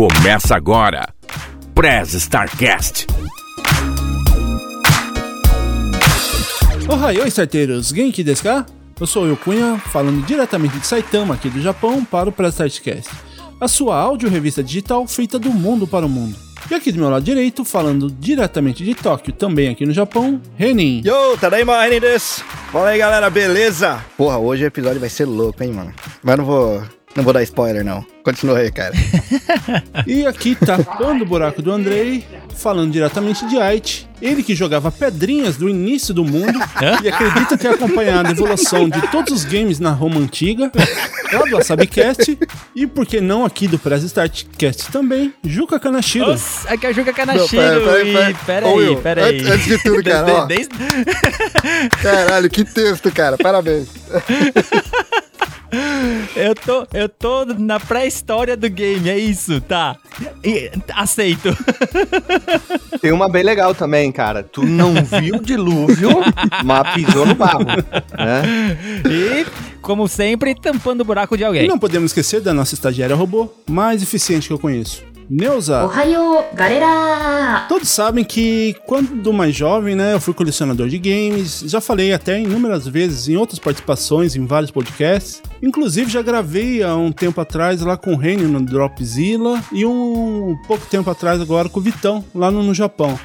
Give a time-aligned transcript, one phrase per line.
[0.00, 1.12] Começa agora.
[1.74, 3.06] Prez Starcast.
[6.88, 7.90] Ohayou, starteiros!
[7.90, 8.64] Genki desu ka?
[8.98, 13.10] Eu sou o Cunha, falando diretamente de Saitama, aqui do Japão, para o Press Startcast,
[13.60, 16.34] a sua áudio revista digital feita do mundo para o mundo.
[16.70, 21.02] E aqui do meu lado direito, falando diretamente de Tóquio, também aqui no Japão, Renin.
[21.04, 22.42] Yo, Tadaima, Renin desu.
[22.72, 24.02] Fala aí, galera, beleza?
[24.16, 25.92] Porra, hoje o episódio vai ser louco, hein, mano?
[26.22, 26.82] Mas não vou,
[27.16, 28.04] não vou dar spoiler, não.
[28.22, 28.92] Continua aí, cara.
[30.06, 32.24] E aqui tapando o buraco do Andrei,
[32.56, 36.58] falando diretamente de Aichi, ele que jogava pedrinhas do início do mundo
[37.02, 40.70] e acredita ter acompanhado a evolução de todos os games na Roma antiga,
[41.32, 42.38] lá do Asabicast,
[42.74, 46.26] e por que não aqui do Press Startcast também, Juca Kanashiro.
[46.28, 47.62] Nossa, aqui é o Juca Kanashiro.
[47.62, 48.34] Não, pera, pera, e- pera.
[48.44, 49.36] Pera aí, pera aí.
[49.38, 50.46] antes- antes de tudo, cara, ó.
[50.46, 50.74] desde-
[52.02, 53.36] Caralho, que texto, cara.
[53.38, 53.88] Parabéns.
[56.36, 59.96] eu, tô, eu tô na pré-história do game, é isso, tá.
[60.44, 61.56] E- aceito.
[63.00, 64.42] Tem uma bem legal também, cara.
[64.42, 66.10] Tu não viu o dilúvio,
[66.64, 67.64] mas pisou no barro.
[67.64, 68.76] Né?
[69.08, 69.46] E,
[69.80, 71.68] como sempre, tampando o buraco de E alguém.
[71.68, 75.86] não podemos esquecer da nossa estagiária robô mais eficiente que eu conheço, Neuza!
[75.86, 77.64] Oi, galera!
[77.68, 82.40] Todos sabem que quando mais jovem, né, eu fui colecionador de games, já falei até
[82.40, 85.40] inúmeras vezes em outras participações, em vários podcasts.
[85.62, 90.58] Inclusive já gravei há um tempo atrás lá com o Renner no Dropzilla e um
[90.66, 93.16] pouco tempo atrás agora com o Vitão lá no, no Japão.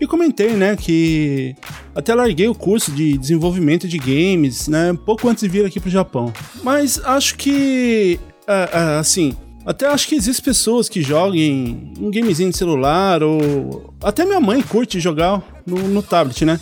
[0.00, 1.54] E comentei, né, que
[1.94, 5.90] até larguei o curso de desenvolvimento de games, né, pouco antes de vir aqui pro
[5.90, 6.32] Japão.
[6.62, 12.50] Mas acho que, uh, uh, assim, até acho que existem pessoas que joguem um gamezinho
[12.50, 16.60] de celular ou até minha mãe curte jogar no, no tablet, né?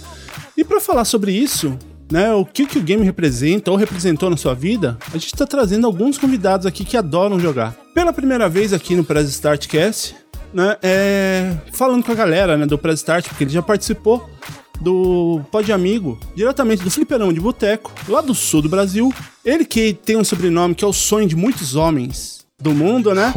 [0.57, 1.77] E pra falar sobre isso,
[2.11, 5.47] né, o que, que o game representa ou representou na sua vida, a gente tá
[5.47, 7.75] trazendo alguns convidados aqui que adoram jogar.
[7.95, 10.17] Pela primeira vez aqui no Press Startcast,
[10.53, 14.29] né, é, falando com a galera, né, do Press Start, porque ele já participou
[14.81, 19.13] do Pod Amigo, diretamente do Fliperão de Boteco, lá do sul do Brasil.
[19.45, 23.33] Ele que tem um sobrenome que é o sonho de muitos homens do mundo, né?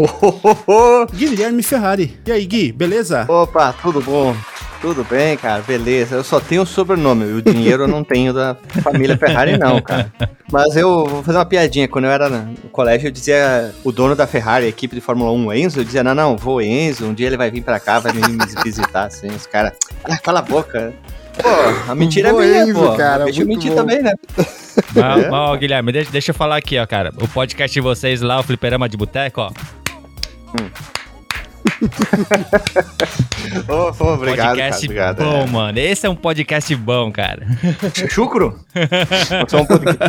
[1.14, 2.20] Guilherme Ferrari.
[2.26, 3.26] E aí, Gui, beleza?
[3.28, 4.36] Opa, tudo bom?
[4.82, 5.62] Tudo bem, cara?
[5.62, 6.16] Beleza.
[6.16, 7.24] Eu só tenho o sobrenome.
[7.32, 10.12] O dinheiro eu não tenho da família Ferrari, não, cara.
[10.52, 11.88] Mas eu vou fazer uma piadinha.
[11.88, 15.32] Quando eu era no colégio, eu dizia o dono da Ferrari, a equipe de Fórmula
[15.32, 17.80] 1, o Enzo, eu dizia, não, não, vou Enzo, um dia ele vai vir pra
[17.80, 18.22] cá, vai me
[18.62, 19.28] visitar, assim.
[19.28, 19.72] Os caras,
[20.04, 20.94] ah, cala a boca.
[21.42, 22.96] Pô, a mentira Bom é minha, pô.
[22.96, 23.78] cara, Deixa eu mentir bom.
[23.78, 24.14] também, né?
[24.36, 27.12] Mas, mas, ó, Guilherme, deixa, deixa eu falar aqui, ó, cara.
[27.22, 29.52] O podcast de vocês lá, o Fliperama de Boteco, ó.
[33.68, 34.50] Ô, pô, obrigado, cara.
[34.56, 35.24] podcast Obrigado.
[35.24, 35.48] bom, é.
[35.48, 35.80] mano.
[35.80, 37.46] Esse é um podcast bom, cara.
[38.10, 38.60] Chucro?
[39.54, 39.66] Um.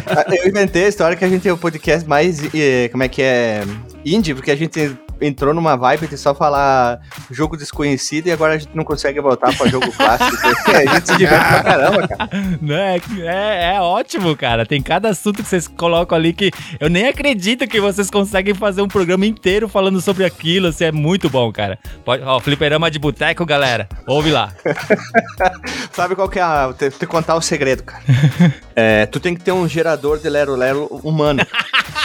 [0.06, 3.08] Ah, Eu inventei a história que a gente tem o podcast mais, eh, como é
[3.08, 3.62] que é,
[4.04, 4.96] indie, porque a gente
[5.26, 9.56] entrou numa vibe de só falar jogo desconhecido e agora a gente não consegue voltar
[9.56, 10.46] pra jogo clássico.
[10.68, 12.30] a gente se diverte pra caramba, cara.
[12.60, 13.00] Né?
[13.20, 14.66] É, é ótimo, cara.
[14.66, 18.82] Tem cada assunto que vocês colocam ali que eu nem acredito que vocês conseguem fazer
[18.82, 20.68] um programa inteiro falando sobre aquilo.
[20.68, 21.78] Assim, é muito bom, cara.
[22.04, 23.88] Pode, ó, Fliperama de Boteco, galera.
[24.06, 24.52] Ouve lá.
[25.92, 26.74] Sabe qual que é a...
[26.76, 28.04] Te, te contar o segredo, cara.
[28.76, 31.46] É, tu tem que ter um gerador de lero-lero humano.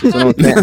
[0.02, 0.54] Tu não tem...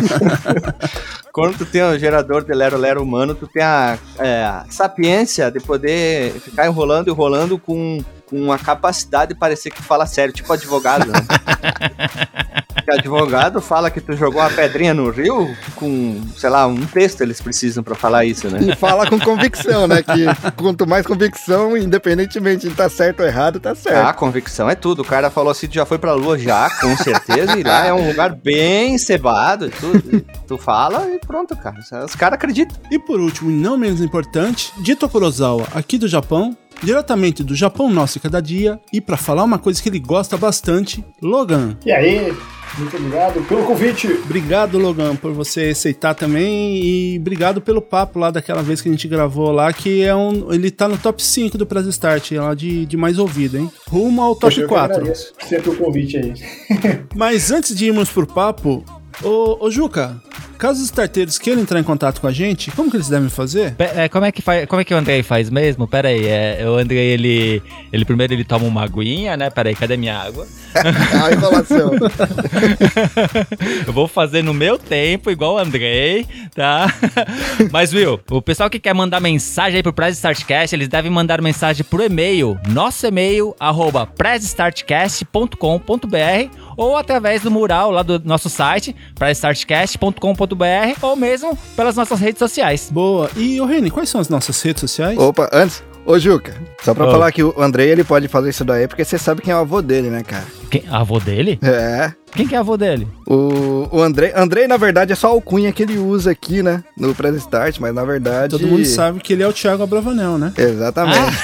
[1.36, 5.60] Quando tu tem um gerador de lero-lero humano, tu tem a, é, a sapiência de
[5.60, 10.52] poder ficar enrolando e enrolando com, com a capacidade de parecer que fala sério, tipo
[10.52, 11.20] advogado, né?
[12.88, 17.40] Advogado fala que tu jogou uma pedrinha no rio com, sei lá, um texto eles
[17.40, 18.60] precisam pra falar isso, né?
[18.62, 20.02] E fala com convicção, né?
[20.04, 24.16] Que quanto mais convicção, independentemente de tá certo ou errado, tá Ah, certo.
[24.16, 25.02] convicção é tudo.
[25.02, 27.92] O cara falou assim, tu já foi pra lua já, com certeza, e lá é
[27.92, 30.24] um lugar bem cebado e tudo.
[30.46, 31.76] Tu fala e pronto, cara.
[32.04, 32.78] Os caras acreditam.
[32.90, 37.90] E por último, e não menos importante, Dito Kurosawa, aqui do Japão, diretamente do Japão
[37.90, 41.76] Nosso Cada Dia, e pra falar uma coisa que ele gosta bastante, Logan.
[41.84, 42.32] E aí,
[42.78, 44.06] muito obrigado pelo convite.
[44.24, 48.92] Obrigado, Logan, por você aceitar também e obrigado pelo papo lá daquela vez que a
[48.92, 52.54] gente gravou lá, que é um, ele tá no top 5 do Press Start, lá
[52.54, 53.70] de, de mais ouvido, hein?
[53.88, 54.96] Rumo ao top Poxa, eu que 4.
[54.96, 56.34] agradeço Sempre o convite aí.
[57.14, 58.84] Mas antes de irmos pro papo,
[59.22, 60.16] ô, ô Juca,
[60.58, 63.74] caso os starteiros queiram entrar em contato com a gente, como que eles devem fazer?
[63.74, 65.86] Pe- é, como, é que faz, como é que o Andrei faz mesmo?
[65.88, 69.50] Pera aí, é, o Andrei, ele, ele primeiro ele toma uma aguinha, né?
[69.50, 70.46] Pera aí, cadê minha água?
[71.24, 71.92] a enrolação.
[73.86, 76.92] Eu vou fazer no meu tempo, igual o Andrei, tá?
[77.72, 81.40] Mas, Will, o pessoal que quer mandar mensagem aí pro Press Startcast, eles devem mandar
[81.40, 88.94] mensagem pro e-mail, nosso e-mail, arroba pressstartcast.com.br ou através do mural lá do nosso site,
[89.14, 92.88] pressstartcast.com.br ou mesmo pelas nossas redes sociais.
[92.90, 93.30] Boa.
[93.36, 95.18] E, ô Reni, quais são as nossas redes sociais?
[95.18, 97.10] Opa, antes, ô Juca, só pra Ô.
[97.10, 99.60] falar que o Andrei ele pode fazer isso daí porque você sabe quem é o
[99.60, 100.44] avô dele, né, cara?
[100.70, 101.58] Quem, avô dele?
[101.62, 102.12] É.
[102.32, 103.08] Quem que é avô dele?
[103.26, 106.84] O, o Andrei, Andrei, na verdade, é só a alcunha que ele usa aqui, né?
[106.96, 108.50] No Press Start, mas na verdade.
[108.50, 110.52] Todo mundo sabe que ele é o Thiago Abravanel, né?
[110.56, 111.36] Exatamente.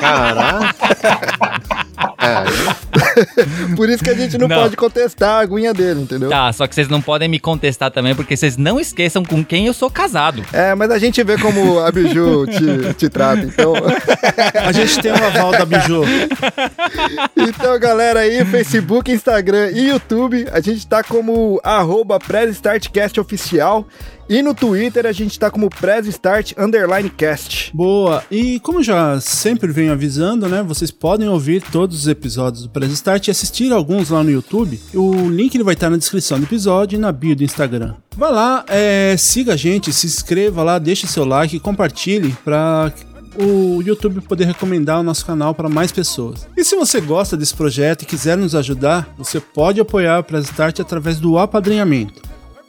[0.00, 0.74] Caraca.
[2.20, 2.44] É,
[3.76, 4.56] Por isso que a gente não, Não.
[4.62, 6.30] pode contestar a aguinha dele, entendeu?
[6.30, 9.66] Tá, só que vocês não podem me contestar também, porque vocês não esqueçam com quem
[9.66, 10.44] eu sou casado.
[10.52, 13.72] É, mas a gente vê como a Biju te, te trata, então.
[14.64, 16.02] A gente tem o aval da Biju.
[17.48, 22.18] Então, galera aí, Facebook, Instagram e YouTube, a gente tá como arroba
[23.18, 23.88] oficial.
[24.28, 27.74] E no Twitter a gente tá como PressStart Underline Cast.
[27.74, 28.22] Boa.
[28.30, 30.62] E como já sempre venho avisando, né?
[30.62, 34.78] Vocês podem ouvir todos os episódios do Press Start e assistir alguns lá no YouTube.
[34.92, 37.94] O link ele vai estar na descrição do episódio e na bio do Instagram.
[38.14, 42.92] Vai lá, é, siga a gente, se inscreva lá, deixe seu like compartilhe para
[43.38, 46.48] o YouTube poder recomendar o nosso canal para mais pessoas.
[46.56, 50.46] E se você gosta desse projeto e quiser nos ajudar, você pode apoiar o Press
[50.46, 52.20] Start através do apadrinhamento.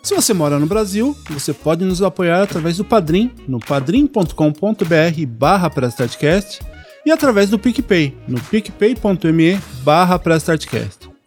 [0.01, 4.33] Se você mora no Brasil, você pode nos apoiar através do Padrim, no padrim.com.br
[5.27, 5.71] barra
[7.05, 10.21] e através do PicPay, no picpay.me barra.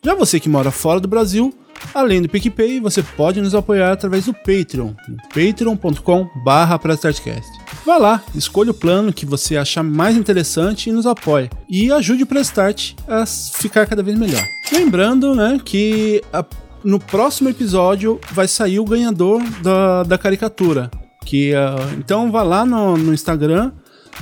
[0.03, 1.55] Já você que mora fora do Brasil,
[1.95, 6.81] além do PicPay, você pode nos apoiar através do Patreon, no patreon.com barra.
[7.85, 11.51] Vá lá, escolha o plano que você achar mais interessante e nos apoie.
[11.69, 14.43] E ajude o Prestart a ficar cada vez melhor.
[14.73, 16.45] Lembrando, né, que a
[16.85, 20.91] no próximo episódio vai sair o ganhador da, da caricatura.
[21.25, 23.73] Que, ah, então vá lá no, no Instagram,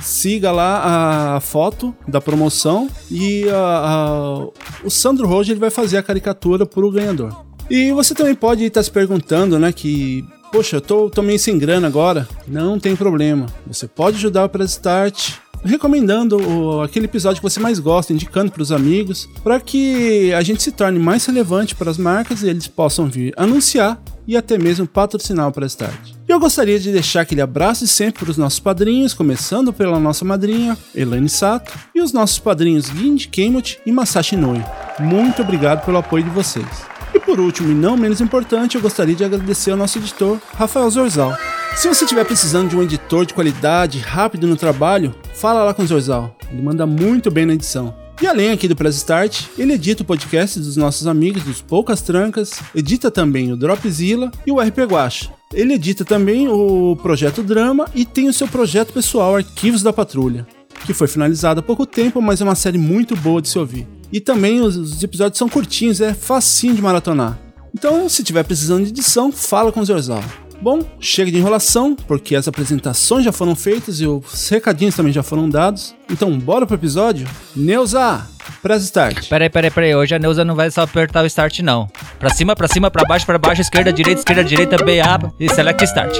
[0.01, 4.47] siga lá a foto da promoção e ah, ah,
[4.83, 7.45] o Sandro Roger ele vai fazer a caricatura pro ganhador.
[7.69, 11.57] E você também pode estar se perguntando, né, que poxa, eu tô, tô meio sem
[11.57, 12.27] grana agora.
[12.47, 13.45] Não tem problema.
[13.67, 15.33] Você pode ajudar o Press Start
[15.63, 20.41] recomendando o- aquele episódio que você mais gosta, indicando para os amigos, para que a
[20.41, 24.57] gente se torne mais relevante para as marcas e eles possam vir anunciar e até
[24.57, 25.93] mesmo patrocinar o Press Start.
[26.27, 29.99] E eu gostaria de deixar aquele abraço de sempre para os nossos padrinhos, começando pela
[29.99, 34.63] nossa madrinha, Elaine Sato, e os nossos padrinhos Guind Kemot e Masashi Noi.
[34.99, 36.90] Muito obrigado pelo apoio de vocês.
[37.13, 40.89] E por último, e não menos importante, eu gostaria de agradecer ao nosso editor, Rafael
[40.89, 41.37] Zorzal.
[41.75, 45.83] Se você estiver precisando de um editor de qualidade, rápido no trabalho, fala lá com
[45.83, 46.35] o Zorzal.
[46.51, 47.93] Ele manda muito bem na edição.
[48.21, 52.01] E além aqui do Press Start, ele edita o podcast dos nossos amigos dos Poucas
[52.01, 55.31] Trancas, edita também o Dropzilla e o RP Guacha.
[55.51, 60.45] Ele edita também o Projeto Drama e tem o seu projeto pessoal Arquivos da Patrulha,
[60.85, 63.87] que foi finalizado há pouco tempo, mas é uma série muito boa de se ouvir.
[64.11, 67.39] E também os, os episódios são curtinhos, é facinho de maratonar.
[67.73, 70.23] Então, se tiver precisando de edição, fala com o Zorzal.
[70.61, 75.23] Bom, chega de enrolação, porque as apresentações já foram feitas e os recadinhos também já
[75.23, 75.95] foram dados.
[76.07, 77.27] Então, bora pro episódio?
[77.55, 78.27] Neuza,
[78.61, 79.27] press start.
[79.27, 79.95] Peraí, peraí, peraí.
[79.95, 81.87] Hoje a Neuza não vai só apertar o start, não.
[82.19, 85.83] Pra cima, pra cima, pra baixo, pra baixo, esquerda, direita, esquerda, direita, BA e select
[85.83, 86.19] start.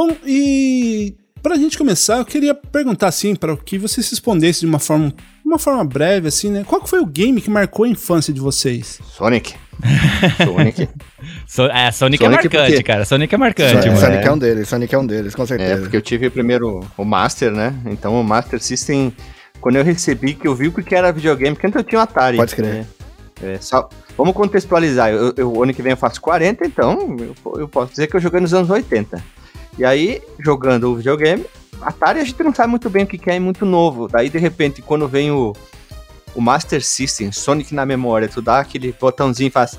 [0.00, 4.66] Bom, e pra gente começar, eu queria perguntar assim, para que você se respondesse de
[4.66, 5.12] uma forma,
[5.44, 6.64] uma forma breve assim, né?
[6.66, 8.98] Qual que foi o game que marcou a infância de vocês?
[9.12, 9.54] Sonic.
[10.42, 10.88] Sonic.
[11.46, 13.04] So, é, Sonic, é Sonic marcante, porque- cara.
[13.04, 14.00] Sonic é marcante, Sonic, mano.
[14.00, 15.82] Sonic é um deles, Sonic é um deles, com É, certeza.
[15.82, 17.74] porque eu tive primeiro o Master, né?
[17.86, 19.14] Então o Master System,
[19.60, 22.38] quando eu recebi, que eu vi porque era videogame, porque antes eu tinha um Atari.
[22.38, 22.66] Pode crer.
[22.74, 22.86] né?
[23.42, 25.10] É, só- vamos contextualizar.
[25.10, 28.16] Eu, eu- o ano que vem eu faço 40, então eu, eu posso dizer que
[28.16, 29.22] eu joguei nos anos 80.
[29.80, 31.46] E aí, jogando o videogame,
[31.80, 34.08] Atari a gente não sabe muito bem o que que é, é muito novo.
[34.08, 35.56] Daí, de repente, quando vem o,
[36.34, 39.78] o Master System, Sonic na memória, tu dá aquele botãozinho e faz.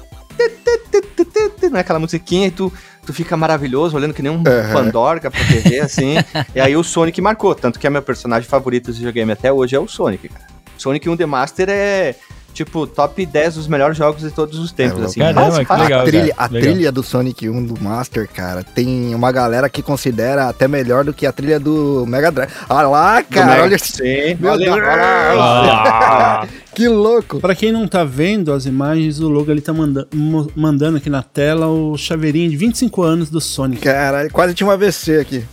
[1.70, 2.74] Não é aquela musiquinha e tu,
[3.06, 4.74] tu fica maravilhoso, olhando que nem um Aham.
[4.74, 6.16] Pandorga pra TV, assim.
[6.56, 7.54] e aí o Sonic marcou.
[7.54, 10.48] Tanto que é meu personagem favorito do videogame até hoje é o Sonic, cara.
[10.80, 12.16] Sonic 1 The Master é.
[12.54, 15.20] Tipo, top 10 dos melhores jogos de todos os tempos, É, assim.
[15.20, 15.84] caramba, fácil.
[15.84, 16.02] legal.
[16.02, 16.62] a trilha, a legal.
[16.74, 21.14] trilha do Sonic 1 do Master, cara, tem uma galera que considera até melhor do
[21.14, 22.52] que a trilha do Mega Drive.
[22.70, 24.78] Olha lá, cara, olha Sim, Meu olha, Deus.
[24.78, 24.92] olha.
[26.02, 27.40] Ah, que louco.
[27.40, 30.08] Pra quem não tá vendo as imagens, o Logo ele tá manda
[30.56, 33.82] mandando aqui na tela o chaveirinho de 25 anos do Sonic.
[33.82, 35.44] Caralho, quase tinha um AVC aqui.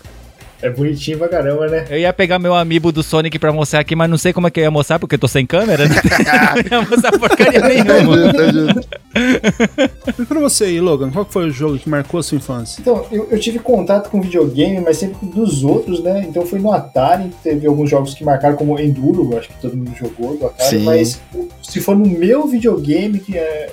[0.61, 1.85] É bonitinho pra caramba, né?
[1.89, 4.51] eu ia pegar meu amiibo do Sonic pra mostrar aqui, mas não sei como é
[4.51, 5.95] que eu ia mostrar, porque eu tô sem câmera, né?
[6.71, 8.17] não ia mostrar porcaria nenhuma.
[8.17, 8.89] Justo, justo.
[10.19, 12.81] E pra você aí, Logan, qual que foi o jogo que marcou a sua infância?
[12.81, 16.27] Então, eu, eu tive contato com videogame, mas sempre dos outros, né?
[16.29, 19.93] Então foi no Atari, teve alguns jogos que marcaram como Enduro, acho que todo mundo
[19.97, 20.85] jogou do Atari, Sim.
[20.85, 21.21] mas
[21.63, 23.71] se for no meu videogame que é,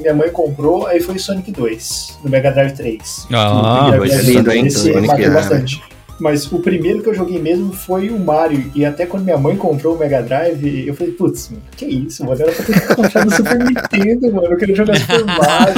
[0.00, 3.26] minha mãe comprou, aí foi Sonic 2, no Mega Drive 3.
[3.32, 4.66] Ah, coisa vez, linda, hein?
[4.66, 5.95] Esse Sonic, marcou bastante.
[6.18, 8.70] Mas o primeiro que eu joguei mesmo foi o Mario.
[8.74, 12.40] E até quando minha mãe comprou o Mega Drive, eu falei, putz, que isso, mano?
[12.40, 14.46] Era pra ter comprado no Super Nintendo, mano.
[14.48, 15.74] Eu queria jogar Super Mario.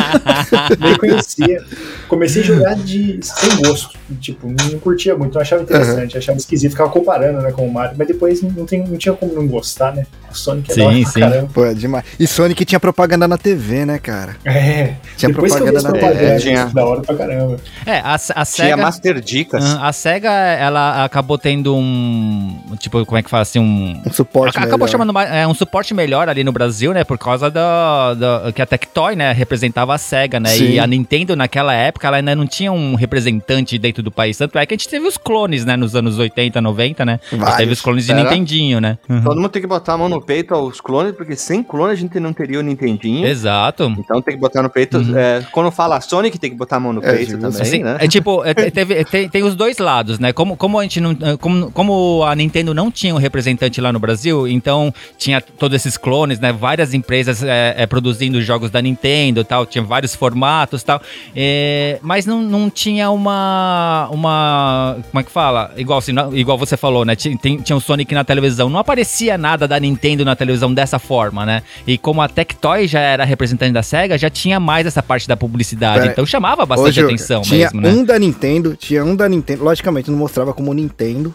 [0.81, 1.65] Nem conhecia.
[2.09, 3.99] Comecei a jogar de sem gosto.
[4.21, 7.95] Tipo, não curtia muito, não achava interessante, achava esquisito, ficava comparando né, com o Mario,
[7.99, 10.07] mas depois não, tem, não tinha como não gostar, né?
[10.31, 11.21] O Sonic é Sim, sim.
[11.21, 11.51] caramba.
[11.53, 12.05] Pô, é demais.
[12.19, 14.37] E Sonic tinha propaganda na TV, né, cara?
[14.45, 16.07] É, Tinha depois propaganda na TV.
[16.07, 16.67] propagandas, tinha.
[16.67, 17.57] da hora pra caramba.
[17.85, 18.77] É, a, a Tinha SEGA...
[18.77, 19.65] Master Dicas.
[19.65, 22.59] A SEGA, ela acabou tendo um.
[22.79, 23.59] Tipo, como é que fala assim?
[23.59, 24.01] Um.
[24.07, 24.89] Um suporte Ac- Acabou melhor.
[24.93, 27.05] chamando mais- é, um suporte melhor ali no Brasil, né?
[27.05, 28.15] Por causa da,
[28.55, 30.51] que a Tectoy, né, representava a SEGA, né?
[30.51, 30.71] Sim.
[30.73, 34.37] E a Nintendo naquela época ela ainda não tinha um representante dentro do país.
[34.37, 35.77] Tanto é que a gente teve os clones, né?
[35.77, 37.21] Nos anos 80, 90, né?
[37.27, 37.57] A gente Vários.
[37.59, 38.23] teve os clones de Era?
[38.23, 38.99] Nintendinho, né?
[39.09, 39.23] Uhum.
[39.23, 41.97] Todo mundo tem que botar a mão no peito aos clones, porque sem clone a
[41.97, 43.27] gente não teria o Nintendinho.
[43.27, 43.93] Exato.
[43.99, 44.99] Então tem que botar no peito.
[44.99, 45.17] Uhum.
[45.17, 47.41] é, quando fala Sonic, tem que botar a mão no É, peito justo.
[47.41, 47.97] também, Assim, né?
[48.01, 50.33] é tipo, é, te- teve- tem, tem os dois lados, né?
[50.33, 51.15] Como, como a gente não.
[51.41, 55.97] Como, como a Nintendo não tinha um representante lá no Brasil, então tinha todos esses
[55.97, 56.53] clones, né?
[56.53, 61.01] Várias empresas é, é, produzindo jogos da Nintendo tal, tinha vários formatos tal.
[61.35, 64.09] É, mas não, não tinha uma.
[64.11, 64.97] uma.
[65.11, 65.73] Como é que fala?
[65.77, 67.15] Igual, assim, igual você falou, né?
[67.17, 68.69] Tinha, tinha o Sonic na televisão.
[68.69, 71.63] Não aparecia nada da Nintendo na televisão dessa forma, né?
[71.87, 75.37] E como a Tectoy já era representante da SEGA, já tinha mais essa parte da
[75.37, 76.01] publicidade.
[76.01, 77.89] Pera- então chamava bastante Ô, Juca, atenção tinha mesmo, né?
[77.91, 81.35] um da Nintendo, tinha um da Nintendo, logicamente não mostrava como Nintendo,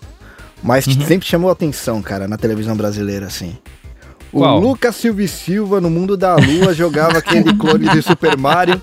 [0.61, 1.01] mas Uhum.
[1.05, 3.57] sempre chamou atenção, cara, na televisão brasileira, assim.
[4.31, 4.59] O Qual?
[4.59, 8.81] Lucas Silva e Silva, no mundo da lua, jogava aquele clone de Super Mario.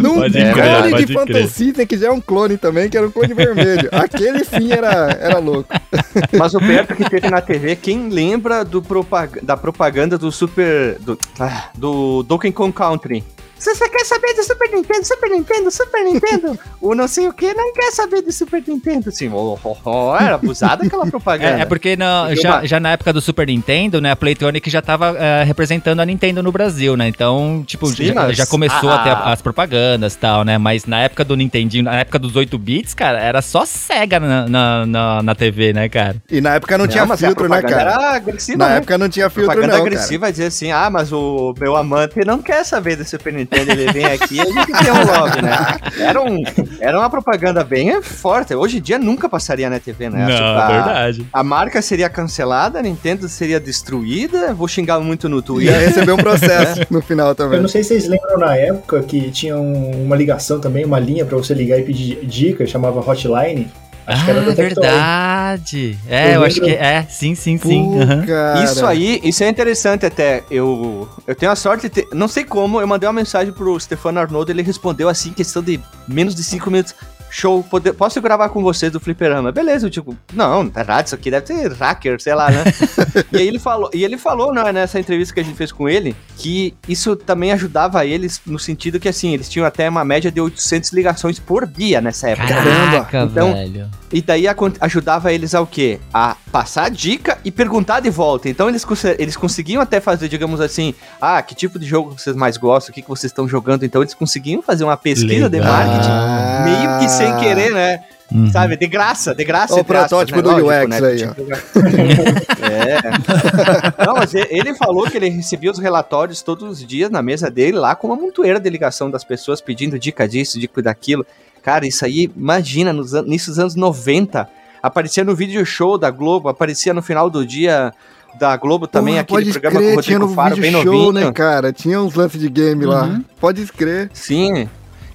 [0.00, 0.52] Num Pode clone
[0.92, 1.48] crer, de Phantom.
[1.48, 3.88] System, que já é um clone também, que era um clone vermelho.
[3.90, 5.68] Aquele sim era, era louco.
[6.38, 10.96] Mas o perto que teve na TV, quem lembra do propag- da propaganda do Super.
[11.00, 13.24] do, ah, do Donkey Kong Country?
[13.58, 17.32] Se você quer saber do Super Nintendo, Super Nintendo, Super Nintendo, o não sei o
[17.32, 19.08] que não quer saber do Super Nintendo.
[19.08, 21.58] Assim, oh, oh, oh, era abusada aquela propaganda.
[21.58, 24.68] É, é porque Porque já, uma- já na época do Super Nintendo, né, a Playtronic
[24.70, 27.08] já tava é, representando a Nintendo no Brasil, né?
[27.08, 30.58] Então, tipo, Sim, já, mas já começou a- a ter as propagandas e tal, né?
[30.58, 34.48] Mas na época do Nintendinho, na época dos 8 bits, cara, era só SEGA na,
[34.48, 36.16] na, na, na TV, né, cara?
[36.30, 37.90] E na época não, tinha mas a filtro, né, propaganda cara?
[38.04, 38.76] Era agressiva, Na né?
[38.76, 39.94] época não tinha filtro, propaganda não, cara.
[39.96, 43.92] agressiva dizer assim, ah, mas o meu amante não quer saber do Super Nintendo, ele
[43.92, 45.56] vem aqui a gente tem um love, né?
[45.98, 46.38] Era, um,
[46.80, 48.54] era uma propaganda bem forte.
[48.54, 50.26] Hoje em dia nunca passaria na TV, né?
[50.26, 51.26] Tipo, a, verdade.
[51.32, 55.78] a marca seria cancelada, a Nintendo seria destruída, vou xingar muito no Ia Twitter.
[55.80, 57.60] receber um processo no final Eu também.
[57.60, 61.24] não sei se vocês lembram na época que tinha um- uma ligação também, uma linha
[61.24, 63.70] pra você ligar e pedir dicas, chamava Hotline.
[64.08, 64.64] Acho que era Ah, Tectoy.
[64.64, 65.98] verdade.
[66.08, 67.02] É, Eu eu, acho que é.
[67.10, 67.90] Sim, sim, sim.
[68.26, 68.64] Cara.
[68.64, 70.42] Isso aí, isso é interessante até.
[70.50, 73.78] Eu, eu tenho a sorte de ter, Não sei como, eu mandei uma mensagem pro
[73.78, 76.94] Stefano Arnoldo, ele respondeu assim, em questão de menos de cinco minutos.
[77.30, 79.52] Show, pode- posso gravar com vocês do Fliperama?
[79.52, 82.64] Beleza, eu tipo, não, tá errado, isso aqui deve ter hacker, sei lá, né?
[83.32, 85.88] e aí ele falou, e ele falou né, nessa entrevista que a gente fez com
[85.88, 90.30] ele, que isso também ajudava eles no sentido que assim, eles tinham até uma média
[90.32, 92.48] de 800 ligações por dia nessa época.
[92.48, 93.88] Caraca, Então, velho.
[94.10, 94.46] E daí
[94.80, 96.00] ajudava eles ao quê?
[96.14, 98.48] A passar a dica e perguntar de volta.
[98.48, 102.34] Então eles, cons- eles conseguiam até fazer, digamos assim, ah, que tipo de jogo vocês
[102.34, 103.84] mais gostam, o que, que vocês estão jogando.
[103.84, 105.72] Então eles conseguiam fazer uma pesquisa de Legal.
[105.72, 106.62] marketing, Ah.
[106.64, 108.00] meio que sem querer, né?
[108.30, 108.50] Uhum.
[108.52, 109.74] Sabe, de graça, de graça.
[109.74, 110.42] O entre aspas, protótipo né?
[110.42, 111.08] do Lógico, UX né?
[111.08, 112.48] aí, ó.
[112.68, 114.04] É.
[114.06, 117.78] Não, mas ele falou que ele recebia os relatórios todos os dias na mesa dele,
[117.78, 121.24] lá com uma montoeira de ligação das pessoas pedindo dica disso, dica daquilo.
[121.62, 124.46] Cara, isso aí, imagina, nos, an- nisso dos anos 90,
[124.82, 127.92] aparecia no vídeo show da Globo, aparecia no final do dia
[128.38, 130.62] da Globo também, Porra, aquele pode programa crer, com o tinha Rodrigo no Faro, vídeo
[130.72, 131.12] bem show, novinho.
[131.12, 131.72] né, cara?
[131.72, 133.20] Tinha uns lances de game lá.
[133.40, 134.10] Pode crer.
[134.12, 134.68] Sim,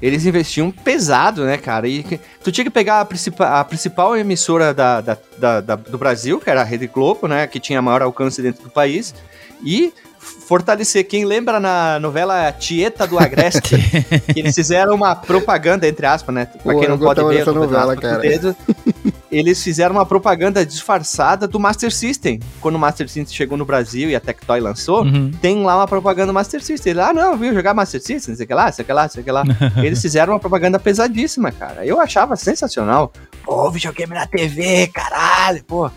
[0.05, 1.87] eles investiam pesado, né, cara?
[1.87, 5.97] E tu tinha que pegar a, principal a principal emissora da, da- da- da- do
[5.97, 7.47] Brasil, que era a Rede Globo, né?
[7.47, 9.15] Que tinha maior alcance dentro do país,
[9.63, 11.05] e fortalecer.
[11.07, 13.75] Quem lembra na novela Tieta do Agreste,
[14.33, 16.45] que eles fizeram uma propaganda, entre aspas, né?
[16.45, 18.21] Pra Pô, quem não eu pode ver, fazendo novela, cara.
[19.35, 22.39] Eles fizeram uma propaganda disfarçada do Master System.
[22.61, 25.31] Quando o Master System chegou no Brasil e a Tectoy lançou, Uhum.
[25.41, 26.91] tem lá uma propaganda do Master System.
[26.91, 28.93] Ele, ah, não, viu jogar Master System, não sei o que lá, sei o que
[28.93, 29.43] lá, sei o que lá.
[29.83, 31.85] Eles fizeram uma propaganda pesadíssima, cara.
[31.85, 33.11] Eu achava sensacional.
[33.43, 35.89] Pô, videogame na TV, caralho, pô.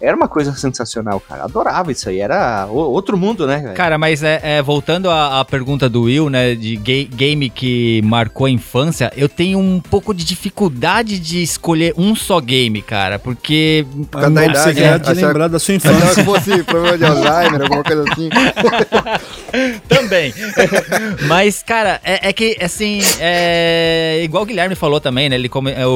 [0.00, 1.44] Era uma coisa sensacional, cara.
[1.44, 2.20] Adorava isso aí.
[2.20, 3.74] Era outro mundo, né, velho?
[3.74, 8.02] Cara, mas é, é, voltando à, à pergunta do Will, né, de ga- game que
[8.04, 13.18] marcou a infância, eu tenho um pouco de dificuldade de escolher um só game, cara,
[13.18, 14.98] porque Por causa da idade, você quer né?
[14.98, 16.14] de Achava- lembrar da sua Achava infância.
[16.14, 18.28] que fosse problema de Alzheimer, alguma coisa assim.
[19.88, 20.32] Também.
[21.28, 25.36] Mas, cara, é, é que, assim, é, igual o Guilherme falou também, né?
[25.36, 25.90] Ele come, é, o,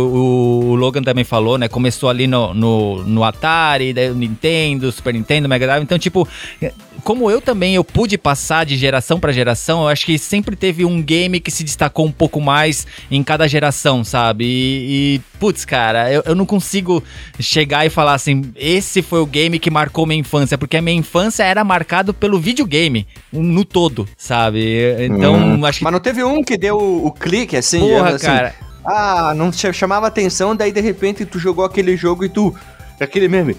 [0.70, 1.68] o Logan também falou, né?
[1.68, 5.82] Começou ali no, no, no Atari, daí Nintendo, Super Nintendo, Mega Drive.
[5.82, 6.26] Então, tipo,
[7.04, 10.84] como eu também eu pude passar de geração pra geração, eu acho que sempre teve
[10.84, 14.44] um game que se destacou um pouco mais em cada geração, sabe?
[14.44, 17.02] E, e, putz, cara, eu, eu não consigo
[17.40, 20.96] chegar e falar assim, esse foi o game que marcou minha infância, porque a minha
[20.96, 24.94] infância era marcado pelo videogame, no todo, sabe?
[25.04, 25.64] Então, Hum.
[25.64, 25.84] acho que.
[25.84, 28.54] Mas não teve um que deu o, clique, assim, Porra, assim, cara.
[28.84, 32.54] Ah, não ch- chamava atenção, daí de repente tu jogou aquele jogo e tu...
[33.00, 33.56] Aquele meme...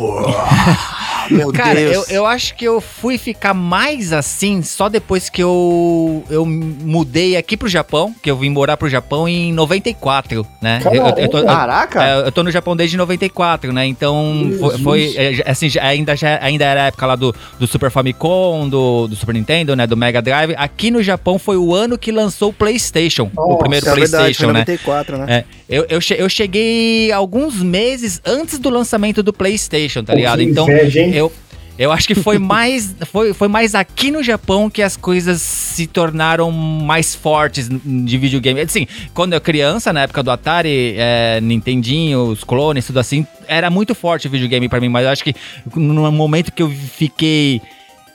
[1.30, 2.10] Meu Cara, eu, Deus.
[2.10, 7.56] eu acho que eu fui ficar mais assim só depois que eu, eu mudei aqui
[7.56, 10.80] pro Japão, que eu vim morar pro Japão em 94, né?
[10.84, 12.04] Eu, eu- eu tô, Caraca!
[12.04, 13.86] É, eu tô no Japão desde 94, né?
[13.86, 17.66] Então foi, foi, é, assim, já- ainda, já, ainda era a época lá do, do
[17.66, 19.86] Super Famicom, do, do Super Nintendo, né?
[19.86, 20.54] Do Mega Drive.
[20.56, 24.44] Aqui no Japão foi o ano que lançou o PlayStation, o primeiro É verdade, PlayStation,
[24.44, 24.60] foi né?
[24.60, 25.26] 94, né?
[25.28, 30.16] É, eu, eu, che- eu cheguei alguns meses antes do lançamento do PlayStation, tá Pô,
[30.16, 30.42] ligado?
[30.42, 30.66] Então,
[31.12, 31.32] eu,
[31.78, 35.86] eu acho que foi mais, foi, foi mais aqui no Japão que as coisas se
[35.86, 38.60] tornaram mais fortes de videogame.
[38.60, 43.70] Assim, quando eu criança, na época do Atari, é, Nintendinho, os clones, tudo assim, era
[43.70, 45.34] muito forte o videogame pra mim, mas eu acho que
[45.74, 47.60] no momento que eu fiquei...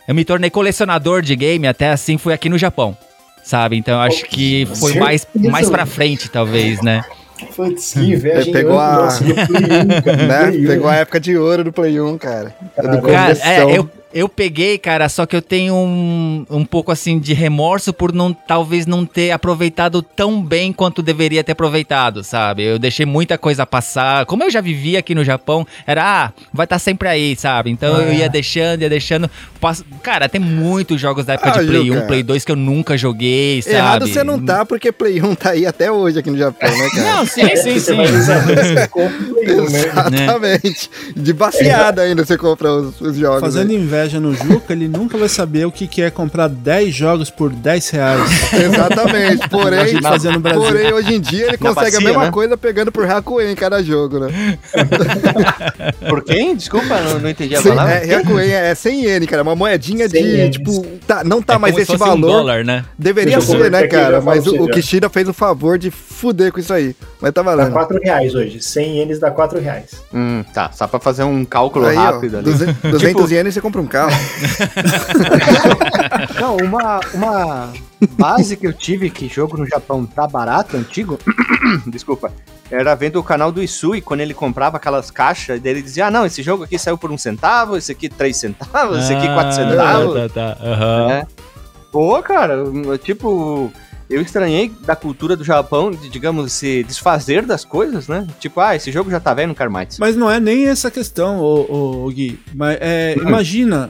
[0.07, 2.95] Eu me tornei colecionador de game, até assim, foi aqui no Japão.
[3.43, 3.77] Sabe?
[3.77, 7.03] Então eu acho que foi mais, mais pra frente, talvez, né?
[7.55, 8.39] Putz, que inveja.
[8.39, 8.53] Ele hein?
[8.53, 10.43] pegou a- Nossa, do Play 1, cara, né?
[10.51, 10.67] Play 1.
[10.67, 12.55] Pegou a época de ouro do Play 1, cara.
[12.77, 16.91] Do Cara, Cara, é, eu, eu peguei, cara, só que eu tenho um, um pouco
[16.91, 22.23] assim de remorso por não talvez não ter aproveitado tão bem quanto deveria ter aproveitado,
[22.23, 22.63] sabe?
[22.63, 24.25] Eu deixei muita coisa passar.
[24.25, 27.69] Como eu já vivia aqui no Japão, era, ah, vai estar sempre aí, sabe?
[27.71, 28.15] Então eu É.
[28.15, 29.29] ia deixando, ia deixando.
[29.59, 32.07] Passo- Cara, tem muitos jogos da época Ah, de Play Gil, 1, cara.
[32.07, 33.75] Play 2 que eu nunca joguei, sabe?
[33.75, 36.89] Errado você não tá, porque Play 1 tá aí até hoje aqui no Japão, né,
[36.91, 37.03] cara?
[37.15, 37.95] Não, sim, É, sim, sim.
[37.95, 39.79] vai usar você compra o Play 1, né?
[39.79, 40.89] Exatamente.
[41.15, 43.41] De baseada ainda você compra os, os jogos.
[43.41, 43.73] Fazendo né?
[43.75, 47.49] inveja no Juca, ele nunca vai saber o que que é comprar 10 jogos por
[47.51, 48.21] 10 reais.
[48.53, 49.49] Exatamente.
[49.49, 50.31] Porém, A Brasil.
[50.41, 52.31] porém, hoje em dia ele Na consegue a bacia, mesma né?
[52.31, 54.57] coisa pegando por Hakuen em cada jogo, né?
[56.09, 56.55] Por quem?
[56.55, 57.93] Desculpa, não, não entendi a Sim, palavra.
[57.95, 59.41] é, Hakuen é 100 iene, cara.
[59.43, 60.55] Uma moedinha 100 de, ienes.
[60.57, 62.27] tipo, tá, não tá É mais esse se fosse um valor.
[62.27, 62.85] dólar, né?
[62.97, 64.21] Deveria ser, né, cara?
[64.21, 64.67] Mas o, o.
[64.69, 66.95] Kishida fez o favor de fuder com isso aí.
[67.21, 67.71] Mas tá Dá valendo.
[67.73, 68.61] 4 reais hoje.
[68.61, 69.91] 100 ienes dá 4 reais.
[70.13, 72.43] Hum, tá, só pra fazer um cálculo Aí, ó, rápido ali.
[72.45, 74.11] 200, 200 ienes você compra um carro.
[76.39, 77.73] Não, uma, uma
[78.11, 81.17] base que eu tive que jogo no Japão tá barato, antigo,
[81.87, 82.31] desculpa,
[82.69, 86.11] era vendo o canal do Isui, quando ele comprava aquelas caixas, daí ele dizia, ah,
[86.11, 89.49] não, esse jogo aqui saiu por um centavo, esse aqui três centavos, esse aqui quatro
[89.49, 90.31] Ah, centavos.
[90.33, 91.11] Tá, tá, aham.
[91.11, 91.27] É.
[91.91, 92.63] Pô, cara,
[93.03, 93.71] tipo,
[94.09, 98.27] eu estranhei da cultura do Japão de, digamos, se desfazer das coisas, né?
[98.39, 99.97] Tipo, ah, esse jogo já tá velho, não quero mais.
[99.99, 102.39] Mas não é nem essa questão, ô, ô, Gui.
[102.53, 103.89] Mas é, imagina,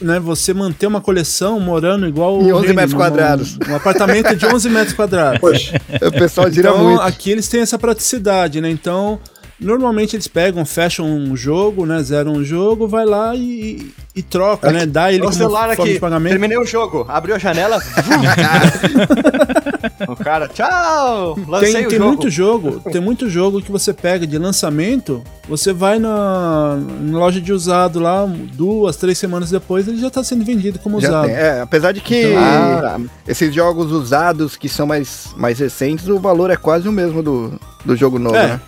[0.00, 3.58] né, você manter uma coleção morando igual Em o 11 Reni, metros num- quadrados.
[3.68, 5.40] Um apartamento de 11 metros quadrados.
[5.40, 7.00] Poxa, O pessoal gira então, muito.
[7.00, 8.68] aqui eles têm essa praticidade, né?
[8.70, 9.18] Então,
[9.60, 12.02] normalmente eles pegam, fecham um jogo, né?
[12.02, 14.86] Zeram um jogo, vai lá e, e troca, né?
[14.86, 16.32] Dá ele o como celular forma aqui, de pagamento.
[16.32, 17.80] terminei o jogo, abriu a janela.
[20.08, 21.38] o cara, tchau!
[21.48, 22.10] Lancei Tem, o tem jogo.
[22.10, 27.40] muito jogo, tem muito jogo que você pega de lançamento, você vai na, na loja
[27.40, 31.26] de usado lá, duas, três semanas depois, ele já tá sendo vendido como Já usado.
[31.26, 31.34] tem.
[31.34, 36.50] É, apesar de que Ah, esses jogos usados que são mais, mais recentes, o valor
[36.50, 38.46] é quase o mesmo do, do jogo novo, É.
[38.48, 38.60] né?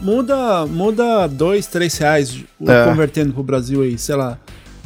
[0.00, 2.84] Muda, muda dois, três reais É.
[2.84, 4.38] convertendo pro Brasil aí, sei lá.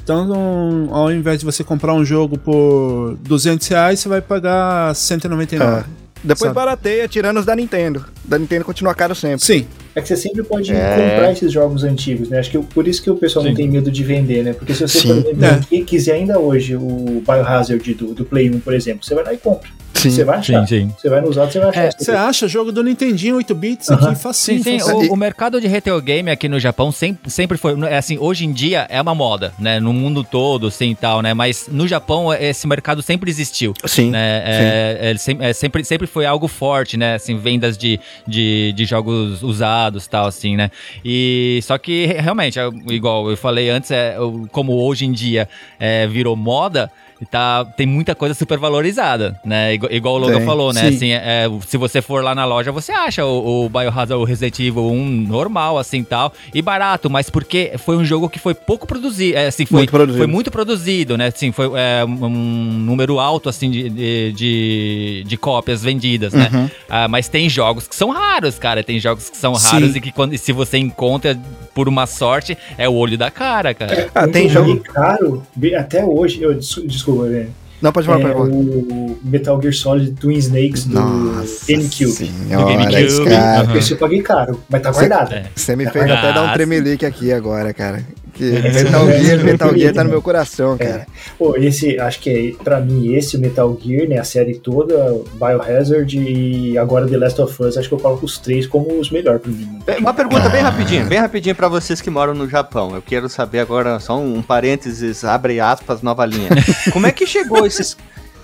[0.03, 5.81] Então, ao invés de você comprar um jogo por 200 reais, você vai pagar 199.
[5.81, 5.85] É.
[6.23, 6.55] Depois Sabe?
[6.55, 8.05] barateia, tirando os da Nintendo.
[8.25, 9.45] Da Nintendo continua caro sempre.
[9.45, 9.67] Sim,
[9.97, 10.91] É que você sempre pode É.
[10.91, 12.39] comprar esses jogos antigos, né?
[12.39, 13.57] Acho que por isso que o pessoal não Sim.
[13.57, 14.53] tem medo de vender, né?
[14.53, 15.23] Porque se você, Sim.
[15.23, 15.81] por exemplo, É.
[15.81, 19.39] quiser ainda hoje o Biohazard do, do Play 1, por exemplo, você vai lá e
[19.39, 19.71] compra.
[19.95, 20.11] Sim.
[20.11, 20.69] Você vai achar.
[20.69, 20.93] sim.
[20.99, 21.85] Você vai no usado, você vai achar.
[21.87, 24.11] É, Você Você acha jogo do Nintendinho 8 bits Aham.
[24.11, 24.63] aqui facinho.
[24.63, 24.79] Sim, sim.
[24.79, 25.11] facinho.
[25.11, 27.73] O, o mercado de retail game aqui no Japão sempre, sempre foi.
[27.89, 29.81] é Assim, hoje em dia é uma moda, né?
[29.81, 31.33] No mundo todo, assim e tal, né?
[31.33, 33.73] Mas no Japão esse mercado sempre existiu.
[33.87, 34.11] Sim.
[34.11, 34.43] né?
[34.45, 37.15] É, é, ele sem- é, sempre, sempre foi algo forte, né?
[37.15, 40.71] Assim, vendas de, de, de jogos usados tal, assim, né?
[41.05, 44.17] E só que re- realmente, é, igual eu falei antes, é,
[44.53, 46.91] como hoje em dia é, virou moda.
[47.31, 49.73] Tá, tem muita coisa super valorizada, né?
[49.75, 50.83] Igual, igual o Logan Tem, falou, né?
[50.83, 50.97] sim.
[50.97, 54.59] Assim, é, se você for lá na loja, você acha o, o Biohazard, o Resident
[54.61, 58.87] Evil 1 normal, assim, tal, e barato, mas porque foi um jogo que foi pouco
[58.87, 60.19] produzido, é, assim, foi Muito produzido.
[60.19, 61.29] foi muito produzido, né?
[61.29, 66.51] Assim, foi é, um número alto, assim, de, de, de, de cópias vendidas, né?
[66.53, 66.71] Uhum.
[66.89, 68.85] Ah, mas tem jogos que são raros, cara.
[68.85, 69.71] Tem jogos que são Sim.
[69.71, 71.39] raros e que quando, se você encontra
[71.75, 74.11] por uma sorte, é o olho da cara, cara.
[74.15, 74.79] Ah, Um tem jogo.
[74.81, 75.43] caro,
[75.79, 76.59] até hoje, eu,
[77.07, 77.49] desculpa, velho.
[77.83, 78.49] Não, pode falar, É, pode falar.
[78.49, 82.07] o Metal Gear Solid Twin Snakes do Nossa GameCube.
[82.11, 83.61] senhora, GameCube, esse cara.
[83.69, 83.77] aham.
[83.77, 85.35] Esse eu paguei caro, mas tá guardado.
[85.35, 85.45] É.
[85.55, 88.03] Você me fez até dar um Ah, tremelique aqui agora, cara.
[88.37, 90.05] Que É, Metal é, Gear, é, Metal é, Gear tá é.
[90.05, 91.07] no meu coração, cara.
[91.39, 94.95] Pô, esse, acho que é, pra mim, esse, Metal Gear, né, a série toda,
[95.35, 99.11] Biohazard e agora The Last of Us, acho que eu coloco os três como os
[99.11, 99.79] melhores pra mim.
[99.87, 102.95] É, Uma pergunta bem rapidinho, bem rapidinho pra vocês que moram no Japão.
[102.95, 106.51] Eu quero saber agora, só um parênteses, abre aspas, nova linha.
[106.93, 107.97] Como é que chegou esses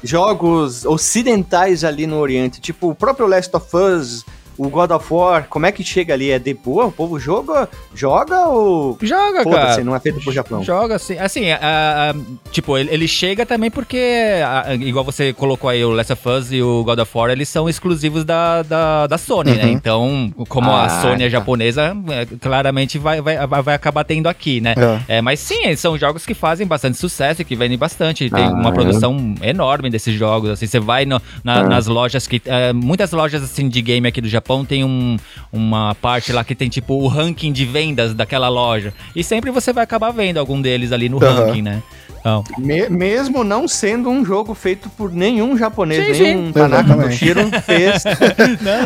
[0.03, 2.61] jogos ocidentais ali no Oriente?
[2.61, 4.25] Tipo, o próprio Last of Us,
[4.59, 6.31] o God of War, como é que chega ali?
[6.31, 6.87] É de boa?
[6.87, 8.99] O povo joga, joga ou...
[9.01, 9.85] Joga, Foda-se, cara.
[9.85, 10.62] não é feito pro Japão.
[10.62, 13.99] Joga assim, assim, a- a- tipo, ele, ele chega também porque,
[14.47, 17.49] a- igual você colocou aí, o Last of Us e o God of War, eles
[17.49, 19.65] são exclusivos da, da, da Sony, né?
[19.65, 19.71] Uhum.
[19.73, 21.31] Então, como Ah, a Sony é tá.
[21.31, 24.75] japonesa, é, claramente vai, vai, vai acabar tendo aqui, né?
[25.09, 25.17] É.
[25.19, 28.29] É, mas sim, eles são jogos que fazem bastante sucesso e que vendem bastante.
[28.31, 28.73] Tem Ah, uma é.
[28.73, 30.51] produção enorme desses jogos.
[30.51, 31.62] Assim, você vai no- na- Ah.
[31.69, 32.41] nas lojas que.
[32.47, 35.17] é, muitas lojas assim de game aqui do Japão tem um,
[35.53, 38.93] uma parte lá que tem tipo o ranking de vendas daquela loja.
[39.17, 41.47] E sempre você vai acabar vendo algum deles ali no Aham.
[41.47, 41.83] ranking, né?
[42.21, 46.53] Então, Me- mesmo não sendo um jogo feito por nenhum japonês, Sim, nenhum sim.
[46.53, 46.95] Tanaka.
[46.95, 48.05] Toshiro fez.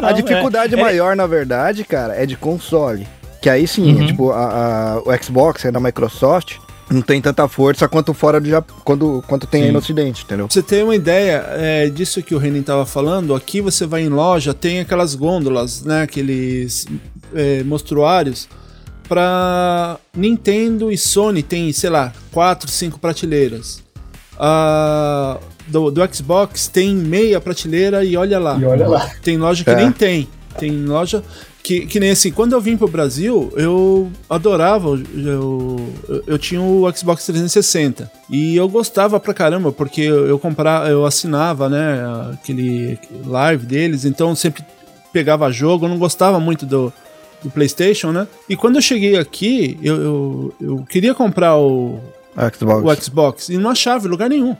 [0.03, 3.07] A dificuldade maior, na verdade, cara, é de console.
[3.43, 4.03] Que aí sim, Uhum.
[4.03, 6.55] é, tipo, a, a- o Xbox é da Microsoft,
[6.91, 9.73] não tem tanta força quanto fora do Japão, quando, quanto tem aí Sim.
[9.73, 10.47] no Ocidente, entendeu?
[10.47, 14.03] Pra você ter uma ideia é, disso que o Renin tava falando, aqui você vai
[14.03, 16.03] em loja, tem aquelas gôndolas, né?
[16.03, 16.87] Aqueles
[17.35, 18.49] é, mostruários
[19.09, 23.83] para Nintendo e Sony tem, sei lá, quatro, cinco prateleiras.
[24.39, 28.57] Ah, do, do Xbox tem meia prateleira e olha lá.
[28.59, 29.11] E olha lá.
[29.23, 29.77] Tem loja que É.
[29.77, 30.29] nem tem.
[30.59, 31.23] Tem loja
[31.67, 35.03] que, que nem assim, quando eu vim pro Brasil, eu adorava, eu,
[36.09, 40.89] eu, eu tinha o Xbox 360 e eu gostava pra caramba, porque eu, eu comprava,
[40.89, 44.65] eu assinava, né, aquele live deles, então eu sempre
[45.13, 46.93] pegava jogo, eu não gostava muito do,
[47.43, 48.29] do PlayStation, né?
[48.49, 51.99] E quando eu cheguei aqui, eu, eu, eu queria comprar o,
[52.57, 52.85] Xbox.
[52.85, 54.57] o Xbox e não achava em lugar nenhum.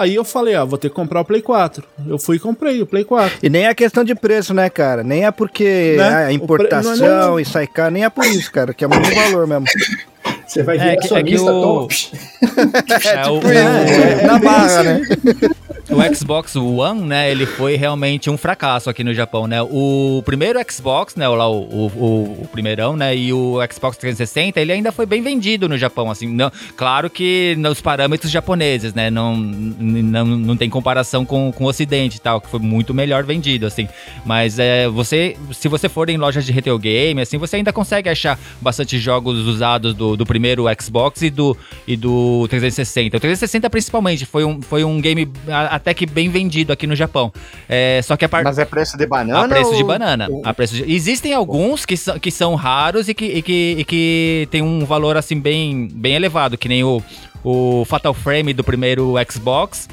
[0.00, 1.84] Aí eu falei, ah, vou ter que comprar o Play 4.
[2.08, 3.38] Eu fui e comprei o Play 4.
[3.42, 5.02] E nem é questão de preço, né, cara?
[5.04, 6.08] Nem é porque Né?
[6.08, 8.84] a O pre- importação não é e sai caro, nem é por isso, cara, que
[8.84, 9.66] é muito valor mesmo.
[10.50, 12.10] Você vai É ver que- a sua é que lista o- top.
[13.06, 15.00] é, o, É, na barra, né?
[15.90, 19.60] o Xbox One, né, ele foi realmente um fracasso aqui no Japão, né?
[19.62, 24.60] O primeiro Xbox, né, lá o, o, o- o primeirão, né, e o Xbox 360,
[24.60, 29.08] ele ainda foi bem vendido no Japão, assim, não, claro que nos parâmetros japoneses, né,
[29.10, 33.22] não, não, não tem comparação com, com o Ocidente e tal, que foi muito melhor
[33.24, 33.88] vendido, assim,
[34.24, 38.08] mas é, você, se você for em lojas de retail game, assim, você ainda consegue
[38.08, 40.39] achar bastante jogos usados do, do primeiro
[40.80, 43.16] Xbox e do, e do 360.
[43.16, 45.30] O 360 principalmente foi um, foi um game
[45.70, 47.32] até que bem vendido aqui no Japão.
[47.68, 49.44] É, só que a parte Mas é preço de banana?
[49.44, 50.28] a preço de ou- banana.
[50.44, 53.84] A preço de- Existem alguns que são, que são raros e que, e que, e
[53.84, 57.02] que tem um valor assim bem, bem elevado, que nem o,
[57.44, 59.88] o Fatal Frame do primeiro Xbox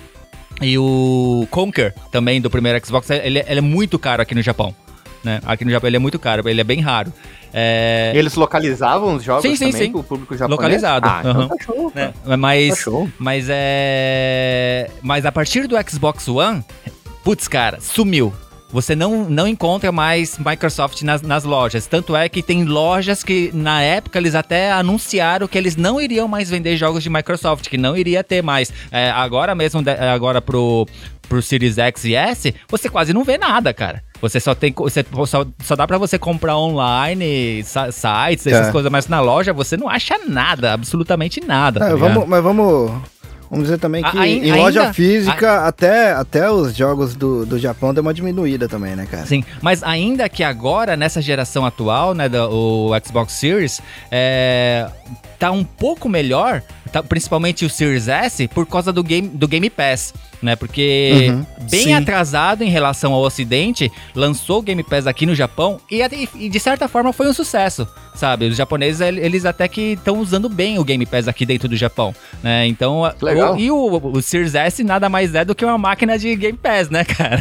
[0.61, 3.09] e o Conquer também do primeiro Xbox.
[3.09, 4.73] Ele, ele é muito caro aqui no Japão.
[5.27, 5.41] Né?
[5.45, 7.11] Aqui no Japão ele é muito caro, ele é bem raro.
[7.53, 9.91] É, Eles localizavam os jogos Sim, sim, também sim.
[9.91, 10.57] pro público japonês?
[10.57, 11.47] Localizado, Ah, então aham.
[11.49, 12.13] tá show, né?
[12.39, 13.09] Mas, Tá show.
[13.19, 14.89] mas é.
[15.01, 16.63] Mas a partir do Xbox One,
[17.25, 18.33] putz, cara, sumiu.
[18.69, 21.85] Você não, não encontra mais Microsoft nas, nas lojas.
[21.87, 26.27] Tanto é que tem lojas que, na época, eles até anunciaram que eles não iriam
[26.27, 28.71] mais vender jogos de Microsoft, que não iria ter mais.
[28.91, 30.85] É, agora mesmo, de- agora pro,
[31.29, 34.03] pro Series X e S, você quase não vê nada, cara.
[34.21, 34.73] Você só tem.
[34.75, 38.71] Você, só, só dá pra você comprar online, sites, essas É.
[38.71, 41.85] coisas, mas na loja você não acha nada, absolutamente nada.
[41.85, 42.91] É, tá vamos, mas vamos,
[43.49, 47.45] vamos dizer também A- que ai- em ainda- loja física, até, até os jogos do,
[47.45, 49.25] do Japão deu uma diminuída também, né, cara?
[49.25, 53.81] Sim, mas ainda que agora, nessa geração atual, né, do o Xbox Series,
[54.11, 54.87] é,
[55.39, 59.69] tá um pouco melhor, tá- principalmente o Series S, por causa do Game, do game
[59.69, 60.55] Pass, né?
[60.55, 61.45] Porque Uhum.
[61.69, 61.93] bem Sim.
[61.93, 66.01] atrasado em relação ao Ocidente, lançou o Game Pass aqui no Japão e,
[66.35, 68.47] e de certa forma foi um sucesso, sabe?
[68.47, 71.75] Os japoneses, el- eles até que estão usando bem o Game Pass aqui dentro do
[71.75, 72.65] Japão, né?
[72.67, 73.55] Então, a- Legal.
[73.55, 76.57] o- e o, o Series S nada mais é do que uma máquina de Game
[76.57, 77.39] Pass, né, cara?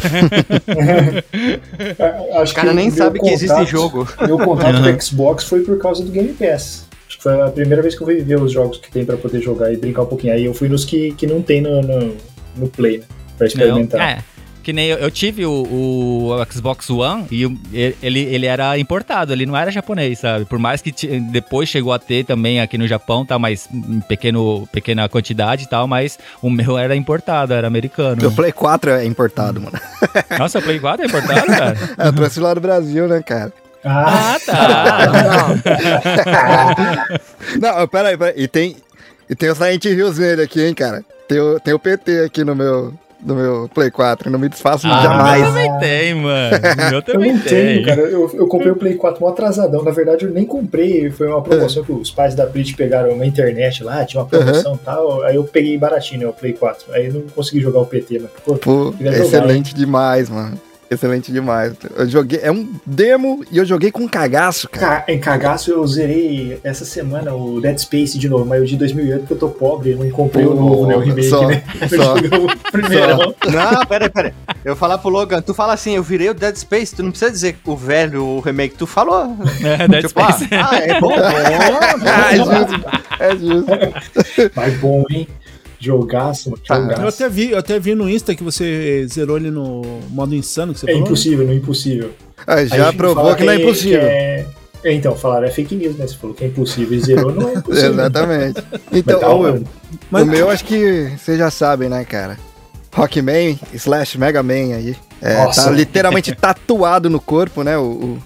[1.99, 4.09] É, Acho O cara que nem sabe que existe contato- jogo.
[4.27, 6.87] Meu contato com o Xbox foi por causa do Game Pass.
[7.09, 9.17] Acho que foi a primeira vez que eu fui ver os jogos que tem pra
[9.17, 10.33] poder jogar e brincar um pouquinho.
[10.35, 12.17] Aí eu fui nos que, que não tem no, no,
[12.57, 13.05] no Play, né?
[13.39, 14.01] Pra experimentar.
[14.01, 14.19] Não, é.
[14.67, 17.45] Que nem eu, eu tive o, o Xbox One e
[18.03, 20.45] ele, ele era importado, ele não era japonês, sabe?
[20.45, 20.91] Por mais que
[21.31, 23.39] depois chegou a ter também aqui no Japão, tá?
[23.39, 28.27] Mas em pequeno, pequena quantidade e tal, mas o meu era importado, era americano.
[28.27, 29.79] O Play 4 é importado, mano.
[30.37, 31.79] Nossa, o Play 4 é importado, cara?
[31.97, 33.53] É, eu trouxe lá do Brasil, né, cara?
[33.85, 35.49] Ah, Ah, tá.
[37.63, 38.35] Não, peraí, peraí.
[38.37, 38.75] E tem,
[39.31, 41.05] e tem o Silent Hills nele aqui, hein, cara?
[41.29, 42.93] Tem o, tem o PT aqui no meu,
[43.25, 44.31] no meu Play 4.
[44.31, 45.43] Não me desfaço Ah, jamais.
[45.47, 46.57] O meu também tem, mano.
[46.93, 47.49] Eu também tem.
[47.49, 48.01] tenho, cara.
[48.03, 49.83] Eu, eu comprei o Play 4 mó atrasadão.
[49.83, 51.11] Na verdade, eu nem comprei.
[51.11, 54.75] Foi uma promoção que os pais da Brit pegaram na internet lá, tinha uma promoção
[54.75, 55.23] e tal.
[55.23, 56.93] Aí eu peguei baratinho, né, o Play 4.
[56.93, 60.59] Aí eu não consegui jogar o PT, mas pô, Pô, jogar, excelente demais, mano.
[60.89, 61.73] Excelente demais.
[61.97, 62.39] Eu joguei.
[62.43, 65.01] É um demo e eu joguei com cagaço, cara.
[65.03, 68.77] Ca- Em cagaço eu zerei essa semana o Dead Space de novo, mas o de
[68.77, 71.63] 2008 porque eu tô pobre, eu não comprei o novo, né, o remake, só, né?
[71.81, 72.15] Eu só.
[72.71, 73.17] primeiro.
[73.53, 74.33] Não, peraí, peraí.
[74.65, 77.11] Eu vou falar pro Logan, tu fala assim, eu virei o Dead Space, tu não
[77.11, 79.37] precisa dizer o velho, o remake, tu falou.
[79.65, 80.49] É, Dead tipo, ah, Space.
[80.55, 82.87] ah, é bom, bom, Ah, é justo.
[83.19, 84.51] É justo.
[84.55, 85.27] Mas bom, hein?
[85.79, 86.63] Jogaço, mano.
[86.69, 87.07] Ah, Eu Jogaço.
[87.25, 90.81] até vi, eu até vi no Insta que você zerou ele no modo insano que
[90.81, 91.07] você É falou.
[91.07, 92.11] impossível, não é impossível.
[92.47, 94.01] Ah, já provou que não é impossível.
[94.03, 94.47] é-
[94.85, 96.07] é, Então, falaram, é fake news, né?
[96.07, 97.91] Você falou que é impossível e zerou, não é impossível.
[97.93, 98.63] Exatamente.
[98.93, 99.65] Então, da o.
[100.11, 102.39] Mas- o meu acho que vocês já sabem, né, cara?
[102.95, 104.97] Rockman slash Mega Man aí.
[105.21, 105.65] É, Nossa.
[105.65, 107.77] tá literalmente tatuado no corpo, né?
[107.77, 108.19] O,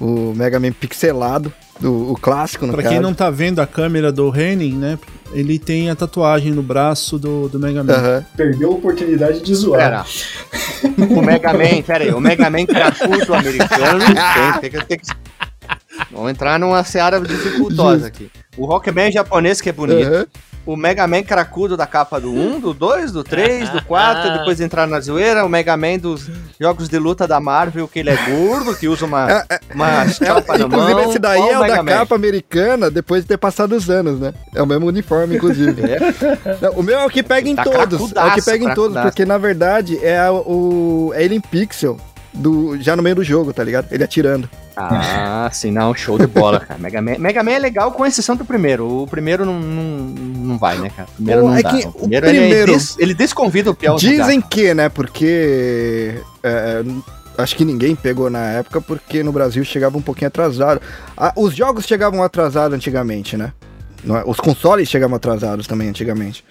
[0.00, 2.94] o, o Mega Man pixelado, do, o clássico, no Pra caso.
[2.94, 4.98] quem não tá vendo a câmera do Henning, né?
[5.32, 7.92] Ele tem a tatuagem no braço do, do Mega Man.
[7.92, 8.24] Aham.
[8.36, 9.78] Perdeu a oportunidade de zoar.
[9.80, 10.04] Pera.
[11.16, 14.00] O Mega Man, pera aí, o Mega Man cracudo americano
[14.60, 15.06] tem, tem, que- tem que...
[16.20, 18.30] Vamos entrar numa seara dificultosa aqui.
[18.58, 20.06] O Rockman japonês que é bonito.
[20.06, 20.26] Aham.
[20.66, 24.60] O Mega Man cracudo da capa do 1, do 2, do 3, do 4, depois
[24.60, 25.46] entrar na zoeira.
[25.46, 26.30] O Mega Man dos
[26.60, 30.06] jogos de luta da Marvel, que ele é gordo, que usa uma, É, é, uma
[30.08, 30.78] chapa na mão.
[30.90, 31.90] inclusive, esse daí Qual é o Mega da Man?
[31.92, 34.34] capa americana depois de ter passado os anos, né?
[34.54, 35.80] É o mesmo uniforme, inclusive.
[36.60, 38.12] Não, o meu é o que pega em Tá todos.
[38.14, 41.10] É o que pega em todos, porque na verdade é o.
[41.14, 41.98] É ele em pixel.
[42.32, 43.88] Do, já no meio do jogo, tá ligado?
[43.90, 44.48] Ele atirando.
[44.76, 46.78] Ah, sim, não, show de bola, cara.
[46.78, 49.02] Mega Man, Mega Man é legal com exceção do primeiro.
[49.02, 51.08] O primeiro não, não, não vai, né, cara?
[51.10, 51.70] O primeiro Pô, não é dá.
[51.70, 54.88] que O o primeiro, ele, primeiro- des- ele desconvida o pior Dizem que, né?
[54.88, 56.14] Porque.
[56.42, 56.82] é,
[57.36, 60.80] acho que ninguém pegou na época, porque no Brasil chegava um pouquinho atrasado.
[61.16, 63.52] Ah, os jogos chegavam atrasados antigamente, né?
[64.08, 64.22] É?
[64.24, 66.42] Os consoles chegavam atrasados também antigamente.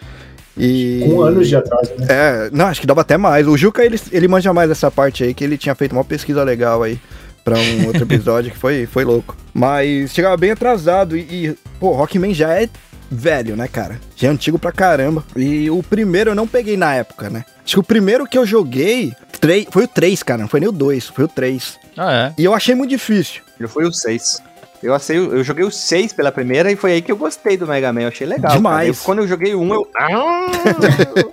[0.59, 1.01] E...
[1.05, 2.07] Com anos de atraso, né?
[2.09, 3.47] É, não, acho que dava até mais.
[3.47, 6.43] O Juca, ele, ele manja mais dessa parte aí, que ele tinha feito uma pesquisa
[6.43, 6.99] legal aí
[7.45, 9.37] pra um outro episódio que foi, foi louco.
[9.53, 12.69] Mas chegava bem atrasado e, e, pô, Rockman já é
[13.09, 13.99] velho, né, cara?
[14.15, 15.23] Já é antigo pra caramba.
[15.35, 17.45] E o primeiro eu não peguei na época, né?
[17.63, 20.69] Acho que o primeiro que eu joguei três, foi o 3, cara, não foi nem
[20.69, 21.79] o 2, foi o 3.
[21.97, 22.33] Ah, é.
[22.37, 23.41] E eu achei muito difícil.
[23.59, 24.41] Ele foi o 6.
[24.81, 27.67] Eu, achei, eu joguei o 6 pela primeira e foi aí que eu gostei do
[27.67, 28.01] Mega Man.
[28.03, 28.51] Eu achei legal.
[28.53, 28.97] Demais.
[28.99, 29.87] Eu- quando eu joguei o 1, eu.
[29.97, 30.45] Ah!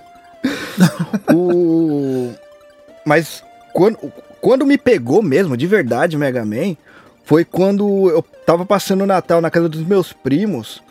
[1.33, 2.31] O...
[3.05, 3.97] Mas quando,
[4.41, 6.75] quando me pegou mesmo, de verdade, Mega Man,
[7.25, 10.81] foi quando eu tava passando o Natal na casa dos meus primos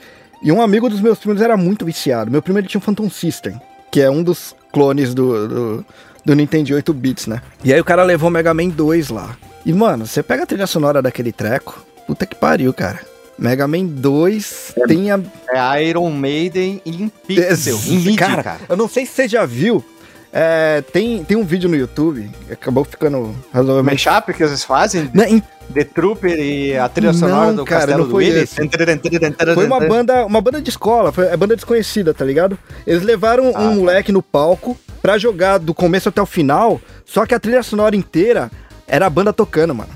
[0.43, 2.31] e um amigo dos meus primos era muito viciado.
[2.31, 5.87] Meu primo ele tinha um Phantom System, que é um dos clones do, do,
[6.25, 7.41] do Nintendo 8 bits, né?
[7.65, 9.37] E aí o cara levou o Mega Man 2 lá.
[9.65, 13.01] E mano, você pega a trilha sonora daquele treco, puta que pariu, cara.
[13.39, 17.77] Mega Man 2 tem a É Iron Maiden em pixel.
[17.77, 18.61] Em vídeo, cara, cara.
[18.69, 19.85] Eu não sei se você já viu.
[20.33, 24.07] É, tem, tem um vídeo no YouTube, acabou ficando razoavelmente.
[24.07, 25.43] mashup que vocês fazem, Não, em-
[25.73, 28.55] The Trooper e a trilha Não, sonora do cara, Castelo não do foi esse.
[29.55, 32.59] Foi uma banda, uma banda de escola, foi é banda desconhecida, tá ligado?
[32.87, 33.75] Eles levaram Ah, um tá.
[33.77, 37.97] moleque no palco pra jogar do começo até o final, só que a trilha sonora
[37.97, 38.51] inteira
[38.87, 39.91] era a banda tocando, mano.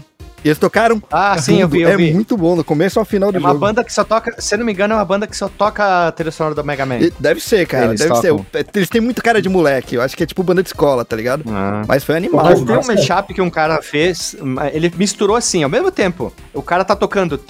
[0.44, 1.02] E eles tocaram.
[1.10, 2.10] Ah, sim, eu vi, eu vi.
[2.10, 3.46] É muito bom, no começo ao final do jogo.
[3.46, 5.48] É uma banda que só toca, se não me engano, é uma banda que só
[5.48, 6.98] toca a trilha sonora do Mega Man.
[7.18, 8.46] Deve ser, cara, eles deve tocam.
[8.52, 8.66] ser.
[8.74, 11.14] Eles têm muito cara de moleque, eu acho que é tipo banda de escola, tá
[11.16, 11.44] ligado?
[11.48, 11.82] Ah.
[11.86, 12.44] Mas foi animal.
[12.44, 14.34] Mas tem um mashup que um cara fez,
[14.72, 17.40] ele misturou assim, ao mesmo tempo, o cara tá tocando...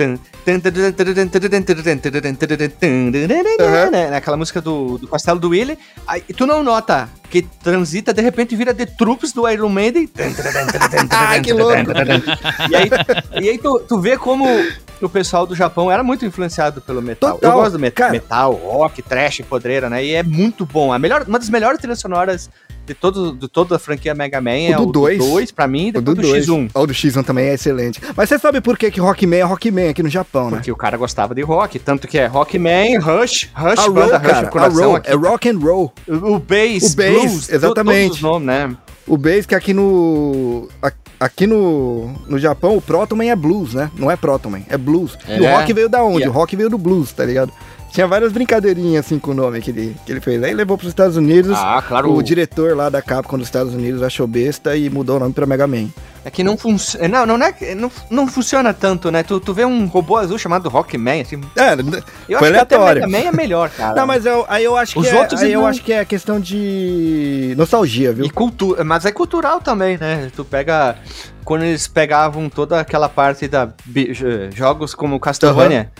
[3.61, 4.17] Uhum.
[4.17, 8.57] Aquela música do, do Castelo do Willy, aí tu não nota que transita, de repente
[8.57, 10.09] vira The Troops do Iron Maiden.
[11.11, 11.75] Ah, que louco.
[12.71, 12.91] E aí,
[13.43, 14.47] e aí tu, tu vê como
[15.01, 17.35] o pessoal do Japão era muito influenciado pelo metal.
[17.35, 18.13] Total, Eu gosto do met cara.
[18.13, 20.05] metal, rock, trash, podreira, né?
[20.05, 20.93] E é muito bom.
[20.93, 22.51] A melhor, uma das melhores trilhas sonoras
[22.93, 25.19] de, todo, de toda a franquia Mega Man é O o do do dois.
[25.19, 26.47] 2, pra mim, e O depois do do, 2.
[26.47, 26.71] X1.
[26.75, 28.01] O do X1 também é excelente.
[28.17, 30.57] Mas você sabe por que, que Rockman é Rockman aqui no Japão, né?
[30.57, 34.19] Porque o cara gostava de rock, tanto que é Rockman, Rush, Rush, A banda Roll,
[34.19, 35.11] Rush, cara, o a Roll, aqui.
[35.11, 35.93] é rock and roll.
[36.09, 38.03] O, o bass, O bass, blues, to- exatamente.
[38.05, 38.77] todos os nomes, né?
[39.07, 40.69] O bass que aqui no.
[41.19, 43.91] Aqui no, no Japão, o Protoman é blues, né?
[43.95, 45.19] Não é Protoman, é blues.
[45.29, 45.55] e o É.
[45.55, 46.19] rock veio da onde?
[46.21, 46.31] Yeah.
[46.31, 47.53] O rock veio do blues, tá ligado?
[47.93, 50.41] Tinha várias brincadeirinhas assim com o nome que ele, que ele fez.
[50.43, 51.57] Aí levou pros Estados Unidos.
[51.59, 52.13] Ah, claro.
[52.15, 55.45] O diretor lá da Capcom dos Estados Unidos achou besta e mudou o nome pra
[55.45, 55.89] Mega Man.
[56.25, 57.09] É que não funciona.
[57.09, 59.23] Não, não, é, não, não funciona tanto, né?
[59.23, 61.41] Tu, tu vê um robô azul chamado Rockman, assim.
[61.57, 61.73] É,
[62.29, 63.09] Eu foi acho que até aleatório.
[63.09, 63.95] Mega Man é melhor, cara.
[63.97, 65.93] Não, mas eu, aí eu acho que Os é, outros aí eu não- acho que
[65.93, 68.25] é questão de nostalgia, viu?
[68.25, 70.31] E cultura, mas é cultural também, né?
[70.37, 70.97] Tu pega
[71.45, 75.91] quando eles pegavam toda aquela parte da j- jogos como Castlevania,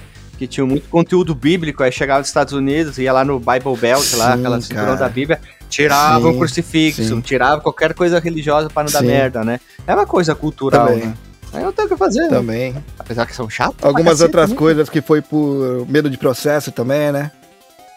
[0.41, 4.15] que tinham muito conteúdo bíblico, aí chegava nos Estados Unidos, ia lá no Bible Belt,
[4.15, 7.21] lá, Sim, aquela cinturão da Bíblia, tirava Sim, o crucifixo, sim.
[7.21, 9.61] tirava qualquer coisa religiosa pra não dar merda, né?
[9.87, 11.09] É uma coisa cultural, Também.
[11.09, 11.15] né?
[11.53, 12.29] Aí não tem o que fazer, né?
[12.29, 12.75] Também.
[12.99, 13.85] apesar que são chatos.
[13.85, 14.57] Algumas outras né?
[14.57, 17.31] coisas que foi por medo de processo também, né?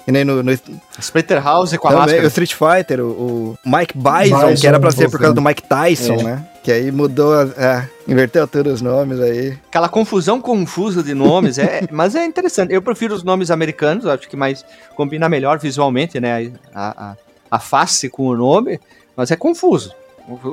[0.06, 0.52] E nem no, no
[1.00, 2.28] Splinter House com a também, o máscara.
[2.28, 5.42] Street Fighter, o, o Mike Bison, Bison, que era pra ser por causa do.
[5.42, 6.24] Mike Tyson, É.
[6.24, 6.48] né?
[6.62, 9.58] Que aí mudou, é, inverteu todos os nomes aí.
[9.70, 12.74] Aquela confusão confusa de nomes, é, mas é interessante.
[12.74, 16.52] Eu prefiro os nomes americanos, acho que mais combina melhor visualmente, né?
[16.74, 17.16] A, a,
[17.52, 18.80] a face com o nome,
[19.16, 19.94] mas é confuso.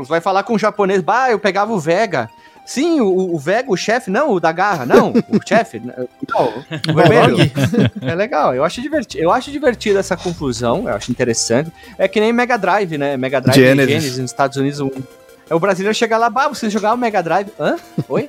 [0.09, 2.29] Vai falar com o japonês, bah, eu pegava o Vega.
[2.71, 6.07] Sim, o, o Vega, o chefe, não, o da garra, não, o chefe, não,
[6.89, 7.51] o vermelho.
[8.01, 9.25] É legal, eu acho divertido.
[9.25, 11.73] Eu acho divertido essa confusão, eu acho interessante.
[11.99, 13.17] É que nem Mega Drive, né?
[13.17, 13.89] Mega Drive Genesis.
[13.89, 14.79] Genesis nos Estados Unidos.
[14.79, 14.89] Um,
[15.55, 17.49] o brasileiro chegar lá, bah, você jogar o Mega Drive.
[17.59, 17.77] Hã?
[18.09, 18.29] Oi?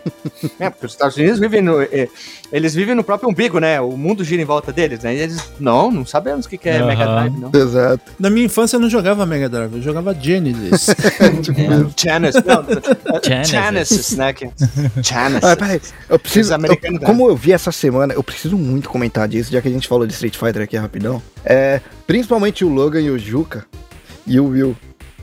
[0.59, 1.81] é, porque os Estados Unidos vivem no.
[1.81, 2.07] é,
[2.51, 3.79] eles vivem no próprio umbigo, né?
[3.79, 5.15] O mundo gira em volta deles, né?
[5.15, 5.51] E eles.
[5.59, 6.87] Não, não sabemos o que, que é Aham.
[6.87, 7.51] Mega Drive, não.
[7.53, 8.11] Exato.
[8.19, 10.87] Na minha infância eu não jogava Mega Drive, eu jogava Genesis.
[11.97, 12.65] Genesis, não.
[13.23, 13.49] Genesis.
[13.51, 14.33] Genesis, né?
[14.33, 14.49] que-
[15.01, 15.43] Genesis.
[15.43, 16.53] Ah, peraí, eu preciso.
[16.53, 19.87] Eu- como eu vi essa semana, eu preciso muito comentar disso, já que a gente
[19.87, 21.21] falou de Street Fighter aqui rapidão.
[21.45, 23.65] É, principalmente o Logan e o Juca
[24.27, 24.75] e o Will,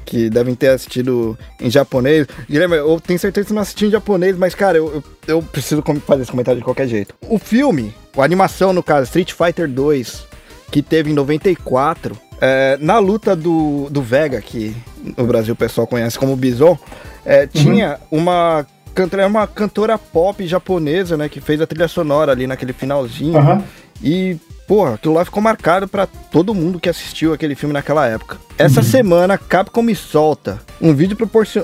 [0.08, 2.26] que devem ter assistido em japonês.
[2.48, 5.42] Guilherme, eu tenho certeza que você não assistiu em japonês, mas, cara, eu, eu, eu
[5.42, 7.14] preciso fazer esse comentário de qualquer jeito.
[7.28, 10.26] O filme, a animação, no caso, Street Fighter 2,
[10.70, 14.74] que teve em 94, é, na luta do, do Vega, que
[15.14, 16.78] no Brasil o pessoal conhece como Bison,
[17.22, 22.46] é, tinha uma cantora, uma cantora pop japonesa, né, que fez a trilha sonora ali
[22.46, 23.36] naquele finalzinho.
[23.36, 23.62] Aham.
[24.02, 28.36] E, porra, aquilo lá ficou marcado pra todo mundo que assistiu aquele filme naquela época.
[28.58, 31.16] Essa semana, a Capcom me solta um vídeo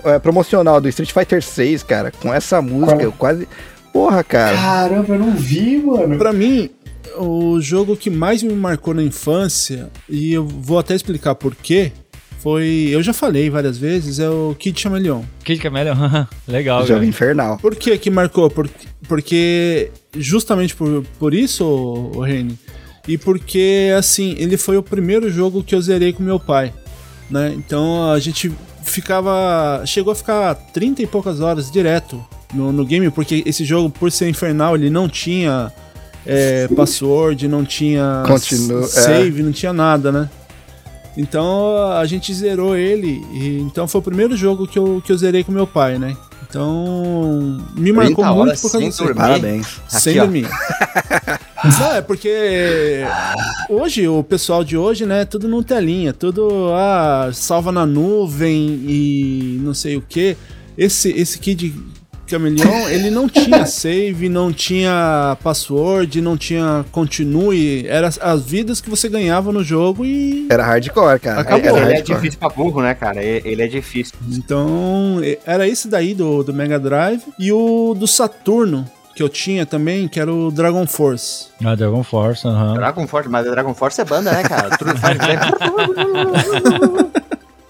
[0.05, 2.95] é, promocional do Street Fighter 6, cara, com essa música.
[2.97, 3.01] Qual?
[3.03, 3.49] Eu quase.
[3.93, 4.57] Porra, cara.
[4.57, 6.17] Caramba, eu não vi, mano.
[6.19, 6.71] Pra mim,
[7.19, 11.93] o jogo que mais me marcou na infância, e eu vou até explicar por quê,
[12.38, 12.88] foi.
[12.90, 15.23] Eu já falei várias vezes, é o Kid Chameleon.
[15.45, 15.95] Kid Chameleon,
[16.49, 17.07] legal, Jogo cara.
[17.07, 17.59] infernal.
[17.59, 18.51] Por que que marcou?
[18.51, 18.69] Por-
[19.07, 22.59] porque justamente por, por isso, o Reni,
[23.07, 26.73] e porque, assim, ele foi o primeiro jogo que eu zerei com meu pai,
[27.31, 27.53] né?
[27.57, 29.83] Então a gente ficava...
[29.85, 34.11] Chegou a ficar 30 e poucas horas direto no, no game, porque esse jogo, por
[34.11, 35.73] ser infernal, ele não tinha
[36.27, 38.87] é, password, não tinha Continua, é.
[38.87, 40.31] save, não tinha nada, né?
[41.17, 45.19] Então a gente zerou ele, e então foi o primeiro jogo que eu, que eu
[45.19, 46.17] zerei com meu pai, né?
[46.49, 49.05] Então me marcou 30 muito por causa sem disso.
[49.05, 49.21] dormir.
[49.21, 49.67] Parabéns.
[49.88, 50.25] Sem Aqui, ó.
[50.25, 50.49] dormir.
[51.81, 53.05] Não, é porque
[53.68, 59.59] hoje, o pessoal de hoje, né, tudo no telinha, tudo ah, salva na nuvem e
[59.62, 60.37] não sei o que.
[60.77, 61.74] Esse, esse Kid
[62.27, 67.87] Camaleão, ele não tinha save, não tinha password, não tinha continue.
[67.87, 70.46] Era as vidas que você ganhava no jogo e.
[70.50, 71.40] Era hardcore, cara.
[71.40, 71.70] Acabou.
[71.70, 72.16] Era Ele é hardcore.
[72.16, 73.22] difícil pra burro, né, cara?
[73.22, 74.14] Ele é difícil.
[74.31, 77.22] Então, era esse daí do, do Mega Drive.
[77.38, 81.48] E o do Saturno, que eu tinha também, que era o Dragon Force.
[81.64, 82.74] Ah, Dragon Force, aham.
[82.74, 84.77] Dragon Force, mas Dragon Force é banda, né, cara?
[84.77, 85.50] Tudo faz Deixa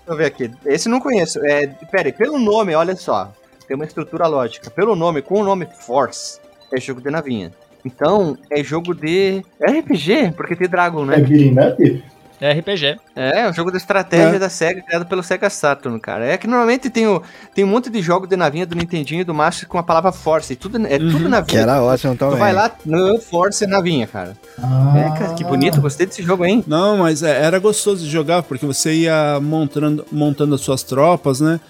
[0.06, 0.50] eu ver aqui.
[0.66, 1.38] Esse eu não conheço.
[1.44, 3.32] É, pera aí, pelo nome, olha só.
[3.66, 4.70] Tem uma estrutura lógica.
[4.70, 6.38] Pelo nome, com o nome Force,
[6.72, 7.50] é jogo de navinha.
[7.84, 11.16] Então, é jogo de RPG, porque tem Dragon, É né?
[11.18, 12.04] beating up?
[12.40, 12.96] É RPG.
[13.14, 14.38] É, é um jogo de estratégia É.
[14.38, 16.26] da SEGA, criado pelo Sega Saturn, cara.
[16.26, 17.22] É que normalmente tem, o,
[17.54, 20.10] tem um monte de jogo de navinha do Nintendinho e do Master com a palavra
[20.12, 20.54] Force.
[20.56, 21.44] Tudo, é tudo navinha.
[21.44, 22.34] Que era ótimo também.
[22.34, 24.36] Tu vai lá, no Force é navinha, cara.
[24.60, 26.62] Ah, É, cara, que bonito, gostei desse jogo, hein?
[26.66, 31.40] Não, mas é, era gostoso de jogar, porque você ia montando, montando as suas tropas,
[31.40, 31.60] né?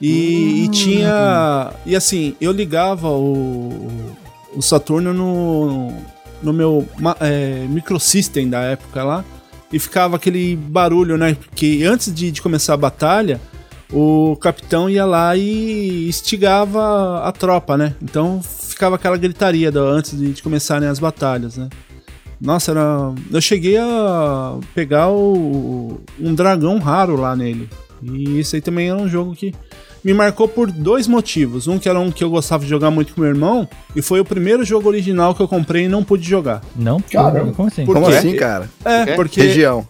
[0.00, 1.72] E, e tinha.
[1.84, 3.90] E assim, eu ligava o,
[4.54, 5.92] o Saturno no,
[6.42, 6.86] no meu
[7.20, 9.24] é, microsystem da época lá.
[9.76, 11.34] E ficava aquele barulho, né?
[11.50, 13.38] Porque antes de, de começar a batalha,
[13.92, 17.94] o capitão ia lá e instigava a tropa, né?
[18.02, 21.68] Então ficava aquela gritaria do- antes de, de começarem as batalhas, né?
[22.40, 23.12] Nossa, era.
[23.30, 27.68] Eu cheguei a pegar o, um dragão raro lá nele.
[28.02, 29.54] E esse aí também era um jogo que
[30.06, 31.66] me marcou por dois motivos.
[31.66, 34.20] Um que era um que eu gostava de jogar muito com meu irmão, e foi
[34.20, 36.62] o primeiro jogo original que eu comprei e não pude jogar.
[36.76, 37.00] Não?
[37.00, 37.52] Caramba.
[37.52, 37.84] Como assim?
[37.84, 38.70] Por Como assim, cara?
[38.84, 39.84] É, porque Região.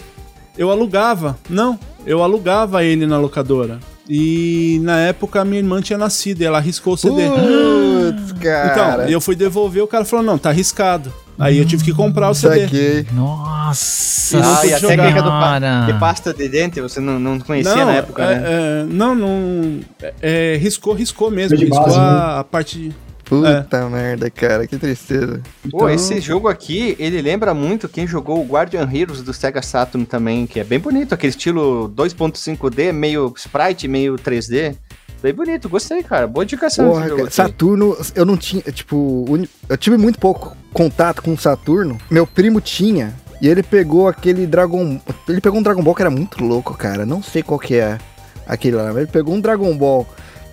[0.57, 1.39] eu alugava.
[1.51, 3.79] Não, eu alugava ele na locadora.
[4.09, 7.23] E na época a minha irmã tinha nascido e ela arriscou o CD.
[7.29, 8.73] Putz, cara.
[9.03, 11.13] Então, eu fui devolver, o cara falou: não, tá arriscado.
[11.39, 12.63] Aí eu tive que comprar o CD.
[12.63, 13.07] Saquei.
[13.13, 14.39] Nossa.
[14.41, 14.97] Não Ah, e a jogar.
[14.97, 18.27] técnica do pa de pasta de dente você não, não conhecia Não, na época, é,
[18.27, 18.43] né?
[18.47, 19.81] é, não, não.
[20.03, 21.57] É, é, riscou, riscou mesmo.
[21.57, 22.91] De Riscou base, a, a parte.
[23.27, 24.67] Puta merda, cara.
[24.67, 25.41] Que tristeza.
[25.71, 29.61] Pô, então- esse jogo aqui, ele lembra muito quem jogou o Guardian Heroes do Sega
[29.61, 34.77] Saturn também, que é bem bonito, aquele estilo 2.5D, meio sprite, meio 3D.
[35.23, 36.27] Bem bonito, gostei, cara.
[36.27, 37.31] Boa indicação Porra, cara.
[37.31, 39.25] Saturno, eu não tinha, tipo,
[39.69, 41.99] eu tive muito pouco contato com o Saturno.
[42.11, 46.11] Meu primo tinha, e ele pegou aquele Dragon, ele pegou um Dragon Ball que era
[46.11, 47.05] muito louco, cara.
[47.05, 47.99] Não sei qual que é
[48.47, 50.07] aquele lá, mas ele pegou um Dragon Ball.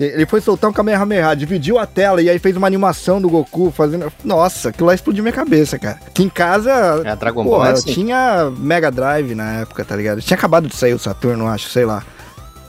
[0.05, 3.71] Ele foi soltar um Kamehameha, dividiu a tela e aí fez uma animação do Goku
[3.71, 4.11] fazendo.
[4.23, 5.99] Nossa, aquilo lá explodiu minha cabeça, cara.
[6.05, 6.71] Aqui em casa.
[7.05, 7.93] É, Dragon Pô, Ball é eu assim.
[7.93, 10.21] tinha Mega Drive na época, tá ligado?
[10.21, 12.03] Tinha acabado de sair o Saturno, eu acho, sei lá.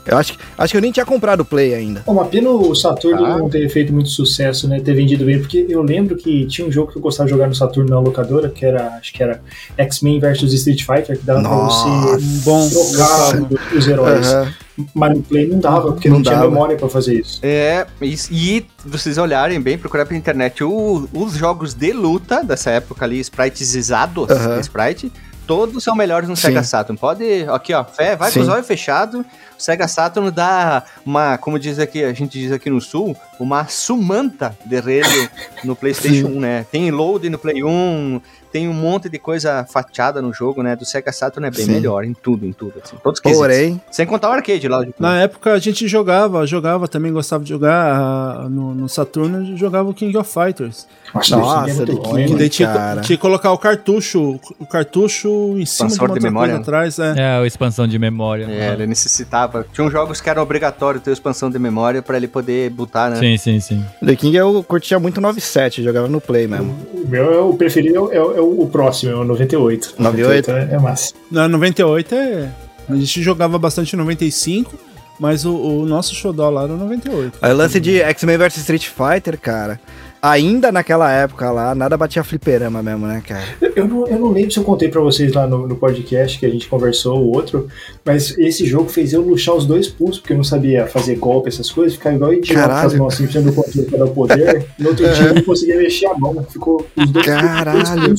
[0.05, 2.01] Eu acho, que- acho que eu nem tinha comprado o Play ainda.
[2.05, 3.37] Pô, Uma pena o Saturno Ah.
[3.37, 4.79] não ter feito muito sucesso, né?
[4.79, 7.47] Ter vendido bem, porque eu lembro que tinha um jogo que eu gostava de jogar
[7.47, 9.41] no Saturno na locadora, que era, acho que era
[9.77, 12.69] X-Men versus Street Fighter, que dava Nossa, pra você bom.
[12.69, 13.41] trocar
[13.71, 14.27] os- os heróis.
[14.33, 14.53] Aham.
[14.93, 16.49] Mas no Play não dava, porque Não não, tinha dava.
[16.49, 17.39] memória pra fazer isso.
[17.41, 22.71] É, e, e vocês olharem bem, procurar pela internet o- os jogos de luta dessa
[22.71, 25.11] época ali, spritezizados, de sprite,
[25.45, 26.43] todos são melhores no Sim.
[26.43, 26.99] Sega Saturn.
[26.99, 28.41] Pode, aqui ó, fé, vai com Sim.
[28.41, 29.21] os olhos fechados.
[29.21, 29.25] O
[29.61, 34.57] Sega Saturn dá uma, como diz aqui, a gente diz aqui no sul, uma sumanta
[34.65, 35.29] de rede
[35.63, 36.65] no PlayStation 1, né?
[36.71, 38.21] Tem load no Play 1,
[38.55, 40.77] tem um monte de coisa fatiada no jogo, né?
[40.77, 41.73] Do Sega Saturn é bem Sim.
[41.73, 42.95] melhor em tudo, em tudo, assim.
[43.03, 43.19] Todos.
[43.19, 44.85] Porém, Sem contar o arcade lá.
[44.85, 49.57] tipo, Na época a gente jogava, jogava também, gostava de jogar ah, no, no Saturno,
[49.57, 50.87] jogava o King of Fighters.
[51.13, 52.25] Nossa, Nossa, King.
[52.27, 53.01] Que daí tinha, cara.
[53.01, 55.27] tinha que colocar o cartucho, o cartucho
[55.57, 56.53] em cima de Expansor uma de memória.
[56.53, 57.13] coisa atrás, é.
[57.17, 58.45] É, a expansão de memória.
[58.49, 59.65] É, ele necessitava.
[59.73, 63.17] Tinha uns jogos que era obrigatório ter expansão de memória pra ele poder botar, né?
[63.17, 63.83] Sim, sim, sim.
[64.05, 66.75] The King eu curtia muito 97, jogava no Play mesmo.
[66.93, 69.95] O meu é o preferido, é, o- é o próximo, é o 98.
[69.97, 70.51] 98?
[70.51, 71.13] é, é massa.
[71.31, 72.49] Na 98 é.
[72.89, 74.77] A gente jogava bastante em 95,
[75.19, 77.37] mas o, o nosso xodó lá era 98.
[77.41, 79.79] Aí o lance de X-Men vs Street Fighter, cara.
[80.27, 83.43] Ainda naquela época lá, nada batia fliperama mesmo, né, cara?
[83.75, 86.45] Eu, não, eu não lembro se eu contei pra vocês lá no, no podcast que
[86.47, 87.67] a gente conversou, o outro,
[88.03, 91.49] mas esse jogo fez eu luxar os dois pulsos, porque eu não sabia fazer golpe,
[91.49, 94.09] essas coisas, ficar igual idiota com as mãos assim, precisando do controle pra dar o
[94.09, 94.65] poder.
[94.79, 98.15] No outro dia eu não conseguia mexer a mão, ficou os dois Caralho.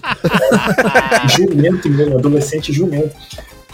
[1.37, 3.11] Jumento mesmo, adolescente jumento.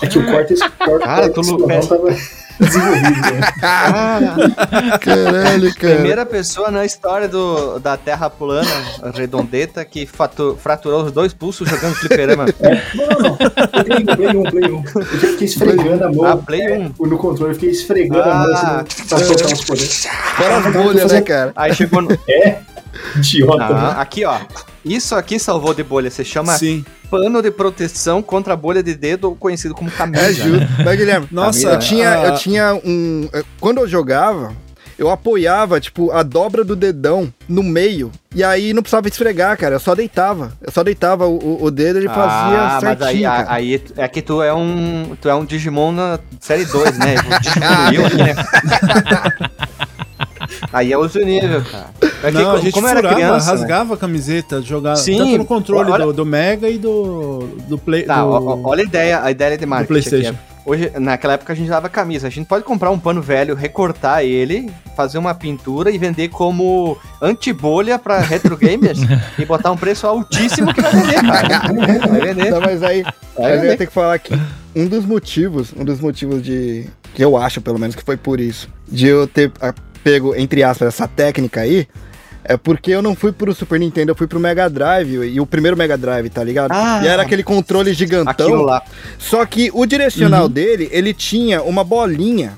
[0.01, 2.17] É que o corte esse corte Cara, tu esse lu- tava
[2.61, 3.41] desenvolvido, né?
[5.01, 5.95] Caralho, cara.
[5.95, 8.69] Primeira pessoa na história do, da Terra plana,
[9.15, 12.47] redondeta, que fatu- fraturou os dois pulsos jogando fliperama.
[12.95, 13.37] Não, não, não.
[13.37, 14.85] Play 1, Play 1, Play 1.
[14.95, 16.25] Eu fiquei esfregando a mão.
[16.27, 16.95] Ah, Play 1.
[17.07, 18.85] No controle, eu fiquei esfregando a mão Ah.
[18.87, 20.07] assim, pra soltar os poderes.
[20.37, 21.53] Fora as bolhas, né, cara?
[21.57, 22.11] Aí chegou no.
[23.17, 23.81] Idiota, né?
[23.97, 24.39] Ah, aqui, ó.
[24.85, 26.11] Isso aqui salvou de bolha.
[26.11, 26.85] Se chama Sim.
[27.11, 30.25] pano de proteção contra a bolha de dedo, conhecido como camisa.
[30.25, 30.67] É justo.
[30.85, 33.29] Mas, Guilherme, Nossa, eu tinha, a- eu tinha um.
[33.61, 34.53] Quando eu jogava,
[34.99, 38.11] eu apoiava, tipo, a dobra do dedão no meio.
[38.35, 39.75] E aí não precisava esfregar, cara.
[39.77, 40.53] Eu só deitava.
[40.61, 43.47] Eu só deitava o, o- dedo e ele fazia ah, mas aí, certinho, cara.
[43.53, 45.17] aí é que tu é um.
[45.21, 47.15] Tu é um Digimon na série 2, né?
[47.43, 48.35] Diminuiu aqui, né?
[50.73, 51.91] Aí é outro nível, cara.
[52.23, 53.47] É que Não, a co- gente como furava, era criança.
[53.53, 53.59] né?
[53.59, 57.77] rasgava a camiseta, jogava Sim, tanto no controle olha- do, do Mega e do, do
[57.77, 58.05] Play.
[58.05, 58.67] Tá, do...
[58.67, 59.89] olha a ideia, a ideia de marketing.
[59.89, 60.31] PlayStation.
[60.31, 60.53] aqui, é.
[60.65, 62.29] Hoje, naquela época a gente dava camisa.
[62.29, 66.97] A gente pode comprar um pano velho, recortar ele, fazer uma pintura e vender como
[67.21, 69.01] antibolha pra retro gamers
[69.37, 72.09] e botar um preço altíssimo que vai vender, cara.
[72.09, 72.51] Vai vender.
[72.53, 73.13] Não, mas aí, Vai
[73.57, 74.33] mas eu ia ter que falar que
[74.77, 76.87] um dos motivos, um dos motivos de.
[77.13, 80.63] que eu acho, pelo menos, que foi por isso, de eu ter ah, pego, entre
[80.63, 81.87] aspas, essa técnica aí,
[82.45, 85.47] é porque eu não fui pro Super Nintendo, eu fui pro Mega Drive, e o
[85.47, 86.73] primeiro Mega Drive, tá ligado?
[86.73, 87.01] Ah.
[87.03, 88.63] e era aquele controle gigantão.
[88.63, 88.83] Lá.
[89.19, 92.55] Só que o direcional dele, ele tinha uma bolinha.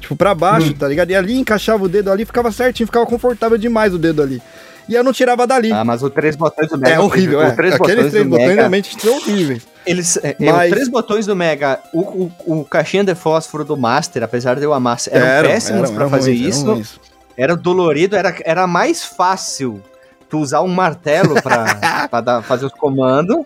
[0.00, 1.10] Tipo, pra baixo, tá ligado?
[1.10, 4.42] E ali encaixava o dedo ali, ficava certinho, ficava confortável demais o dedo ali.
[4.86, 5.72] E eu não tirava dali.
[5.72, 6.96] Ah, mas o três botões do Mega.
[6.96, 7.52] é horrível, é.
[7.52, 9.66] três Aqueles botões três botões Mega, realmente são horríveis.
[9.86, 13.76] Eles, é, Mas- os três botões do Mega, o, o, o caixinha de fósforo do
[13.76, 17.00] Master, apesar de eu amar, eram, Eram, péssimos eram fazer eram isso.
[17.36, 19.82] Era dolorido, era, era mais fácil
[20.28, 23.38] tu usar um martelo pra, pra dar- fazer os comandos.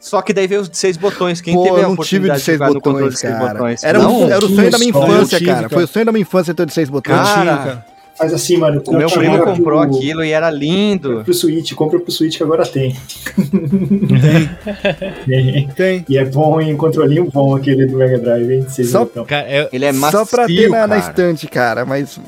[0.00, 1.40] Só que daí veio os seis botões.
[1.40, 3.52] Quem Pô, teve a oportunidade de seis jogar no controle botões, de seis cara.
[3.54, 3.82] botões?
[3.84, 5.68] Era, Não, um, era o sonho da minha infância, tive, cara.
[5.68, 7.16] Foi o sonho da minha infância ter de seis botões.
[7.16, 7.86] Cara, cara.
[8.18, 8.82] Faz assim, mano.
[8.84, 11.22] o meu compra primo comprou pro- aquilo e era lindo.
[11.24, 12.96] Pro Switch, compra pro Switch que agora tem.
[15.26, 15.68] tem.
[15.68, 16.04] Tem.
[16.08, 16.76] E é bom, hein?
[16.76, 18.62] Controlinho bom aquele do Mega Drive, hein?
[18.68, 19.24] Vocês Só- então.
[19.24, 21.84] Cara, eu, Ele é macio, Só pra ter na, na estante, cara.
[21.84, 22.18] Mas,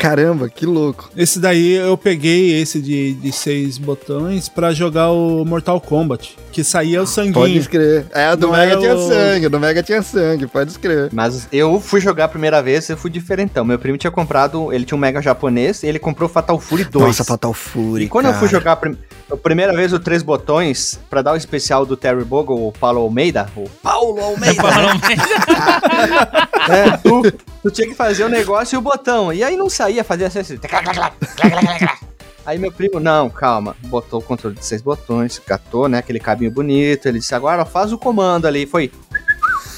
[0.00, 1.10] caramba, que louco.
[1.14, 6.64] Esse daí eu peguei esse de, de seis botões pra jogar o Mortal Kombat, que
[6.64, 7.34] saía o sanguinho.
[7.34, 8.06] Pode escrever.
[8.12, 11.10] É, o do Não Mega tinha o- sangue, o do Mega tinha sangue, pode escrever.
[11.12, 13.64] Mas eu fui jogar a primeira vez, eu fui diferentão.
[13.64, 17.06] Meu primo tinha comprado, ele tinha um Mega japonês, e ele comprou Fatal Fury 2.
[17.06, 18.58] Nossa, Fatal Fury, E quando eu fui cara.
[18.58, 18.96] jogar a, prim-
[19.30, 23.00] a primeira vez o três botões, pra dar o especial do Terry Bogle, o Paulo
[23.00, 24.62] Almeida, o Paulo Almeida,
[26.68, 27.22] é, tu,
[27.62, 29.32] tu tinha que fazer o negócio e o botão.
[29.32, 30.38] E aí não saía, fazia assim.
[30.38, 30.58] assim.
[32.46, 36.50] Aí meu primo, não, calma, botou o controle de seis botões, catou, né, aquele cabinho
[36.50, 38.90] bonito, ele disse, agora faz o comando ali, foi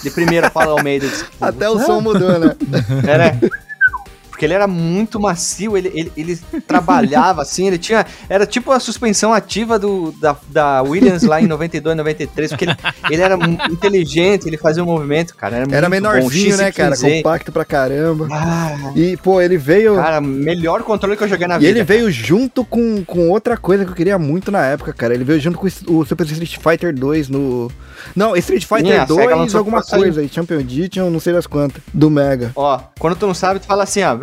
[0.03, 1.07] de primeira Paulo Almeida.
[1.07, 2.55] Disse, Até o som mudou, né?
[3.07, 3.41] é, né?
[4.43, 6.37] Porque ele era muito macio, ele, ele, ele
[6.67, 8.05] trabalhava assim, ele tinha.
[8.29, 12.77] Era tipo a suspensão ativa do, da, da Williams lá em 92, 93, porque ele,
[13.09, 13.39] ele era
[13.71, 15.59] inteligente, ele fazia um movimento, cara.
[15.59, 16.97] Era, Era menorzinho, né, cara?
[16.97, 17.17] X15Z.
[17.19, 18.27] Compacto pra caramba.
[18.33, 19.95] Ah, E, pô, ele veio.
[19.95, 21.71] cara, melhor controle que eu joguei na E vida.
[21.71, 25.15] ele veio junto com, com outra coisa que eu queria muito na época, cara.
[25.15, 27.71] Ele veio junto com o Super Street Fighter 2 no.
[28.17, 30.29] Não, Street Fighter a SEGA 2, lançou alguma coisa aí.
[30.29, 31.83] Champion Edition, não sei das quantas.
[31.93, 32.53] Do Mega.
[32.57, 34.15] Ó, quando tu não sabe, tu fala assim, ó.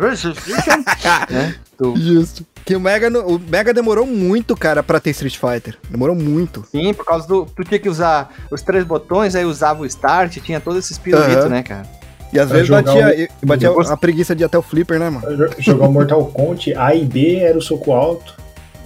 [1.30, 1.54] né?
[1.76, 2.44] Tu- Justo.
[2.64, 5.78] Que o Mega, no- o Mega demorou muito, cara, pra ter Street Fighter.
[5.88, 6.62] Demorou muito.
[6.70, 7.46] Sim, por causa do.
[7.46, 11.36] Tu tinha que usar os três botões, aí usava o start, tinha todos esses pirulitos,
[11.36, 11.48] Aham.
[11.48, 11.86] né, cara?
[12.32, 15.08] E às Pra vezes batia, e- batia a preguiça de ir até o Flipper, né,
[15.10, 15.26] mano?
[15.58, 18.34] Jogar o Mortal Kombat, A e B era o soco alto.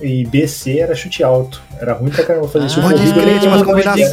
[0.03, 1.63] E BC era chute alto.
[1.81, 2.81] Era ruim pra caramba fazer isso.
[2.83, 4.11] pode crer, tinha umas combinações.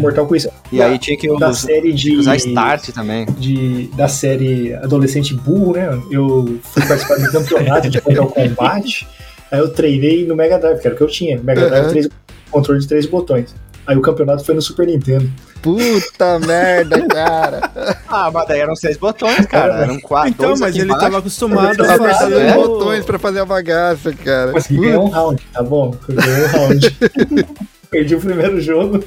[0.00, 0.48] Mortal com isso.
[0.72, 3.26] E aí tinha que da us- série de usar start também.
[3.38, 5.86] de, da série Adolescente Burro, né?
[6.10, 9.06] Eu fui participar de um campeonato de Mortal Kombat.
[9.50, 11.40] Aí eu treinei no Mega Drive, que era o que eu tinha.
[11.42, 11.90] Mega Drive, Uhum.
[11.90, 12.08] três,
[12.50, 13.54] controle de três botões.
[13.86, 15.30] Aí o campeonato foi no Super Nintendo.
[15.60, 17.70] Puta merda, cara.
[18.08, 19.82] Ah, mas daí eram seis botões, cara.
[19.82, 20.30] Eram quatro.
[20.30, 21.04] Então, dois mas aqui ele embaixo.
[21.04, 22.40] tava acostumado a fazer.
[22.40, 22.54] É.
[22.54, 24.52] botões pra fazer a bagaça, cara.
[24.52, 25.94] Consegui ganhar um round, tá bom?
[26.08, 26.98] Eu ganhei um round.
[27.90, 29.04] Perdi o primeiro jogo.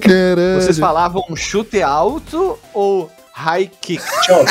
[0.00, 0.60] Caralho.
[0.60, 4.02] Vocês falavam chute alto ou high kick?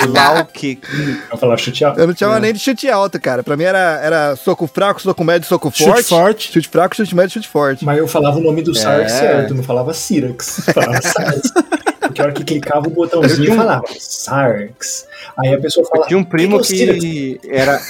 [0.07, 0.81] Low kick.
[1.31, 1.99] Vou falar chute alto.
[1.99, 3.43] Eu não tinha nem de chute alto, cara.
[3.43, 6.07] Pra mim era, era soco fraco, soco médio, soco Chute forte.
[6.09, 6.51] forte.
[6.53, 7.83] Chute fraco, chute médio, chute forte.
[7.83, 9.07] Mas eu falava o nome do É.
[9.09, 10.61] certo, não falava Syrax.
[10.73, 11.51] Falava Sarx.
[11.99, 15.07] Porque a hora que clicava o botãozinho eu falava Sarx.
[15.39, 16.07] Aí a pessoa Eu falava.
[16.07, 17.81] tinha um primo "Que que é Syrax?" que era.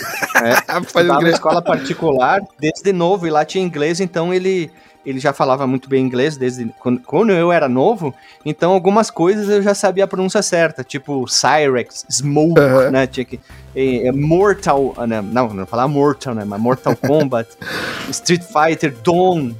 [0.43, 4.71] É, estudava escola particular desde novo e lá tinha inglês, então ele.
[5.06, 9.47] Ele já falava muito bem inglês desde quando, quando eu era novo, então algumas coisas
[9.49, 12.60] eu já sabia a pronúncia certa, tipo Cyrex, Smoke,
[12.91, 13.06] né?
[13.06, 13.39] Tinha que.
[13.76, 14.93] é, é Mortal.
[14.97, 16.43] ah, Não, não, não falar Mortal, né?
[16.45, 17.49] Mas Mortal Kombat,
[18.10, 19.53] Street Fighter, Dawn.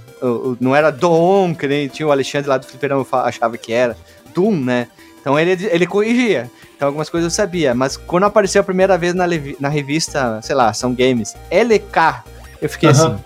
[0.60, 3.96] Não era Dawn, que nem tinha o Alexandre lá do Fliperão achava que era.
[4.34, 4.88] Doom, né?
[5.22, 6.52] Então ele, ele corrigia.
[6.76, 7.74] Então algumas coisas eu sabia.
[7.74, 9.26] Mas quando apareceu a primeira vez na,
[9.60, 12.24] na revista, sei lá, são games, LK,
[12.62, 13.18] eu fiquei assim.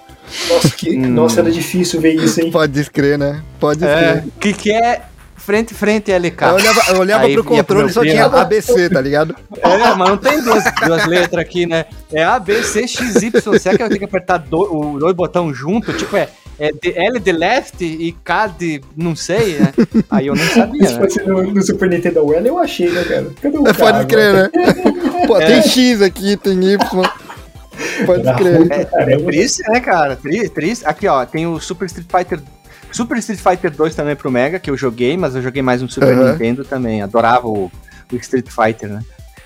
[0.50, 1.08] Nossa, que, Hum.
[1.10, 2.52] nossa, era difícil ver isso, hein?
[2.52, 3.42] Pode descrer, né?
[3.60, 4.24] Pode É, descrer.
[4.40, 5.02] que que é
[5.38, 6.42] frente, frente LK.
[6.46, 9.36] Eu olhava, eu olhava Aí pro controle e só tinha ABC, tá ligado?
[9.58, 11.86] É, mas não tem duas, duas letras aqui, né?
[12.14, 13.60] É A, B, C, X, Y.
[13.60, 15.92] Será que eu tenho que apertar do- o dois botões junto?
[15.94, 19.74] Tipo, é, é de L de left e K de não sei, né?
[20.12, 21.00] Aí eu não sabia, Se né?
[21.02, 23.28] fosse no, no Super Nintendo Well, eu achei, né, cara?
[23.42, 24.50] Cadê o É, pode crer, né?
[25.26, 26.78] Pô, tem X aqui, tem Y.
[28.06, 28.72] Pode Era crer.
[28.72, 29.26] É caramba.
[29.26, 30.16] triste, né, cara?
[30.16, 30.86] Tri- Triste.
[30.86, 32.40] Aqui, ó, tem o Super Street Fighter.
[32.92, 35.90] Super Street Fighter 2 também pro Mega, que eu joguei, mas eu joguei mais no
[35.90, 36.32] Super Aham.
[36.32, 37.02] Nintendo também.
[37.02, 37.72] Adorava o,
[38.12, 39.02] o Street Fighter, né?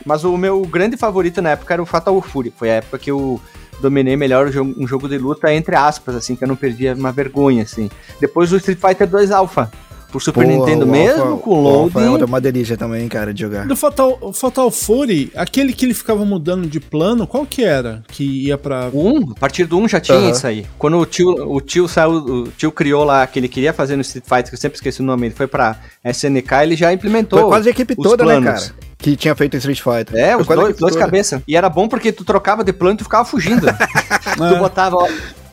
[0.05, 2.53] Mas o meu grande favorito na época era o Fatal Fury.
[2.55, 3.39] Foi a época que eu
[3.81, 7.11] dominei melhor jogo- um jogo de luta, entre aspas, assim, que eu não perdia uma
[7.11, 7.89] vergonha, assim.
[8.19, 9.69] Depois o Street Fighter 2 Alpha,
[10.13, 12.21] pro Super Pô, Nintendo o mesmo, Alpha- com o loading.
[12.21, 13.65] É uma delícia também, cara, de jogar.
[13.67, 18.03] Do Fatal, o Fatal Fury, aquele que ele ficava mudando de plano, qual que era?
[18.09, 18.89] Que ia pra.
[18.93, 20.65] O 1, a partir do 1 já tinha isso aí.
[20.77, 24.01] Quando o tio, o tio saiu, o tio criou lá que ele queria fazer no
[24.01, 27.39] Street Fighter, que eu sempre esqueci o nome, ele foi pra SNK, ele já implementou.
[27.39, 28.67] Foi quase a equipe toda, né, planos.
[28.67, 28.75] cara?
[28.99, 30.15] Que tinha feito Street Fighter.
[30.15, 31.41] É, os dois, dois cabeças.
[31.47, 33.65] E era bom porque tu trocava de plano e tu ficava fugindo.
[34.37, 35.07] tu botava, ó,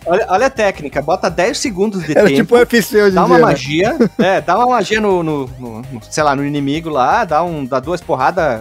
[0.06, 2.36] olha, olha a técnica, bota 10 segundos de Era tempo.
[2.36, 3.98] tipo UFC hoje Dá uma dia, né?
[3.98, 7.64] magia, é, dá uma magia no, no- no- sei lá, no inimigo lá, dá, um,
[7.64, 8.60] dá duas porradas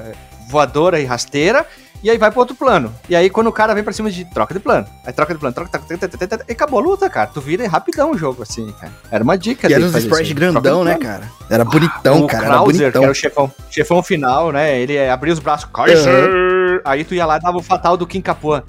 [0.49, 1.65] voadora e rasteira,
[2.01, 2.93] e aí vai pro outro plano.
[3.09, 5.39] E aí quando o cara vem pra cima de troca de plano, aí troca de
[5.39, 7.27] plano, troca, troca, troca, troca, troca, e acabou a luta, cara.
[7.33, 8.93] Tu vira rapidão o jogo, assim, cara.
[9.11, 9.69] Era uma dica.
[9.69, 11.23] E era uns sprites grandão, né, cara?
[11.49, 12.45] Era bonitão, o cara.
[12.45, 13.03] Era Krauser, que bonitão.
[13.03, 14.79] era o chefão, chefão final, né?
[14.79, 16.81] Ele abria os braços, Kaiser!
[16.85, 18.63] Aí tu ia lá e dava o fatal do Kim Capua.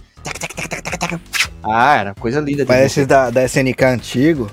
[1.62, 2.64] Ah, era coisa linda.
[2.68, 4.50] Mas esses da, da SNK antigo,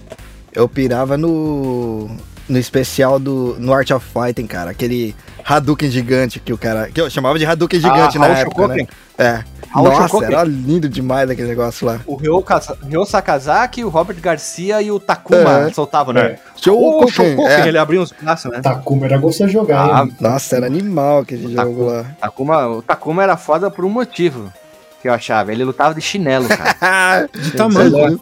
[0.53, 2.09] eu pirava no.
[2.49, 3.57] No especial do.
[3.59, 4.71] No Art of Fighting, cara.
[4.71, 6.89] Aquele Hadouken gigante que o cara.
[6.89, 8.87] Que eu chamava de Hadouken gigante Ah, na Raul época, Shokoken.
[9.17, 9.25] né?
[9.25, 9.43] É.
[9.69, 10.27] Raul Nossa, Shokoken.
[10.29, 11.99] era lindo demais aquele negócio lá.
[12.07, 12.41] O Ryo,
[12.89, 15.73] Ryo Sakazaki, o Robert Garcia e o Takuma É.
[15.73, 16.21] soltavam, né?
[16.21, 16.39] É.
[16.55, 17.67] Shokoken, Shokoken, é.
[17.67, 18.61] ele abria uns braços, né?
[18.61, 20.07] Takuma era gostoso de jogar, Ah?
[20.21, 21.63] Nossa, era animal aquele Takuma.
[21.77, 22.05] jogo lá.
[22.21, 24.49] Takuma, o Takuma era foda por um motivo
[25.01, 25.51] que eu achava.
[25.51, 27.29] Ele lutava de chinelo, cara.
[27.33, 28.19] De tamanho.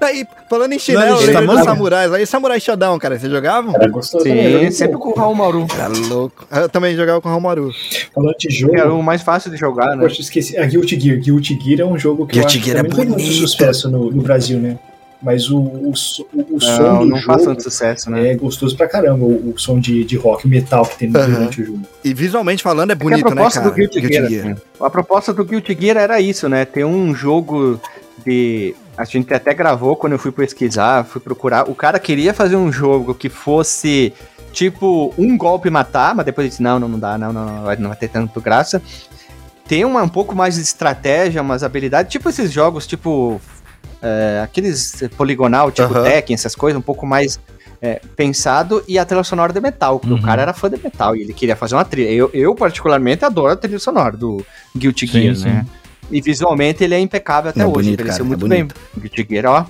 [0.00, 1.64] Aí, falando em chinelo, tamanho?
[1.64, 2.12] samurais.
[2.12, 3.74] Aí, Samurai Shodown, cara, vocês jogavam?
[3.74, 4.44] Era gostoso também.
[4.44, 5.66] Sim, joguei sempre com o Raul Maru.
[5.72, 6.46] Era louco.
[6.50, 7.70] Eu também jogava com o Romaru.
[8.12, 10.02] Falando de jogo, era o mais fácil de jogar, né?
[10.02, 10.58] Poxa, esqueci.
[10.58, 11.18] A Guilty Gear.
[11.20, 14.10] Guilty Gear é um jogo que Guilty eu acho Gear é também muito sucesso no,
[14.10, 14.78] no Brasil, né?
[15.26, 18.28] Mas o, o, o, o som Não, do não faz jogo tanto sucesso, né?
[18.30, 19.24] é gostoso pra caramba.
[19.24, 21.26] O, o som de, de rock, metal que tem Aham.
[21.26, 21.80] durante o jogo.
[22.04, 23.74] E visualmente falando, é Porque bonito, a proposta né, cara?
[23.74, 26.64] do Guilty, Gear, assim, a proposta do Guilty Gear era isso, né?
[26.64, 27.80] Ter um jogo
[28.24, 31.68] de a gente até gravou quando eu fui pesquisar, fui procurar.
[31.68, 34.12] O cara queria fazer um jogo que fosse
[34.52, 37.76] tipo um golpe matar, mas depois disse: não, não, não dá, não, não, não vai,
[37.76, 38.80] não vai ter tanto graça.
[39.66, 43.40] Tem uma, um pouco mais de estratégia, umas habilidades, tipo esses jogos, tipo
[44.02, 46.04] é, aqueles poligonal, tipo Aham.
[46.04, 47.38] Tekken, essas coisas, um pouco mais
[47.82, 50.20] é, pensado, e a trilha sonora de metal, porque Uhum.
[50.20, 52.10] o cara era fã de metal e ele queria fazer uma trilha.
[52.10, 54.44] Eu, eu particularmente, adoro a trilha sonora do
[54.76, 55.44] Guilty Sim, Gear, sim.
[55.44, 55.66] né?
[56.10, 58.68] E visualmente ele é impecável até É hoje, bonito, envelheceu cara, é muito bem.
[58.98, 59.64] Guilty Gear, ó,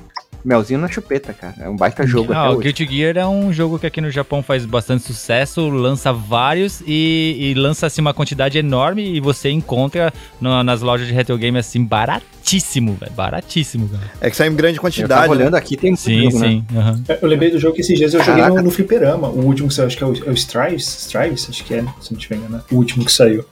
[0.45, 1.55] melzinho na chupeta, cara.
[1.61, 2.62] É um baita jogo Ah, até o hoje.
[2.72, 7.37] Guilty Gear é um jogo que aqui no Japão faz bastante sucesso, lança vários e,
[7.39, 11.59] e lança assim uma quantidade enorme e você encontra no- nas lojas de retro game
[11.59, 14.03] assim baratíssimo, velho, baratíssimo, cara.
[14.20, 15.09] É que sai em grande Eu quantidade.
[15.22, 15.41] tava né?
[15.43, 16.49] olhando aqui, tem muito Sim, jogo, né?
[16.49, 16.64] sim.
[16.76, 17.03] aham.
[17.20, 18.62] Eu lembrei do jogo que esses dias eu joguei no, Caraca.
[18.62, 19.28] no Fliperama.
[19.28, 20.87] O último que saiu, acho que é o, é o Strives.
[21.07, 22.64] Strives, acho que é, se não tiver enganado.
[22.70, 23.45] O último que saiu.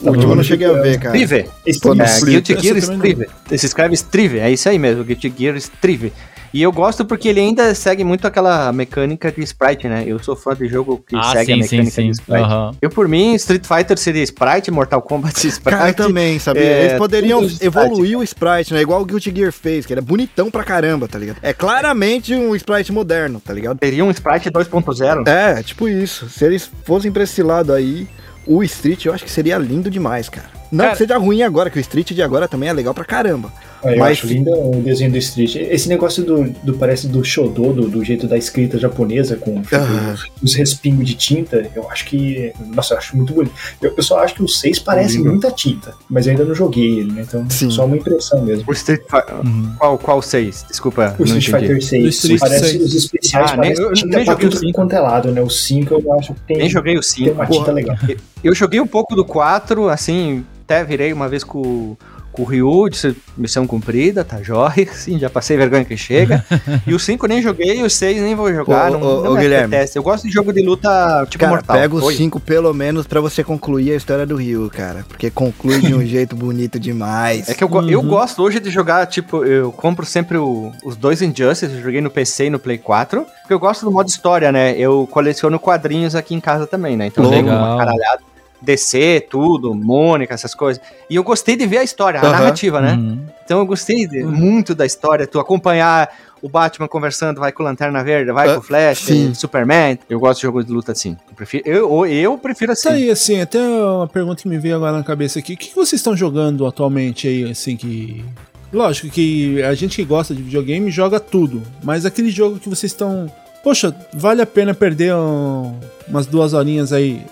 [0.00, 1.16] O último eu não cheguei a ver, cara.
[1.16, 1.48] Strive.
[1.96, 2.20] No É.
[2.24, 3.26] Guilty Essa Gear Strive.
[3.56, 6.12] Se escreve Strive, é isso aí mesmo, Guilty Gear Strive.
[6.52, 10.02] E eu gosto porque ele ainda segue muito aquela mecânica de sprite, né?
[10.04, 12.06] Eu sou fã de jogo que Ah, segue a sim, sim, mecânica sim.
[12.06, 12.42] de sprite.
[12.44, 12.74] aham.
[12.82, 15.78] Eu, por mim, Street Fighter seria sprite, Mortal Kombat sprite.
[15.78, 16.62] Cara, eu também, sabia?
[16.64, 18.80] é, Eles poderiam evoluir o sprite, né?
[18.82, 21.36] Igual o Guilty Gear fez, que ele é bonitão pra caramba, tá ligado?
[21.40, 23.78] É claramente um sprite moderno, tá ligado?
[23.78, 25.28] Teria um sprite 2.0.
[25.28, 26.28] É, tipo isso.
[26.28, 28.08] Se eles fossem pra esse lado aí,
[28.46, 30.48] o Street eu acho que seria lindo demais, cara.
[30.70, 33.04] Não Cara- que seja ruim agora, que o Street de agora também é legal pra
[33.04, 33.52] caramba.
[33.82, 35.56] Ah, eu Mas- acho lindo o desenho do Street.
[35.56, 40.16] Esse negócio do, do parece do Shodô, do, do jeito da escrita japonesa, com Aham.
[40.42, 42.52] os respingos de tinta, eu acho que.
[42.74, 43.54] Nossa, eu acho muito bonito.
[43.80, 45.30] Eu, eu só acho que o 6 parece Lindo.
[45.30, 47.22] muita tinta, mas eu ainda não joguei ele, né?
[47.26, 47.70] Então, Sim.
[47.70, 48.64] só uma impressão mesmo.
[48.68, 49.34] O Street Fighter.
[49.44, 49.72] Uhum.
[49.78, 50.64] Qual, qual seis?
[50.68, 51.14] Desculpa.
[51.18, 51.80] O não Street entendi.
[51.80, 52.82] Fighter 6 Do Street parece 6.
[52.84, 54.72] os especiais, Ah, nem- parece eu- eu tinta nem pra joguei o tudo cinco.
[54.74, 55.40] quanto é lado, né?
[55.40, 57.30] O 5 eu acho que tem, Nem joguei o tem 5.
[57.32, 57.96] uma tinta legal.
[58.44, 61.96] Eu joguei um pouco do 4, assim, até virei uma vez com,
[62.32, 66.44] com o Ryu, de missão cumprida, tá jóia, sim, já passei vergonha que chega.
[66.86, 69.32] e o 5 nem joguei, e o 6 nem vou jogar, Ô, não, ô, não
[69.32, 69.74] ô, Guilherme.
[69.94, 71.76] Eu gosto de jogo de luta tipo Cara, mortal.
[71.76, 72.14] pega os Oi.
[72.14, 75.04] 5 pelo menos pra você concluir a história do Rio, cara.
[75.08, 77.48] Porque conclui de um jeito bonito demais.
[77.48, 77.88] É que eu, Uhum.
[77.90, 82.00] eu gosto hoje de jogar, tipo, eu compro sempre o- os dois Injustice, eu joguei
[82.00, 84.74] no PC e no Play 4, porque eu gosto do modo história, né?
[84.78, 87.06] Eu coleciono quadrinhos aqui em casa também, né?
[87.06, 87.58] Então eu tenho Legal.
[87.64, 88.20] uma caralhada.
[88.62, 90.82] DC, tudo, Mônica, essas coisas.
[91.08, 92.32] E eu gostei de ver a história, a Aham.
[92.32, 92.92] narrativa, né?
[92.92, 93.18] Uhum.
[93.44, 96.08] Então eu gostei de- muito da história, tu acompanhar
[96.42, 99.34] o Batman conversando, vai com Lanterna Verde, vai Ah, com o Flash, sim.
[99.34, 99.98] Superman.
[100.08, 101.16] Eu gosto de jogo de luta assim.
[101.28, 102.96] Eu prefiro, eu, eu prefiro Isso assim.
[103.04, 105.52] aí, assim, até uma pergunta que me veio agora na cabeça aqui.
[105.52, 108.24] O que que vocês estão jogando atualmente aí, assim, que...
[108.72, 112.92] Lógico que a gente que gosta de videogame joga tudo, mas aquele jogo que vocês
[112.92, 113.30] estão...
[113.64, 115.74] Poxa, vale a pena perder um-
[116.10, 117.24] umas duas horinhas aí,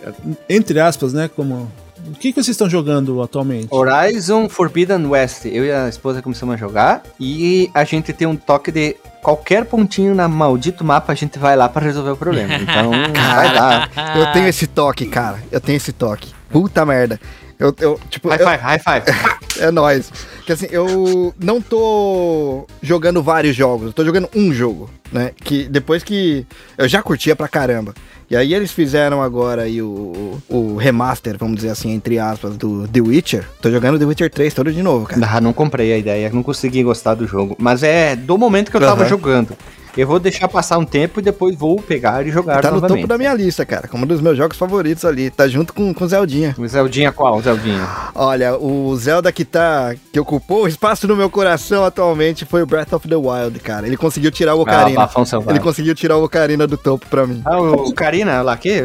[0.48, 1.70] entre aspas, né, como...
[2.06, 3.68] O que, que vocês estão jogando atualmente?
[3.70, 5.44] Horizon Forbidden West.
[5.44, 9.64] Eu e a esposa começamos a jogar e a gente tem um toque de qualquer
[9.66, 12.54] pontinho na maldito mapa a gente vai lá pra resolver o problema.
[12.58, 13.88] Então, vai lá.
[14.16, 15.38] Eu tenho esse toque, cara.
[15.50, 16.32] Eu tenho esse toque.
[16.48, 17.20] Puta merda.
[17.58, 19.04] Eu, eu tipo, High eu- five, high five.
[19.60, 20.12] é nóis.
[20.46, 25.32] Que assim, eu não tô jogando vários jogos, eu tô jogando um jogo, né?
[25.44, 26.46] Que depois que.
[26.76, 27.94] Eu já curtia pra caramba.
[28.30, 32.86] E aí eles fizeram agora aí o, o remaster, vamos dizer assim, entre aspas, do
[32.86, 33.48] The Witcher.
[33.60, 35.26] Tô jogando The Witcher 3 todo de novo, cara.
[35.32, 37.56] Ah, não comprei a ideia, não consegui gostar do jogo.
[37.58, 39.08] Mas é do momento que eu tava Aham.
[39.08, 39.56] jogando.
[39.98, 42.98] Eu vou deixar passar um tempo e depois vou pegar e jogar Tá no novamente.
[42.98, 43.88] topo da minha lista, cara.
[43.88, 45.28] Como um dos meus jogos favoritos ali.
[45.28, 46.54] Tá junto com, com Zeldinha.
[46.56, 47.84] O Zeldinha qual, Zeldinha?
[48.14, 49.96] Olha, o Zelda que tá.
[50.12, 53.88] que ocupou o espaço no meu coração atualmente foi o Breath of the Wild, cara.
[53.88, 55.00] Ele conseguiu tirar o Ah, Ocarina.
[55.00, 57.42] Bafão Ele conseguiu tirar o Ocarina do topo pra mim.
[57.44, 58.80] Ah, o Karina, Laque?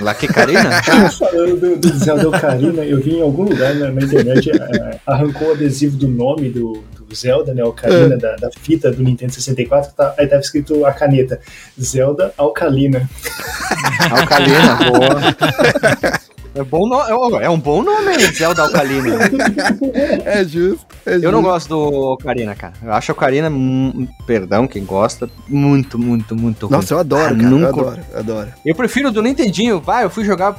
[0.00, 0.82] Laque Karina?
[1.12, 5.52] Falando do, Zelda Ocarina, eu vi em algum lugar na, na internet, eh, arrancou o
[5.52, 6.82] adesivo do nome do
[7.14, 7.64] Zelda, né?
[7.64, 11.40] Ocarina, da, da fita do Nintendo 64, tá, aí tava escrito a caneta,
[11.80, 13.08] Zelda Alcalina.
[14.10, 16.28] Alcalina, boa.
[16.58, 17.38] É, bom no...
[17.40, 19.16] é um bom nome, Zelda Alcalina.
[20.24, 20.86] É justo.
[21.06, 21.42] é Eu não justo.
[21.42, 22.72] gosto do Ocarina, cara.
[22.82, 26.76] Eu acho a Ocarina, hum, perdão, quem gosta, muito, muito, muito ruim.
[26.76, 27.42] Nossa, eu adoro, Ah, cara.
[27.42, 28.48] Eu nunca- adoro, eu adoro.
[28.64, 29.80] Eu prefiro o do Nintendinho.
[29.80, 30.54] Vai, eu fui jogar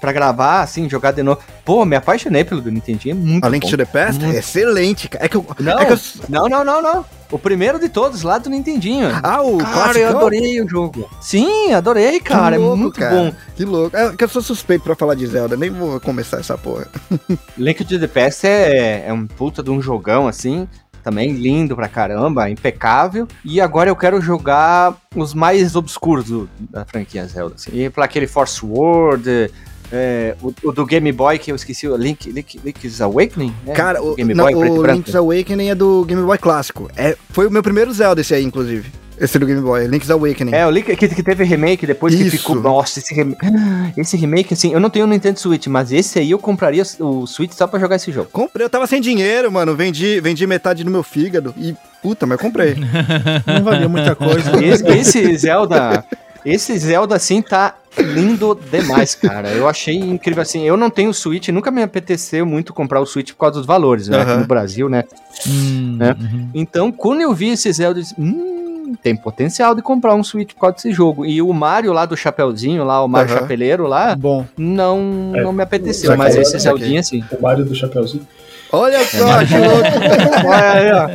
[0.00, 1.40] pra gravar, assim, jogar de novo.
[1.64, 3.70] Pô, me apaixonei pelo do Nintendinho, é muito A Link bom.
[3.70, 4.22] to the Past?
[4.22, 4.36] Muito.
[4.38, 5.24] Excelente, cara.
[5.24, 5.44] É que eu.
[5.58, 5.98] Não, é que eu-
[6.28, 7.04] não, não, não, não.
[7.30, 9.08] O primeiro de todos, lá do Nintendinho.
[9.22, 11.08] Ah, o cara, eu adorei o jogo.
[11.20, 12.56] Sim, adorei, cara.
[12.56, 13.14] louco, é muito cara.
[13.14, 13.32] bom.
[13.54, 13.96] Que louco.
[13.96, 16.88] É que eu sou suspeito pra falar de Zelda, nem vou começar essa porra.
[17.56, 20.66] Link to the Past é, é um puta de um jogão, assim.
[21.04, 23.26] Também lindo pra caramba, impecável.
[23.44, 27.54] E agora eu quero jogar os mais obscuros do- da franquia Zelda.
[27.54, 27.70] Assim.
[27.72, 29.50] E pra aquele Force World,
[29.92, 33.54] é, o, o do Game Boy, que eu esqueci, o Link, Link, Link's Awakening?
[33.66, 33.74] né?
[33.74, 34.86] Cara, o, Game não, Boy o.
[34.86, 36.88] Link's Awakening é do Game Boy clássico.
[36.96, 38.90] É, foi o meu primeiro Zelda esse aí, inclusive.
[39.18, 40.54] Esse do Game Boy, Link's Awakening.
[40.54, 42.38] É, o Link que, que teve remake depois que Isso.
[42.38, 42.56] ficou.
[42.56, 43.36] Nossa, esse, rem-
[43.94, 47.26] esse remake, assim, eu não tenho o Nintendo Switch, mas esse aí eu compraria o
[47.26, 48.30] Switch só pra jogar esse jogo.
[48.32, 49.76] Comprei, eu tava sem dinheiro, mano.
[49.76, 51.74] Vendi, vendi metade do meu fígado e.
[52.00, 52.76] Puta, mas comprei.
[53.44, 54.52] Não valia muita coisa.
[54.64, 56.02] Esse, esse Zelda.
[56.44, 59.50] Esse Zelda, assim, tá lindo demais, cara.
[59.50, 60.62] Eu achei incrível, assim.
[60.66, 64.08] Eu não tenho Switch, nunca me apeteceu muito comprar o Switch por causa dos valores,
[64.08, 64.20] né?
[64.22, 64.40] Aqui Aham.
[64.40, 65.04] no Brasil, né?
[65.46, 66.10] Hum, É.
[66.12, 66.48] uhum.
[66.54, 70.52] Então, quando eu vi esse Zelda, eu disse, hum, tem potencial de comprar um Switch
[70.54, 71.24] por causa desse jogo.
[71.26, 73.40] E o Mario lá do Chapeuzinho, lá, o Mario Aham.
[73.42, 75.42] Chapeleiro lá, Bom, não, É.
[75.42, 76.16] não me apeteceu.
[76.16, 77.22] Mas que- esse Zeldinha, sim.
[77.30, 78.26] O Mario do Chapeuzinho.
[78.72, 80.46] Olha só, que louco.
[80.48, 81.08] Olha aí, ó.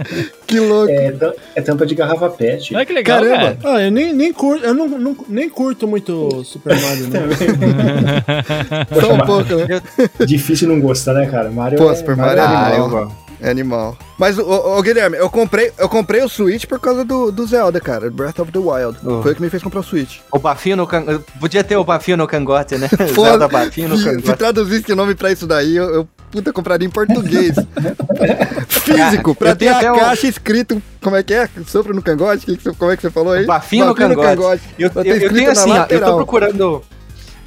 [0.45, 0.91] Que louco.
[0.91, 1.13] É,
[1.55, 2.75] é tampa de garrafa pet.
[2.75, 3.57] Olha que legal, Caramba.
[3.61, 3.75] cara.
[3.77, 7.19] ah, eu nem, nem curto, eu não, não- nem curto muito Super Mario, né?
[9.01, 9.81] Só um pouco, né?
[10.25, 11.49] Difícil não gostar, né, cara?
[11.49, 12.77] Mario Pô, é, Super Mario é Ah, animal.
[12.85, 13.24] eu gosto.
[13.41, 13.97] É animal.
[14.17, 17.79] Mas, ô, ô, Guilherme, eu comprei, eu comprei o Switch por causa do, do Zelda,
[17.81, 18.09] cara.
[18.09, 18.97] Breath of the Wild.
[19.05, 19.21] Oh.
[19.21, 20.19] Foi o que me fez comprar o Switch.
[20.31, 21.23] O bafinho no cangote.
[21.39, 22.87] Podia ter o bafinho no cangote, né?
[23.13, 23.29] Foda.
[23.31, 24.37] Zelda bafinho no Se, se cangote.
[24.37, 27.55] traduzisse o nome pra isso daí, eu, eu puta, compraria em português.
[28.69, 30.81] Físico, pra eu ter a o- caixa escrito.
[31.01, 31.49] Como é que é?
[31.67, 32.45] Sopro no cangote?
[32.45, 33.45] Que que você- como é que você falou aí?
[33.45, 34.63] Bafinho no cangote.
[34.79, 36.81] Eu, Pra ter eu- eu escrito tenho assim, ó, eu tô procurando.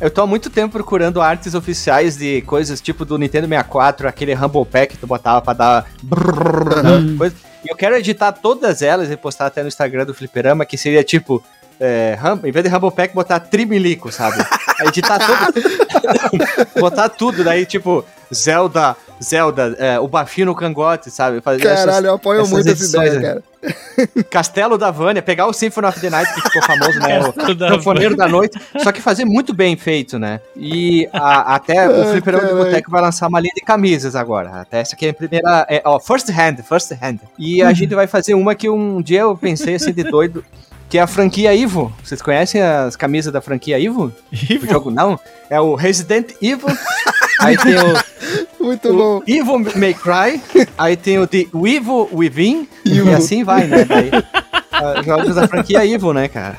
[0.01, 4.33] Eu tô há muito tempo procurando artes oficiais de coisas tipo do Nintendo 64, aquele
[4.33, 5.87] Rumble Pack que tu botava pra dar.
[6.03, 7.35] brrr, coisa.
[7.65, 11.03] E eu quero editar todas elas e postar até no Instagram do Fliperama, que seria
[11.03, 11.43] tipo.
[11.81, 14.45] É, em vez de Rumble Pack, botar trimilico, sabe?
[14.85, 15.69] Editar tudo.
[16.81, 21.41] botar tudo, daí tipo, Zelda, Zelda, é, o bafinho no cangote, sabe?
[21.41, 23.21] Fazer essas- Caralho, eu apoio essas muito essa ideia, né?
[23.29, 23.43] cara.
[24.31, 27.19] Castelo da Vânia, pegar o Symphony of the Night, que ficou famoso, né?
[27.21, 30.41] O Sanfoneiro da Noite, só que fazer muito bem feito, né?
[30.57, 32.65] E a- até o Fliperão de caralho.
[32.65, 34.61] Boteco vai lançar uma linha de camisas agora.
[34.61, 37.19] Até essa aqui é a primeira, é, ó, first hand, first hand.
[37.39, 40.45] E a gente vai fazer uma que um dia eu pensei assim de doido,
[40.89, 41.93] que é a franquia Ivo.
[42.05, 44.13] Vocês conhecem as camisas da franquia Ivo?
[44.33, 45.19] O jogo não?
[45.51, 46.69] É o Resident Evil.
[47.39, 47.95] Aí tem o,
[48.65, 49.19] Muito bom.
[49.19, 50.41] o Evil May Cry,
[50.77, 53.85] aí tem o The Evil Within, e assim vai, né?
[53.85, 54.11] Daí,
[54.73, 56.57] ah, jogos da franquia Evil, né, cara?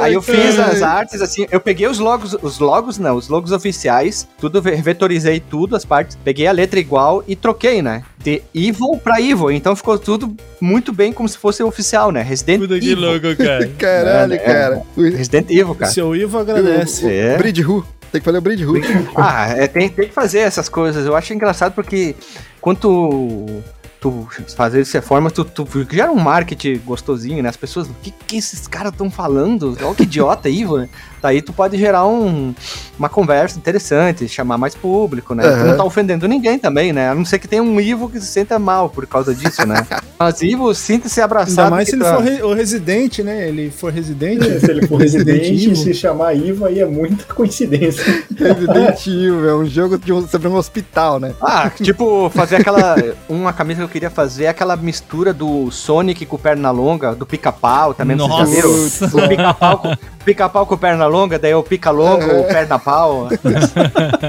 [0.00, 3.52] Aí eu fiz as artes, assim, eu peguei os logos, os logos não, os logos
[3.52, 8.02] oficiais, tudo, ve- vetorizei tudo, as partes, peguei a letra igual e troquei, né?
[8.18, 12.22] De Evil pra Evil, então ficou tudo muito bem como se fosse oficial, né?
[12.22, 13.00] Resident Puta que Evil.
[13.10, 13.66] louco, cara.
[13.78, 14.82] Caralho, É, cara.
[14.96, 15.92] O, Resident Evil, cara.
[15.92, 17.06] Seu Ivo agradece.
[17.12, 17.34] É.
[17.34, 17.84] o Bridge Who.
[18.16, 18.80] Tem que fazer o Bridge Who.
[19.14, 21.04] Ah, é, tem, tem que fazer essas coisas.
[21.04, 22.14] Eu acho engraçado porque
[22.62, 23.62] quando
[24.00, 27.48] tu, tu fazer dessa forma, tu, tu gera um marketing gostosinho, né?
[27.48, 29.76] As pessoas, o que, que esses caras estão falando?
[29.82, 30.88] Olha que idiota aí, mano.
[31.22, 32.54] Daí tu pode gerar um,
[32.98, 35.42] uma conversa interessante, chamar mais público, né?
[35.42, 35.64] Tu Aham.
[35.64, 37.10] não tá ofendendo ninguém também, né?
[37.10, 39.84] A não ser que tenha um Ivo que se sinta mal por causa disso, né?
[40.18, 41.60] Mas Ivo, sinta-se abraçado.
[41.60, 43.48] Ainda mais se ele tá- for re- o residente, né?
[43.48, 44.44] Ele for residente.
[44.60, 48.04] Se ele for Resident residente e se chamar Ivo, aí é muita coincidência.
[48.36, 51.34] Resident Evil, é um jogo de um, sobre um hospital, né?
[51.40, 52.94] Ah, tipo, fazer aquela.
[53.28, 57.94] Uma camisa eu queria fazer é aquela mistura do Sonic com perna longa, do pica-pau
[57.94, 58.16] também.
[58.16, 59.06] Nossa.
[59.06, 63.28] O pica-pau com, pica-pau com perna longa, daí o pica-longa, o perna-pau,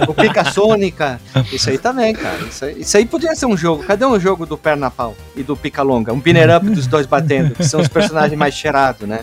[0.08, 1.20] o pica-sônica.
[1.52, 2.38] Isso aí também, cara.
[2.50, 3.84] Isso aí, isso aí podia ser um jogo.
[3.84, 6.14] Cadê um jogo do perna-pau e do pica-longa?
[6.14, 9.22] Um binner up dos dois batendo, que são os personagens mais cheirados, né?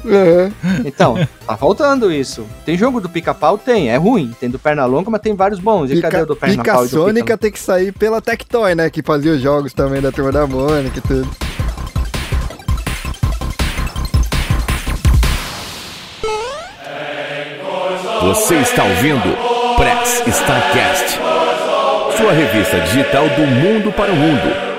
[0.85, 1.17] Então,
[1.47, 2.45] tá faltando isso.
[2.65, 3.57] Tem jogo do pica-pau?
[3.57, 4.35] Tem, é ruim.
[4.39, 5.91] Tem do perna longa, mas tem vários bons.
[5.91, 8.21] E cadê o do Pica, perna-pau e Pica do Sônica pica tem que sair pela
[8.21, 8.91] Tectoy, né?
[8.91, 11.31] Que fazia os jogos também da Turma da Mônica e tudo.
[18.23, 19.37] Você está ouvindo
[19.77, 21.21] Press Starcast,
[22.17, 24.74] sua revista digital do mundo para o mundo.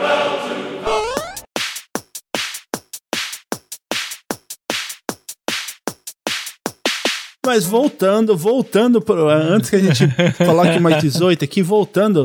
[7.45, 10.03] Mas voltando, voltando, pro, antes que a gente
[10.43, 12.23] coloque mais 18 aqui, voltando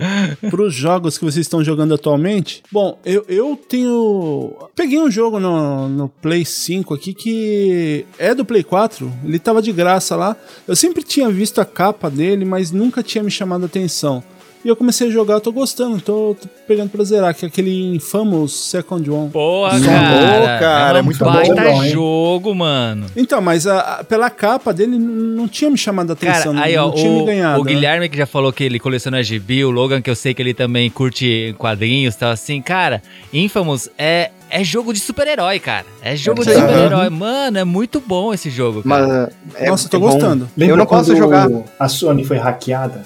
[0.48, 2.62] para os jogos que vocês estão jogando atualmente.
[2.72, 4.52] Bom, eu, eu tenho.
[4.74, 9.60] Peguei um jogo no, no Play 5 aqui que é do Play 4, ele tava
[9.60, 10.36] de graça lá.
[10.66, 14.22] Eu sempre tinha visto a capa dele, mas nunca tinha me chamado a atenção.
[14.62, 17.48] E eu comecei a jogar, eu tô gostando, tô, tô pegando pra zerar, que é
[17.48, 19.30] aquele Infamous Second One.
[19.30, 20.42] Porra, cara.
[20.42, 21.90] Ô, cara, é é muito baita bom, hein?
[21.90, 23.06] jogo, mano.
[23.16, 26.76] Então, mas a- a- pela capa dele não tinha me chamado a atenção, Cara, aí,
[26.76, 27.60] não, ó, não tinha me o, ganhado.
[27.62, 27.72] o né?
[27.72, 30.52] Guilherme que já falou que ele coleciona gibi, o Logan que eu sei que ele
[30.52, 33.02] também curte quadrinhos e tal, assim, cara,
[33.32, 35.86] Infamous é, é jogo de super-herói, cara.
[36.02, 36.60] É jogo de Sim.
[36.60, 37.08] super-herói.
[37.10, 39.30] Mano, é muito bom esse jogo, cara.
[39.52, 40.48] Mas, é- Nossa, tô é gostando.
[40.56, 41.48] Lembra Eu não posso quando jogar.
[41.78, 43.02] A Sony foi hackeada?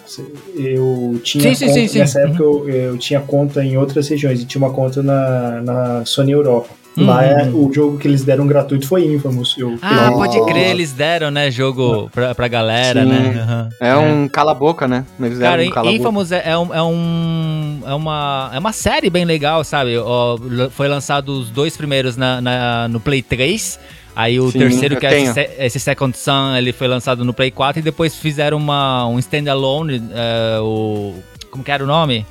[0.57, 1.99] Eu tinha Sim, sim, conta, sim, sim.
[1.99, 6.05] nessa época eu, eu tinha conta em outras regiões e tinha uma conta na, na
[6.05, 6.70] Sony Europa.
[6.97, 7.22] Lá Uhum.
[7.22, 9.57] é, o jogo que eles deram gratuito foi Infamous.
[9.59, 13.09] Eu Ah, pode crer, eles deram, né, jogo pra, pra galera, Sim.
[13.09, 13.40] né?
[13.42, 13.68] Aham.
[13.80, 15.05] É um cala-boca, né?
[15.18, 15.97] Eles Cara, deram um cala-boca.
[16.01, 19.99] Infamous é, é, um, é, um- é uma, é uma série bem legal, sabe?
[19.99, 20.38] Ó,
[20.70, 23.80] foi lançado os dois primeiros na, na- no Play 3.
[24.16, 27.51] Aí o Sim, terceiro, que é esse, esse Second Sun, ele foi lançado no Play
[27.51, 31.14] 4 e depois fizeram uma, um standalone, é, o...
[31.51, 32.24] Como que era o nome?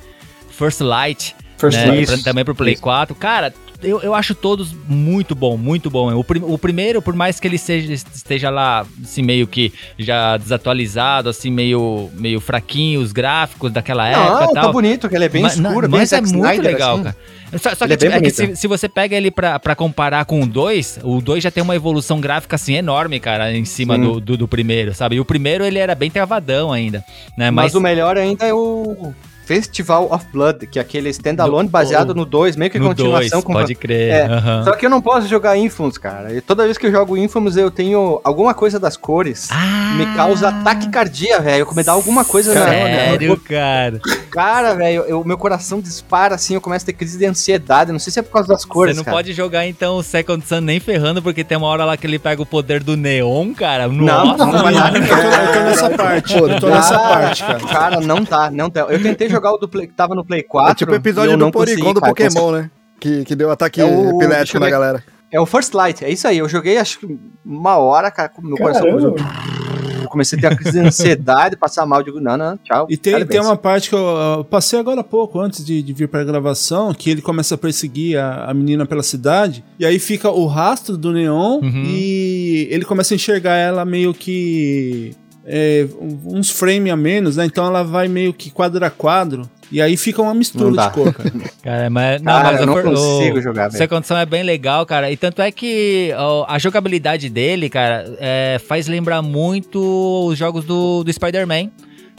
[0.49, 1.85] First Light, First né?
[1.87, 2.05] Light.
[2.07, 2.81] Pra- também pro Play Isso.
[2.81, 3.13] 4.
[3.15, 3.53] Cara,
[3.83, 6.13] eu, eu acho todos muito bom, muito bom.
[6.15, 10.37] O, prim- o primeiro, por mais que ele seja, esteja lá, assim, meio que já
[10.37, 14.71] desatualizado, assim, meio, meio fraquinho, os gráficos daquela época Não, tá tal.
[14.73, 16.93] bonito, que ele é bem mas, escuro, não, bem mas é Zack muito Snyder, legal,
[16.95, 17.03] assim.
[17.03, 17.15] cara.
[17.59, 20.25] Só, só que, é tipo, é que se, se você pega ele pra, pra comparar
[20.25, 23.95] com o 2, o 2 já tem uma evolução gráfica assim enorme, cara, em cima
[23.95, 25.17] do, do, do primeiro, sabe?
[25.17, 27.03] E o primeiro ele era bem travadão ainda,
[27.37, 27.51] né?
[27.51, 29.13] Mas, Mas, o melhor ainda é o
[29.45, 32.97] Festival of Blood, que é aquele standalone Do- baseado no 2, meio que no 2,
[32.97, 33.41] continuação.
[33.41, 34.09] com- pode crer.
[34.11, 34.63] É, aham.
[34.63, 36.33] Só que eu não posso jogar Infamous, cara.
[36.33, 39.49] E toda vez que eu jogo Infamous, eu tenho alguma coisa das cores.
[39.51, 41.67] Ah, Me causa taquicardia, velho.
[41.75, 42.65] Me dá alguma coisa na.
[42.65, 43.99] Sério, cara.
[44.31, 47.91] Cara, velho, o meu coração dispara assim, eu começo a ter crise de ansiedade.
[47.91, 48.95] Não sei se é por causa das cores.
[48.95, 49.17] Você não cara.
[49.17, 52.17] pode jogar então o Second Sun nem ferrando, porque tem uma hora lá que ele
[52.17, 53.87] pega o poder do neon, cara.
[53.87, 54.93] Não, Nossa, não vai dar.
[54.95, 57.59] Eu tô, eu tô nessa parte, eu tô nessa Ah, parte, cara.
[57.59, 58.81] Cara, não tá, não tá.
[58.89, 60.71] Eu tentei jogar o do Play, que tava no Play 4.
[60.71, 62.13] É tipo o episódio do Porygon do cara.
[62.13, 62.71] Pokémon, né?
[62.99, 65.03] Que, que deu ataque É o- epilético na galera.
[65.31, 66.37] É o First Light, é isso aí.
[66.37, 68.83] Eu joguei acho que uma hora, cara, com meu coração.
[68.83, 69.09] Caramba.
[69.11, 69.63] começou-
[70.03, 72.85] Eu comecei a ter uma crise de ansiedade, passar mal, digo, não, não, tchau.
[72.89, 73.99] E tem, tem uma parte que eu,
[74.37, 77.57] eu passei agora há pouco, antes de, de vir pra gravação, que ele começa a
[77.57, 81.83] perseguir a, a menina pela cidade, e aí fica o rastro do neon, Uhum.
[81.87, 85.15] e ele começa a enxergar ela meio que.
[85.45, 85.87] É,
[86.25, 87.45] uns frames a menos, né?
[87.45, 91.13] Então ela vai meio que quadro a quadro, e aí fica uma mistura de cor,
[91.13, 91.31] cara.
[91.63, 94.43] Cara, mas, não, Cara, mas eu não per- consigo o- jogar, Essa condição é bem
[94.43, 95.09] legal, cara.
[95.11, 99.79] E tanto é que ó, a jogabilidade dele, cara, é, faz lembrar muito
[100.27, 101.69] os jogos do, do Spider-Man.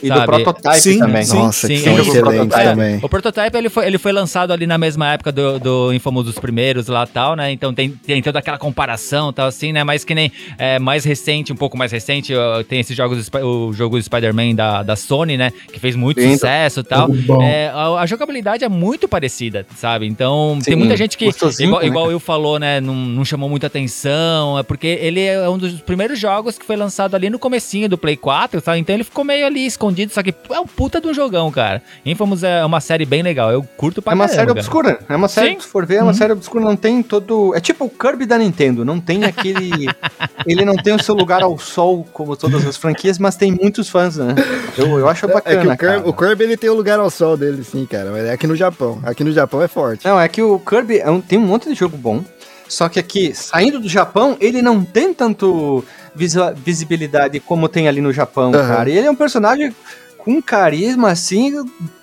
[0.01, 0.19] E sabe?
[0.19, 1.23] do prototype Sim, também.
[1.23, 1.35] sim.
[1.37, 2.01] Nossa, que sim, é.
[2.01, 2.99] excelentes É, também.
[3.01, 6.37] O Prototype ele foi, ele foi lançado ali na mesma época do, do Infamous dos
[6.37, 7.51] primeiros lá tal, né?
[7.51, 9.83] Então tem, tem toda aquela comparação tal assim, né?
[9.83, 12.33] Mas que nem é, mais recente, um pouco mais recente,
[12.67, 15.51] tem esses jogos, o jogo do Spider-Man da, da Sony, né?
[15.71, 17.09] Que fez muito Sim, sucesso e tal.
[17.41, 20.05] É, a, a jogabilidade é muito parecida, sabe?
[20.07, 21.29] Então Sim, tem muita gente que,
[21.59, 22.81] igual, né, igual eu falou, né?
[22.81, 26.75] Não, não chamou muita atenção, é porque ele é um dos primeiros jogos que foi
[26.75, 28.79] lançado ali no comecinho do Play 4, sabe?
[28.79, 31.81] Então ele ficou meio ali escondido, só que é um puta de um jogão, cara.
[32.05, 34.59] Infamous é uma série bem legal, eu curto pra É uma caramba, série cara.
[34.59, 34.99] obscura.
[35.09, 35.59] É uma série, Sim.
[35.59, 36.63] se for ver, é uma série obscura.
[36.63, 37.53] Não tem todo.
[37.55, 38.83] É tipo o Kirby da Nintendo.
[38.85, 39.87] Não tem aquele.
[40.45, 43.89] ele não tem o seu lugar ao sol, como todas as franquias, mas tem muitos
[43.89, 44.35] fãs, né?
[44.77, 45.61] Eu, eu acho É bacana.
[45.61, 45.93] que o cara.
[45.95, 48.11] Kirby, o Kirby ele tem o lugar ao sol dele, sim, cara.
[48.11, 48.99] Mas é aqui no Japão.
[49.03, 50.05] Aqui no Japão é forte.
[50.05, 52.23] Não, é que o Kirby é um- tem um monte de jogo bom.
[52.67, 55.83] Só que aqui, saindo do Japão, ele não tem tanto
[56.55, 58.67] visibilidade como tem ali no Japão, Aham.
[58.67, 58.89] cara.
[58.89, 59.75] E ele é um personagem
[60.17, 61.53] com carisma, assim,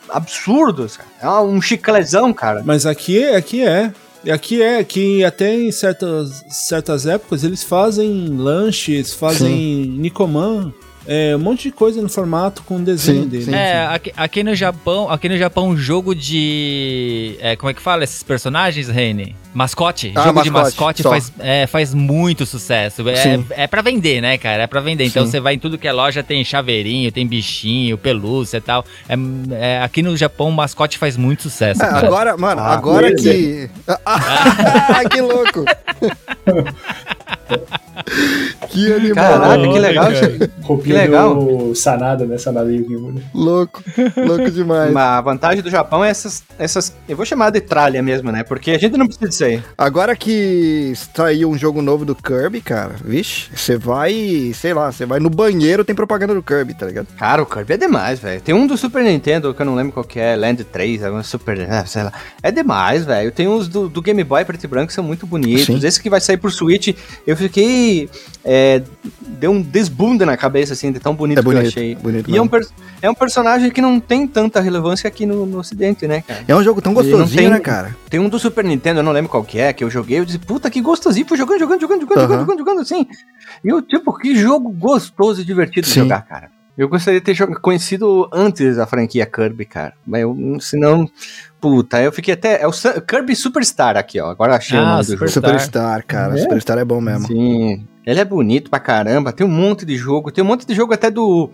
[0.09, 1.09] absurdo, cara.
[1.21, 2.63] É um chiclezão, cara.
[2.65, 3.93] Mas aqui, aqui é.
[4.25, 10.73] E aqui é que até em certas, certas épocas eles fazem lanches, fazem Nicoman,
[11.07, 13.45] é, um monte de coisa no formato com desenho Sim, dele.
[13.45, 13.55] sim.
[13.55, 17.37] É, aqui, aqui no Japão, aqui no Japão, um jogo de.
[17.41, 19.35] é, como é que fala esses personagens, Rene?
[19.55, 20.13] Mascote.
[20.15, 21.09] Ah, jogo de mascote, mascote só.
[21.11, 23.07] é, faz, é, faz muito sucesso.
[23.09, 23.45] É, Sim.
[23.51, 24.63] é pra vender, né, cara?
[24.63, 25.05] É pra vender.
[25.05, 25.31] Então Sim.
[25.31, 28.83] você vai em tudo que é loja, tem chaveirinho, tem bichinho, pelúcia e tal.
[29.09, 29.15] É,
[29.55, 31.83] é, aqui no Japão, o mascote faz muito sucesso.
[31.83, 33.69] É, agora, mano, Ah, agora que.
[34.07, 35.65] Ah, que louco!
[38.69, 39.41] que animal!
[39.41, 40.09] Caraca, que legal.
[40.63, 41.35] Roupinha Que legal.
[41.35, 42.39] do Sanada, né?
[42.39, 43.23] Sanada Yugimo, né?
[43.35, 43.83] Louco,
[44.17, 44.93] louco demais.
[44.93, 46.95] Mas a vantagem do Japão é essas, essas.
[47.09, 48.43] Eu vou chamar de tralha mesmo, né?
[48.43, 49.63] Porque a gente não precisa disso aí.
[49.77, 55.05] Agora que saiu um jogo novo do Kirby, cara, vixe, você vai, sei lá, você
[55.05, 57.07] vai no banheiro, tem propaganda do Kirby, tá ligado?
[57.19, 58.41] Cara, o Kirby é demais, velho.
[58.41, 61.11] Tem um do Super Nintendo, que eu não lembro qual que é, Land 3, é
[61.11, 62.13] um Super, é, sei lá.
[62.43, 63.31] É demais, velho.
[63.31, 65.67] Tem uns do, do Game Boy preto e branco que são muito bonitos.
[65.67, 65.81] Sim.
[65.83, 66.95] Esse que vai sair pro Switch,
[67.27, 68.09] eu fiquei...
[68.45, 68.83] É,
[69.21, 71.95] deu um desbunda na cabeça, assim, de tão bonito, É que eu bonito, achei.
[71.95, 72.49] bonito E é um,
[73.03, 76.45] é um personagem que não tem tanta relevância aqui no, no ocidente, né, cara?
[76.49, 77.97] É um jogo tão gostosinho, tem- né, cara?
[78.11, 80.25] Tem um do Super Nintendo, eu não lembro qual que é, que eu joguei, eu
[80.25, 82.29] disse, puta, que gostosinho, fui jogando, jogando, jogando, jogando, Aham.
[82.29, 83.07] jogando, jogando, jogando, assim.
[83.65, 86.01] E eu, tipo, que jogo gostoso e divertido de Sim.
[86.01, 86.51] jogar, cara.
[86.77, 89.93] Eu gostaria de ter conhecido antes a franquia Kirby, cara.
[90.07, 91.09] Mas eu, senão,
[91.63, 92.61] puta, eu fiquei até.
[92.61, 94.29] É o Sun- Kirby Superstar aqui, ó.
[94.31, 95.31] Agora achei o Ah, nome do Super- jogo.
[95.47, 96.35] Superstar, cara.
[96.35, 96.43] É?
[96.43, 97.27] Superstar é bom mesmo.
[97.29, 97.87] Sim.
[98.05, 100.93] Ele é bonito pra caramba, tem um monte de jogo, tem um monte de jogo
[100.93, 101.49] até do,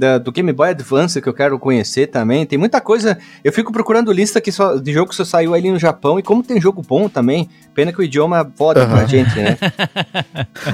[0.00, 2.46] da- do Game Boy Advance que eu quero conhecer também.
[2.46, 3.18] Tem muita coisa.
[3.44, 6.22] Eu fico procurando lista que só, de jogo que só saiu ali no Japão e
[6.22, 7.48] como tem jogo bom também.
[7.74, 9.06] Pena que o idioma foda pra Aham.
[9.08, 9.56] gente, né?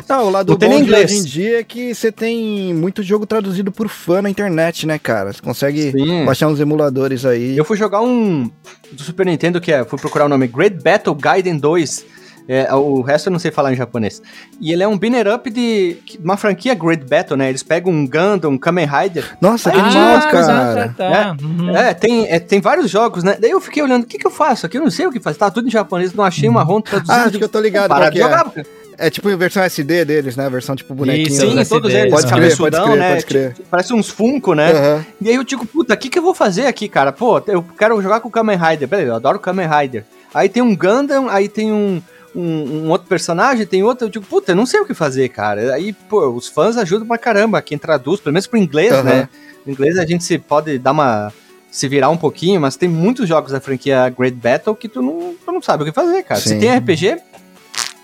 [0.08, 1.10] Não, o lado Não tem bom de inglês.
[1.10, 4.98] hoje em dia é que você tem muito jogo traduzido por fã na internet, né,
[4.98, 5.32] cara?
[5.32, 6.24] Você consegue Sim.
[6.24, 7.56] baixar uns emuladores aí.
[7.56, 8.50] Eu fui jogar um
[8.92, 12.04] do Super Nintendo que é, fui procurar o nome Great Battle Gaiden 2.
[12.48, 14.22] É, o resto eu não sei falar em japonês.
[14.60, 17.48] E ele é um binner up de uma franquia Great Battle, né?
[17.48, 19.36] Eles pegam um Gundam, um Kamen Rider.
[19.40, 20.94] Nossa, que Ah, demais, cara.
[20.96, 21.36] tá, tá.
[21.42, 21.76] Uhum.
[21.76, 23.36] É, tem, é, tem vários jogos, né?
[23.40, 24.78] Daí eu fiquei olhando, o que, que eu faço aqui?
[24.78, 25.38] Eu não sei o que fazer.
[25.38, 27.14] Tá tudo em japonês, não achei uma ROM traduzida.
[27.18, 28.22] Ah, acho que eu tô ligado Para de é.
[28.22, 28.64] jogar, porque-
[28.98, 30.46] É tipo a versão SD deles, né?
[30.46, 31.26] A versão tipo bonequinho.
[31.28, 31.62] Isso, Sim, né?
[31.62, 32.00] os todos SD.
[32.08, 32.14] eles.
[32.14, 33.10] Pode crer, pode crer, né?
[33.12, 33.52] pode crer.
[33.54, 34.70] Tipo, Parece uns Funko, né?
[34.72, 35.06] Aham.
[35.20, 37.12] E aí eu digo, puta, o que, que eu vou fazer aqui, cara?
[37.12, 38.88] Pô, eu quero jogar com o Kamen Rider.
[38.88, 40.04] Beleza, eu adoro o Kamen Rider.
[40.32, 42.00] Aí tem um Gundam, aí tem um,
[42.36, 44.06] um, um outro personagem, tem outro.
[44.06, 45.74] Eu digo, puta, eu não sei o que fazer, cara.
[45.74, 47.62] Aí, pô, os fãs ajudam pra caramba.
[47.62, 49.02] Quem traduz, pelo menos pro inglês, Aham.
[49.02, 49.28] né?
[49.64, 51.32] No inglês a gente se pode dar uma.
[51.70, 55.34] se virar um pouquinho, mas tem muitos jogos da franquia Great Battle que tu não,
[55.44, 56.40] tu não sabe o que fazer, cara.
[56.40, 56.50] Sim.
[56.50, 57.16] Se tem RPG,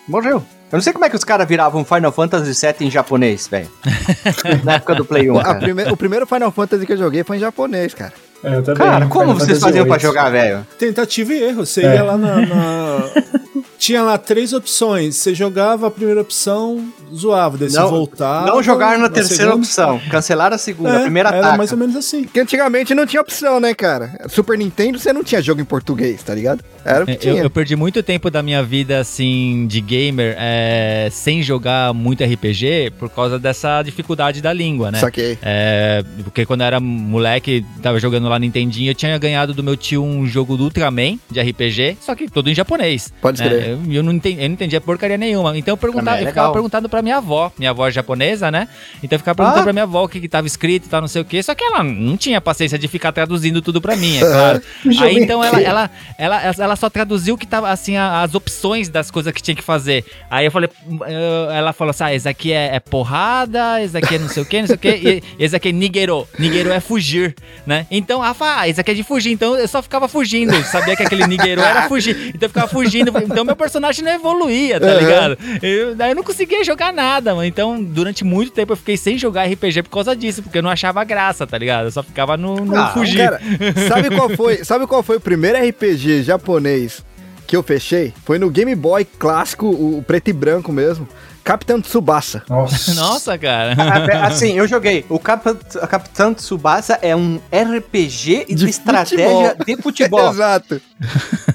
[0.08, 0.36] morreu.
[0.70, 3.68] Eu não sei como é que os caras viravam Final Fantasy VII em japonês, velho.
[4.64, 5.38] Na época do Play 1.
[5.38, 5.58] A cara.
[5.58, 8.12] prime- o primeiro Final Fantasy que eu joguei foi em japonês, cara.
[8.44, 8.74] É, também.
[8.86, 10.66] Cara, como Final vocês faziam pra jogar, velho?
[10.78, 11.64] Tentativa e erro.
[11.66, 11.94] Você É.
[11.96, 13.08] ia lá na, na-
[13.78, 15.16] Tinha lá três opções.
[15.16, 16.84] Você jogava a primeira opção,
[17.14, 18.46] zoava, daí Não- voltava.
[18.46, 20.00] Não jogar na terceira segunda- opção.
[20.10, 20.90] Cancelar a segunda.
[20.90, 21.56] É, a primeira era ataca.
[21.56, 22.24] mais ou menos assim.
[22.24, 24.12] Que antigamente não tinha opção, né, cara?
[24.28, 26.62] Super Nintendo você não tinha jogo em português, tá ligado?
[26.84, 27.42] Era o que É, Eu, tinha.
[27.42, 32.92] eu perdi muito tempo da minha vida, assim, de gamer, é, sem jogar muito RPG,
[32.98, 34.98] por causa dessa dificuldade da língua, né?
[34.98, 35.38] Saquei.
[35.42, 39.76] É, porque quando eu era moleque, tava jogando lá Nintendinho, eu tinha ganhado do meu
[39.76, 43.12] tio um jogo do Ultraman, de RPG, só que todo em japonês.
[43.20, 43.48] Pode né?
[43.48, 43.68] crer.
[43.68, 45.56] Eu, eu não entendi, eu não entendia porcaria nenhuma.
[45.56, 48.68] Então eu, perguntava, é eu ficava perguntando pra minha avó, minha avó é japonesa, né?
[49.02, 49.64] Então eu ficava perguntando Ah.
[49.64, 51.42] pra minha avó o que, que tava escrito e tal, não sei o quê.
[51.42, 54.62] Só que ela não tinha paciência de ficar traduzindo tudo pra mim, é claro.
[55.02, 59.10] Aí então ela, ela, ela, ela só traduziu o que tava, assim, as opções das
[59.10, 60.04] coisas que tinha que fazer.
[60.30, 64.14] Aí eu falei, eu- ela falou assim: ah, esse aqui é, é porrada, esse aqui
[64.14, 66.26] é não sei o que, não sei o que, e esse aqui é nigero.
[66.38, 67.34] Nigero é fugir,
[67.66, 67.86] né?
[67.90, 69.32] Então, ela fala, ah, esse aqui é de fugir.
[69.32, 70.52] Então eu só ficava fugindo.
[70.64, 72.28] Sabia que aquele nigero era fugir.
[72.28, 73.12] Então eu ficava fugindo.
[73.18, 75.38] Então meu personagem não evoluía, tá ligado?
[75.62, 77.44] Eu, daí eu não conseguia jogar nada, mano.
[77.46, 80.70] Então, durante muito tempo eu fiquei sem jogar RPG por causa disso, porque eu não
[80.70, 81.84] achava graça, tá ligado?
[81.86, 83.18] Eu só ficava no, no Ah, fugir.
[83.18, 83.40] Cara,
[83.88, 84.64] sabe qual foi?
[84.64, 87.04] Sabe qual foi o primeiro RPG japonês
[87.46, 88.12] que eu fechei?
[88.24, 91.06] Foi no Game Boy clássico, o, preto e branco mesmo.
[91.44, 92.44] Capitão Tsubasa.
[92.48, 92.94] Nossa.
[92.94, 93.74] Nossa, cara.
[93.76, 95.04] Ah, pe- Assim, eu joguei.
[95.08, 95.44] O Cap
[95.90, 99.26] Capitão Tsubasa é um RPG de, De estratégia
[99.56, 99.64] futebol.
[99.66, 100.30] de futebol.
[100.30, 100.80] Exato.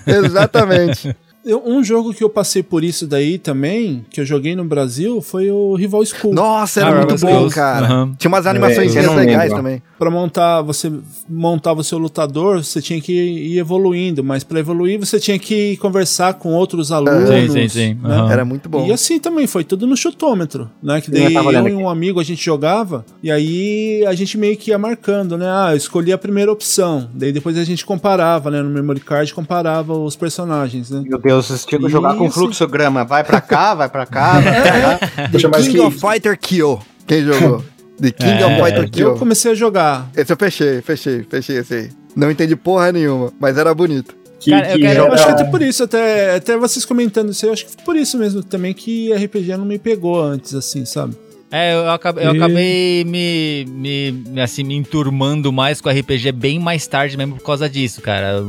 [0.05, 1.15] Exatamente.
[1.47, 5.21] Eu- um jogo que eu passei por isso daí também, que eu joguei no Brasil,
[5.21, 6.33] foi o Rival School.
[6.33, 7.53] Nossa, era Ah, muito bom, Schools.
[7.53, 7.85] cara.
[7.85, 8.15] Aham.
[8.17, 9.81] Tinha umas animações É, eu não legais também.
[9.97, 10.91] Pra montar, você
[11.27, 15.75] montava o seu lutador, você tinha que ir evoluindo, mas pra evoluir você tinha que
[15.77, 17.27] conversar com outros alunos.
[17.29, 17.93] Sim, sim, sim.
[18.03, 18.15] né?
[18.15, 18.31] Aham.
[18.31, 18.85] Era muito bom.
[18.85, 21.01] E assim também, foi tudo no chutômetro, né?
[21.01, 24.37] Que Eu daí eu, olhando e um amigo a gente jogava, e aí a gente
[24.37, 25.47] meio que ia marcando, né?
[25.49, 27.09] Ah, eu escolhi a primeira opção.
[27.13, 28.61] Daí depois a gente comparava, né?
[28.61, 31.03] No memory card comparava os personagens, né?
[31.07, 33.03] Meu Deus, vocês tinham que jogar com fluxograma.
[33.05, 35.27] Vai pra cá, vai pra cá, vai pra cá.
[35.31, 36.79] Deixa mais King que of Fighter Kyo.
[37.05, 37.63] Quem jogou?
[38.01, 39.15] The King of É, Fighter Eu Kyo.
[39.19, 40.09] comecei a jogar.
[40.15, 41.89] Esse eu fechei, fechei, fechei esse aí.
[42.15, 44.15] Não entendi porra nenhuma, mas era bonito.
[44.39, 47.31] que, Cara, eu que quero- Eu acho que até por isso, até, até vocês comentando
[47.31, 50.85] isso, eu acho que por isso mesmo também que RPG não me pegou antes, assim,
[50.85, 51.15] sabe?
[51.49, 56.33] É, eu acabei, eu E- acabei me, me, me, assim, me enturmando mais com RPG
[56.33, 58.43] bem mais tarde mesmo por causa disso, cara.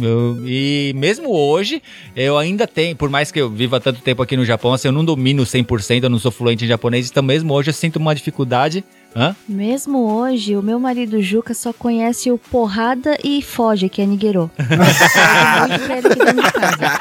[0.00, 1.80] Eu- e mesmo hoje,
[2.16, 4.92] eu ainda tenho, por mais que eu viva tanto tempo aqui no Japão, assim, eu
[4.92, 8.14] não domino 100%, eu não sou fluente em japonês, então mesmo hoje eu sinto uma
[8.16, 8.82] dificuldade.
[9.14, 9.34] Hã?
[9.48, 14.50] Mesmo hoje, o meu marido Juca só conhece o Porrada e Foge, que é Nigero.
[14.58, 17.00] Eu muito pra ele aqui dentro de casa.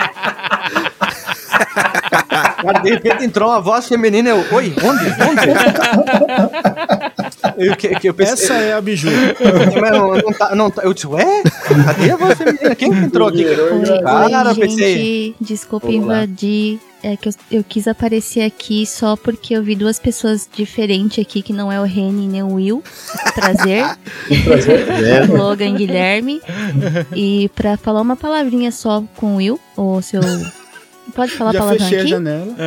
[2.61, 4.29] Cara, de repente entrou uma voz feminina.
[4.29, 5.05] Eu, Oi, onde?
[5.23, 5.49] Onde?
[7.57, 9.09] eu, que, que eu pensei, Essa é a Biju.
[9.81, 10.81] Mas não, não tá, não tá.
[10.83, 11.43] Eu disse, ué?
[11.85, 12.75] Cadê a voz feminina?
[12.75, 13.45] Quem que entrou aqui?
[13.45, 14.95] Oi, Cara, eu oi, pensei.
[14.95, 15.35] gente.
[15.41, 16.79] Desculpa invadir.
[17.01, 21.41] É que eu, eu quis aparecer aqui só porque eu vi duas pessoas diferentes aqui,
[21.41, 22.83] que não é o Reni nem o Will.
[23.35, 23.85] Prazer.
[25.31, 26.41] Logan Guilherme.
[27.15, 30.19] E pra falar uma palavrinha só com o Will, ou seu.
[31.15, 32.09] Pode falar a Já palavra fechei a aqui?
[32.09, 32.55] janela.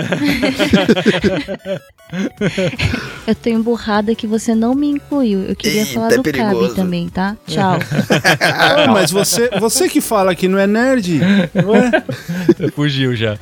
[3.26, 5.40] Eu tô emburrada que você não me incluiu.
[5.44, 6.60] Eu queria Eita, falar é do perigoso.
[6.60, 7.36] Cabe também, tá?
[7.46, 7.78] Tchau.
[8.40, 12.02] Ah, mas você, você que fala que não é nerd, ué?
[12.74, 13.36] Fugiu já.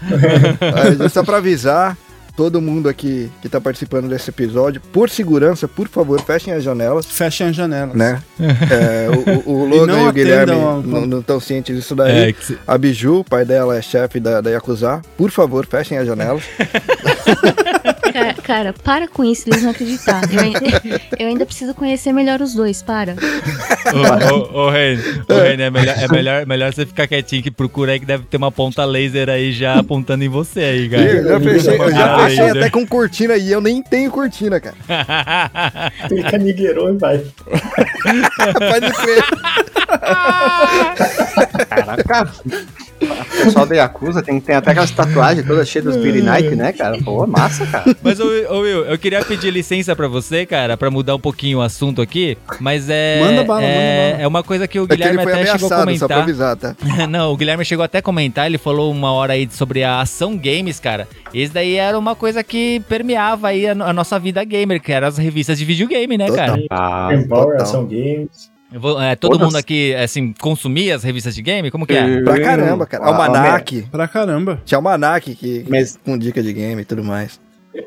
[1.11, 1.97] Só pra avisar
[2.41, 7.05] todo mundo aqui que tá participando desse episódio, por segurança, por favor, fechem as janelas.
[7.05, 7.93] Fechem a janela.
[7.95, 8.23] Né?
[8.41, 9.09] É,
[9.47, 12.31] o, o- Logan não e, o Guilherme ao- não estão cientes disso daí.
[12.31, 15.03] É, que A Biju, o pai dela é chefe da, da Yakuza.
[15.19, 16.43] Por favor, fechem as janelas.
[18.21, 20.23] Cara, cara, para com isso, eles vão acreditar.
[20.31, 23.15] Eu, eu ainda preciso conhecer melhor os dois, para.
[23.93, 24.99] Ô, ô, ô, Ren,
[25.29, 28.25] ô, Ren, é, melhor, é melhor, melhor você ficar quietinho que procura aí que deve
[28.25, 31.03] ter uma ponta laser aí já apontando em você aí, cara.
[31.03, 32.63] eu já fechei, eu já Ah, fechei laser.
[32.63, 34.77] até com cortina e eu nem tenho cortina, cara.
[36.09, 37.19] Clica Nigero e vai.
[37.19, 39.25] Pode crer.
[41.69, 42.31] Caraca.
[43.01, 46.71] O pessoal da Yakuza tem, tem até aquelas tatuagens todas cheias dos Beery Night, né,
[46.73, 46.99] cara?
[47.03, 47.85] Pô, massa, cara.
[48.11, 51.59] Mas, ô, ô, Will, eu queria pedir licença pra você, cara, pra mudar um pouquinho
[51.59, 53.21] o assunto aqui, mas é...
[53.21, 54.23] Manda bala, é, manda bala.
[54.23, 56.07] é uma coisa que o É que ele Guilherme foi até chegou a ameaçado, só
[56.07, 56.23] pra comentar.
[56.23, 56.77] avisar, tá?
[57.09, 60.37] Não, o Guilherme chegou até a comentar, ele falou uma hora aí sobre a ação
[60.37, 61.09] games, cara.
[61.33, 65.09] Esse daí era uma coisa que permeava aí a, a nossa vida gamer, que eram
[65.09, 66.47] as revistas de videogame, né, Total.
[66.47, 66.63] cara?
[66.71, 67.63] Ah, Empower, total.
[67.63, 68.51] Ação Games.
[68.73, 69.47] Vou- é, todo Todas.
[69.49, 71.73] mundo aqui, assim, consumia as revistas de game?
[71.73, 72.21] Como que é?
[72.23, 73.03] Pra caramba, cara.
[73.05, 73.83] Ah, Almanac.
[73.91, 74.63] Pra caramba.
[74.65, 77.41] Tinha almanac que, Mas- com dica de game e tudo mais.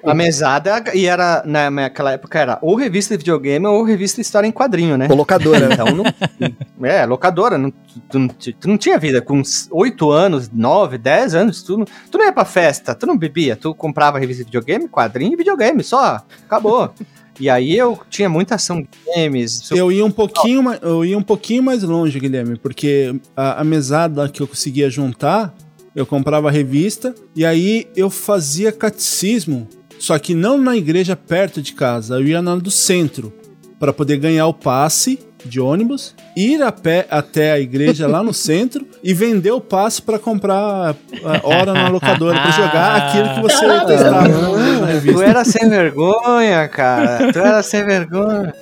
[0.05, 4.47] A mesada, e era, na- naquela época, era ou revista de videogame ou revista história
[4.47, 5.07] em quadrinho, né?
[5.07, 5.73] Colocadora, né?
[5.73, 6.05] Então, não,
[6.87, 7.71] é, locadora, não,
[8.09, 9.21] tu, não, ti- tu não tinha vida.
[9.21, 13.17] Com 8 anos, 9, 10 anos, tu não, tu não ia pra festa, tu não
[13.17, 16.93] bebia, tu comprava revista de videogame, quadrinho e videogame, só, acabou.
[17.39, 19.69] e aí eu tinha muita ação de games.
[19.71, 23.63] Eu ia um pouquinho, mais, eu ia um pouquinho mais longe, Guilherme, porque a, a
[23.65, 25.53] mesada que eu conseguia juntar,
[25.95, 29.67] eu comprava revista e aí eu fazia catecismo,
[29.99, 33.33] só que não na igreja perto de casa, eu ia na do centro
[33.79, 38.33] para poder ganhar o passe de ônibus, ir a pé até a igreja lá no
[38.33, 43.41] centro e vender o passe para comprar a hora na locadora para jogar aquilo que
[43.41, 47.31] você testava na Tu era sem vergonha, cara.
[47.31, 48.53] Tu era sem vergonha.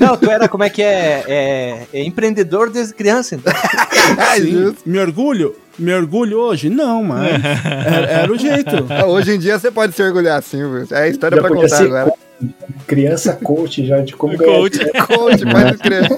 [0.00, 1.24] Não, tu era, como é que é?
[1.26, 3.34] É, é empreendedor desde criança.
[3.34, 3.52] Então.
[4.36, 4.74] Sim.
[4.84, 5.54] Me orgulho?
[5.78, 6.70] Me orgulho hoje?
[6.70, 7.28] Não, mas
[7.64, 8.86] era, era o jeito.
[8.88, 10.86] Ah, Hoje em dia você pode se orgulhar assim, viu?
[10.90, 12.12] É a história Já pra contar ser agora.
[12.86, 14.78] Criança coach já de como Coach.
[14.78, 15.06] ganhar.
[15.06, 15.42] Coach,
[15.82, 16.08] crer.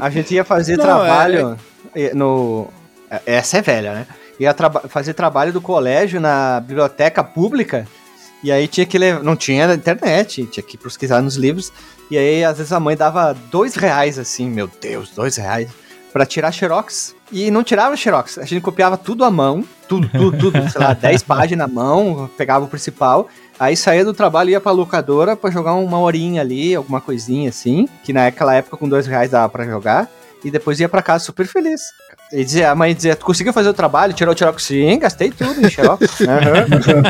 [0.00, 1.58] A gente ia fazer Não, trabalho
[1.94, 2.68] eh, no.
[3.10, 4.06] eh, Essa é velha, né?
[4.40, 7.86] Ia traba- fazer trabalho do colégio na biblioteca pública.
[8.42, 9.22] E aí tinha que levar.
[9.22, 11.72] Não tinha internet, tinha que pesquisar nos livros.
[12.10, 15.68] E aí, às vezes, a mãe dava dois reais, assim, meu Deus, dois reais,
[16.18, 17.14] pra tirar xerox.
[17.30, 20.94] E não tirava xerox, a gente copiava tudo à mão, tudo, tudo, tudo, sei lá,
[20.94, 23.28] 10 páginas à mão, pegava o principal.
[23.60, 27.50] Aí saía do trabalho e ia pra locadora pra jogar uma horinha ali, alguma coisinha
[27.50, 30.08] assim, que naquela época com dois reais dava pra jogar.
[30.44, 31.80] E depois ia pra casa super feliz.
[32.32, 34.12] E dizia, a mãe dizia, tu conseguiu fazer o trabalho?
[34.12, 34.62] Tirou o xerox?
[34.62, 36.20] Sim, gastei tudo em xerox.
[36.22, 37.02] Aham.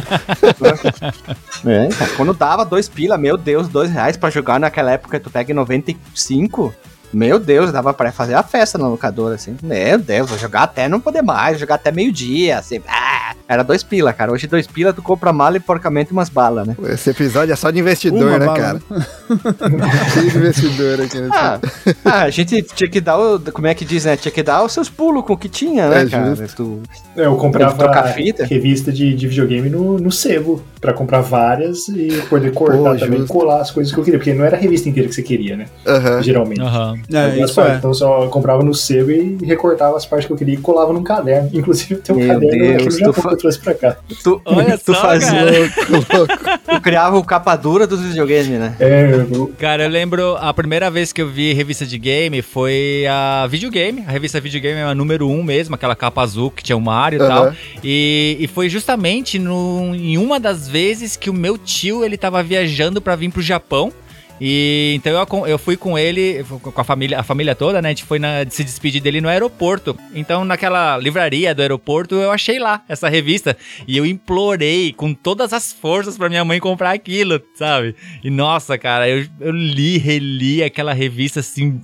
[1.67, 5.31] É, cara, quando dava dois pila, meu Deus, dois reais pra jogar naquela época, tu
[5.31, 6.75] pega em 95,
[7.13, 9.57] meu Deus, dava pra fazer a festa na locadora, assim.
[9.63, 12.81] Meu Deus, vou jogar até não poder mais, vou jogar até meio-dia, assim.
[12.89, 14.31] Ah, era dois pila, cara.
[14.33, 16.77] Hoje dois pila, tu compra mala e porcamente umas balas, né?
[16.89, 18.59] Esse episódio é só de investidor, Uma né, bala.
[18.59, 18.81] cara?
[20.13, 21.19] Cheio de investidor aqui.
[21.21, 21.61] nesse- Ah,
[22.05, 23.41] ah, a gente tinha que dar o.
[23.53, 24.17] Como é que diz, né?
[24.17, 26.35] Tinha que dar os seus pulos com o que tinha, né, É cara?
[26.35, 26.55] justo.
[26.57, 26.83] Tu-
[27.21, 28.45] Eu comprava fita?
[28.45, 33.19] revista de, de videogame no, no sebo, pra comprar várias e poder cortar Pô, também,
[33.21, 33.33] justo.
[33.33, 35.57] colar as coisas que eu queria, porque não era a revista inteira que você queria,
[35.57, 35.67] né?
[35.87, 36.23] Aham.
[36.23, 36.61] Geralmente.
[36.61, 36.98] Aham.
[37.12, 37.75] É, isso partes.
[37.75, 37.79] é.
[37.79, 40.93] Então eu só comprava no sebo e recortava as partes que eu queria e colava
[40.93, 41.51] num caderno.
[41.53, 43.75] Inclusive tenho um Meu caderno aqui no Deus, Japão tu fa- que eu trouxe pra
[43.75, 43.97] cá.
[44.23, 45.31] Tu, Olha tu só, fazia.
[45.31, 46.59] cara.
[46.69, 48.77] Tu criava o capa dura dos videogames, né?
[48.79, 53.07] É, eu, Cara, eu lembro a primeira vez que eu vi revista de game foi
[53.11, 54.05] a Videogame.
[54.07, 56.81] A revista Videogame é a número 1 um mesmo, aquela capa azul que tinha o
[56.81, 57.29] Mario e Aham.
[57.29, 57.55] tal.
[57.83, 62.43] E, e foi justamente no, em uma das vezes que o meu tio ele tava
[62.43, 63.91] viajando pra vir pro Japão.
[64.40, 67.89] E então eu, eu fui com ele, com a família, a família toda, né?
[67.89, 69.98] A gente foi na- se despedir dele no aeroporto.
[70.15, 73.56] Então, naquela livraria do aeroporto, eu achei lá essa revista.
[73.86, 77.94] E eu implorei com todas as forças pra minha mãe comprar aquilo, sabe?
[78.23, 81.81] E nossa, cara, eu, eu li, reli aquela revista assim.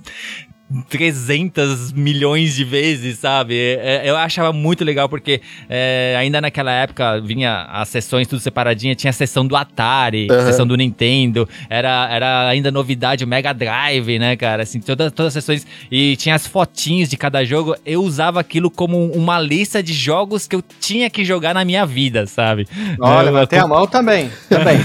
[0.89, 3.55] 300 milhões de vezes, sabe?
[3.55, 8.95] É, eu achava muito legal porque é, ainda naquela época vinha as sessões tudo separadinha,
[8.95, 10.45] tinha a sessão do Atari, Aham.
[10.45, 14.63] sessão do Nintendo, era, era ainda novidade o Mega Drive, né, cara?
[14.63, 17.75] Assim, todas, todas as sessões e tinha as fotinhos de cada jogo.
[17.85, 21.85] Eu usava aquilo como uma lista de jogos que eu tinha que jogar na minha
[21.85, 22.67] vida, sabe?
[22.99, 24.31] Olha, Eu- levantei a mão também.
[24.49, 24.77] Também.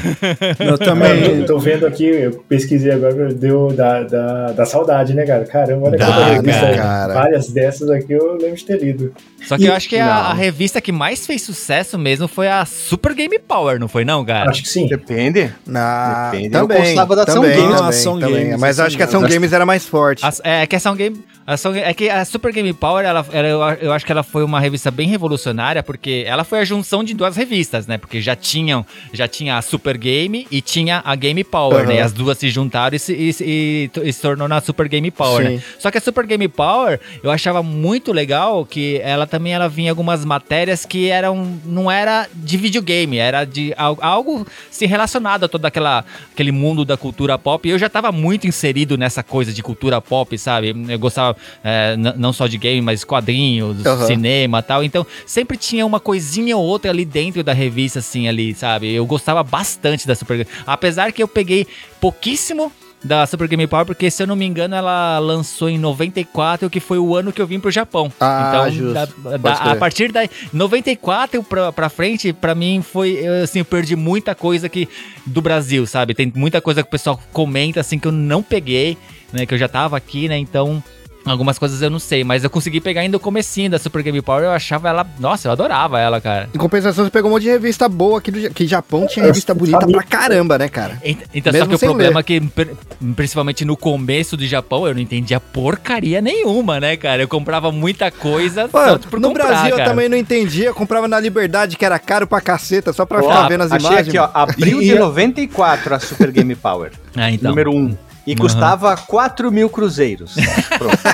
[0.59, 1.40] Eu eu também.
[1.40, 5.44] tô, tô vendo aqui, eu pesquisei agora, deu da, da, da saudade, né, cara?
[5.70, 6.60] Caramba, olha Dá, quanta revista.
[6.60, 7.14] cara, cara.
[7.14, 9.12] Várias dessas aqui eu lembro de ter lido.
[9.47, 12.65] Só que eu acho que a, a revista que mais fez sucesso mesmo foi a
[12.65, 14.51] Super Game Power, não foi não, cara?
[14.51, 14.87] Acho que sim.
[14.87, 15.53] Depende.
[15.67, 16.31] Na...
[16.31, 16.47] Depende.
[16.57, 17.57] Eu Também, gostava da Ação Games.
[17.57, 18.45] também, Ação também.
[18.45, 19.53] Games, Mas Ação acho que a Ação Games.
[19.53, 20.25] Era mais forte.
[20.25, 21.21] As- é que a Ação Game.
[21.47, 24.23] a Ação- é que a Super Game Power, ela, ela- eu, eu acho que ela
[24.23, 27.99] foi uma revista bem revolucionária, porque ela foi a junção de duas revistas, né?
[27.99, 31.87] Porque já tinham, já tinha a Super Game e tinha a Game Power, Aham.
[31.89, 31.97] né?
[31.97, 35.11] E as duas se juntaram e se, e e e se tornou na Super Game
[35.11, 35.55] Power, Sim.
[35.57, 35.62] né?
[35.79, 39.90] Só que a Super Game Power, eu achava muito legal que ela também ela vinha
[39.93, 45.48] algumas matérias que eram não era de videogame, era de al- algo se relacionado a
[45.48, 47.69] todo aquela, aquele mundo da cultura pop.
[47.69, 50.74] Eu já tava muito inserido nessa coisa de cultura pop, sabe?
[50.89, 54.07] Eu gostava é, não só de game, mas quadrinhos, Aham.
[54.07, 54.85] cinema e tal.
[54.85, 58.93] Então, sempre tinha uma coisinha ou outra ali dentro da revista, assim, ali, sabe?
[58.93, 60.47] Eu gostava bastante da Super.
[60.66, 61.66] Apesar que eu peguei
[62.01, 66.68] pouquíssimo da Super Game Power, porque se eu não me engano, ela lançou em 94,
[66.68, 68.12] que foi o ano que eu vim pro Japão.
[68.20, 68.93] Ah, então, justo.
[68.93, 70.20] da- da- a partir da
[70.52, 74.89] 94 pra, pra frente, pra mim foi, assim, eu perdi muita coisa que
[75.27, 76.14] do Brasil, sabe?
[76.14, 78.97] Tem muita coisa que o pessoal comenta, assim, que eu não peguei,
[79.32, 79.47] né?
[79.47, 80.36] Que eu já tava aqui, né?
[80.39, 80.82] Então,
[81.24, 84.20] Algumas coisas eu não sei, mas eu consegui pegar ainda o comecinho da Super Game
[84.22, 86.48] Power, eu achava ela, nossa, eu adorava ela, cara.
[86.55, 89.52] Em compensação, você pegou um monte de revista boa aqui do que Japão tinha revista
[89.55, 90.98] bonita pra caramba, né, cara?
[91.05, 92.70] Ent- Então, Mesmo só que o problema é que, per-
[93.14, 97.22] principalmente no começo do Japão, eu não entendia porcaria nenhuma, né, cara?
[97.22, 99.90] Eu comprava muita coisa Pô, só por no comprar, Brasil eu cara.
[99.90, 103.47] também não entendia, eu comprava na Liberdade, que era caro pra caceta, só pra ficar
[103.47, 104.09] vendo as achei imagens.
[104.09, 106.92] aqui, ó, abril de e- 94 a Super Game Power.
[107.16, 107.51] Ah, então.
[107.51, 107.97] Número 1.
[108.31, 108.40] E Aham.
[108.43, 110.35] custava 4 mil cruzeiros.
[110.78, 110.98] Pronto.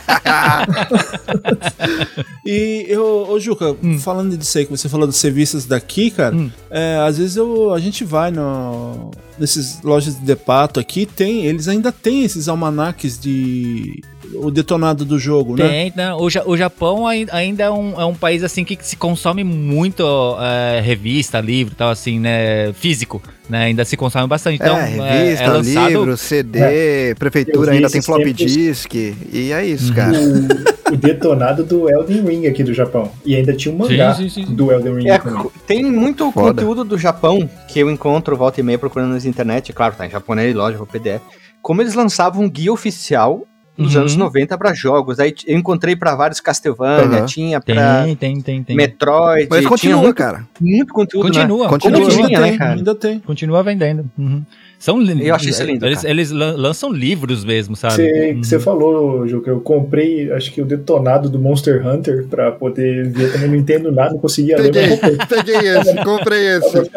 [2.44, 3.98] E eu, ô Juca, Hum.
[3.98, 6.36] falando disso aí que você falou dos serviços daqui, cara,
[6.70, 11.66] é, às vezes eu, a gente vai no, nesses lojas de depato aqui, tem, eles
[11.68, 14.00] ainda têm esses almanaques de
[14.34, 15.68] o detonado do jogo, né?
[15.68, 18.76] Tem, não, o, Ja- o Japão ai- ainda é um, é um país assim que
[18.80, 20.04] se consome muito
[20.40, 22.72] é, revista, livro e tal, assim, né?
[22.74, 23.64] Físico, né?
[23.64, 24.56] Ainda se consome bastante.
[24.56, 29.52] Então, é, revista, lançado- livro, CD, Eu prefeitura vi ainda tem flop tempos- disk, e
[29.52, 29.62] é Uhum.
[29.64, 30.18] isso, cara.
[30.18, 33.10] O, o detonado do Elden Ring aqui do Japão.
[33.24, 34.54] E ainda tinha um mangá Sim, sim, sim.
[34.54, 35.20] do Elden Ring É,
[35.66, 36.52] tem muito Foda.
[36.62, 39.72] conteúdo do Japão que eu encontro volta e meia procurando na internet.
[39.72, 41.22] Claro, tá em japonês, lógico, PDF.
[41.62, 43.44] Como eles lançavam um guia oficial
[43.76, 44.00] nos Uhum.
[44.02, 45.20] anos 90 pra jogos.
[45.20, 47.26] Aí eu encontrei pra vários Castlevania, Aham.
[47.26, 48.76] tinha pra Tem, tem, tem, tem.
[48.76, 49.46] Metroid.
[49.50, 50.46] Mas tinha continua, muito, cara.
[50.60, 51.26] muito conteúdo.
[51.26, 51.68] Continua, né?
[51.70, 52.00] continua.
[52.00, 52.74] Como tinha, tem, né, cara?
[52.74, 53.18] ainda tem.
[53.20, 54.04] Continua vendendo.
[54.18, 54.42] Uhum.
[54.78, 57.94] São Eu acho isso lindo, Eles, eles lan- lançam livros mesmo, sabe?
[57.94, 58.42] Você, Uhum.
[58.44, 63.08] você falou, Ju, que eu comprei, acho que o detonado do Monster Hunter pra poder
[63.10, 63.32] ver.
[63.32, 64.98] Também não entendo nada, não conseguia ler, Peguei,
[65.28, 66.90] peguei esse, comprei esse.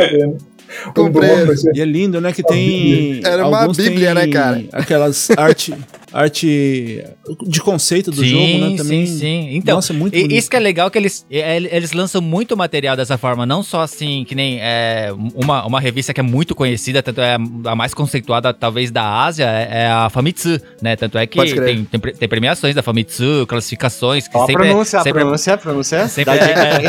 [0.93, 1.69] Comprei esse.
[1.73, 2.31] E é lindo, né?
[2.31, 3.21] Que tem.
[3.23, 4.63] Era uma bíblia, tem né, cara?
[4.71, 5.73] Aquelas arte,
[6.13, 7.03] arte
[7.47, 8.77] de conceito do sim, jogo, né?
[8.77, 9.05] Também.
[9.05, 9.49] sim, sim.
[9.55, 10.37] Então, Nossa, muito e- bonito.
[10.37, 13.81] isso que é legal que eles, é, eles lançam muito material dessa forma, não só
[13.81, 17.93] assim, que nem é, uma, uma revista que é muito conhecida, tanto é a mais
[17.93, 20.95] conceituada talvez da Ásia, é, é a Famitsu, né?
[20.95, 24.69] Tanto é que tem, tem, tem premiações da Famitsu, classificações, que Ó, a sempre, é-
[24.69, 26.07] pronúncia, a sempre, pronúncia, a pronúncia.
[26.07, 26.85] Sempre aí.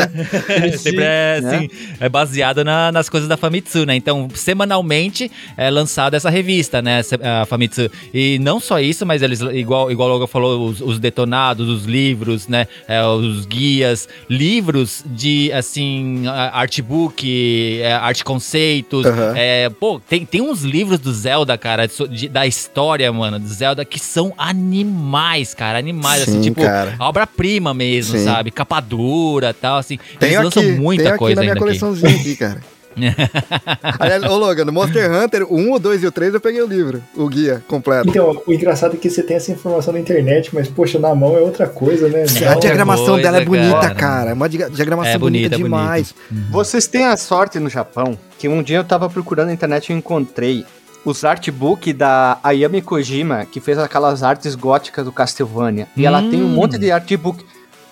[0.71, 1.55] é, sempre é, né?
[1.57, 1.69] assim,
[1.99, 3.95] é baseado na- nas coisas da Famitsu, né?
[3.95, 7.01] Então, semanalmente é lançada essa revista, né?
[7.41, 7.89] A Famitsu.
[8.13, 11.85] E não só isso, mas eles, igual, igual o Logan falou, os, os detonados, os
[11.85, 12.67] livros, né?
[12.87, 19.05] É, os guias, livros de, assim, artbook, é, arte conceitos.
[19.05, 19.33] Aham.
[19.35, 23.83] É, pô, tem, tem uns livros do Zelda, cara, de- da história, mano, do Zelda,
[23.83, 26.95] que são animais, cara, animais, assim, Sim, tipo, cara.
[26.99, 28.25] obra-prima mesmo, Sim.
[28.25, 28.51] sabe?
[28.51, 29.97] Capa dura e tal, assim.
[30.19, 31.79] Tem Eles lançam aqui, muita aqui coisa na minha ainda aqui.
[31.79, 32.61] coleçãozinha aqui, cara.
[33.99, 36.61] Aliás, ô Logan, no Monster Hunter, o 1, o 2 e o 3 eu peguei
[36.61, 38.09] o livro, o guia completo.
[38.09, 41.35] Então, o engraçado é que você tem essa informação na internet, mas, poxa, na mão
[41.35, 42.23] é outra coisa, né?
[42.23, 43.95] A Então, diagramação coisa, dela é bonita, cara.
[43.95, 44.29] cara.
[44.31, 46.13] É uma diagramação É bonita, bonita, demais.
[46.49, 49.93] Vocês têm a sorte no Japão que um dia eu tava procurando na internet e
[49.93, 50.65] eu encontrei
[51.05, 55.87] os artbook da Ayami Kojima, que fez aquelas artes góticas do Castlevania.
[55.97, 56.29] E ela Hum.
[56.29, 57.43] tem um monte de artbook.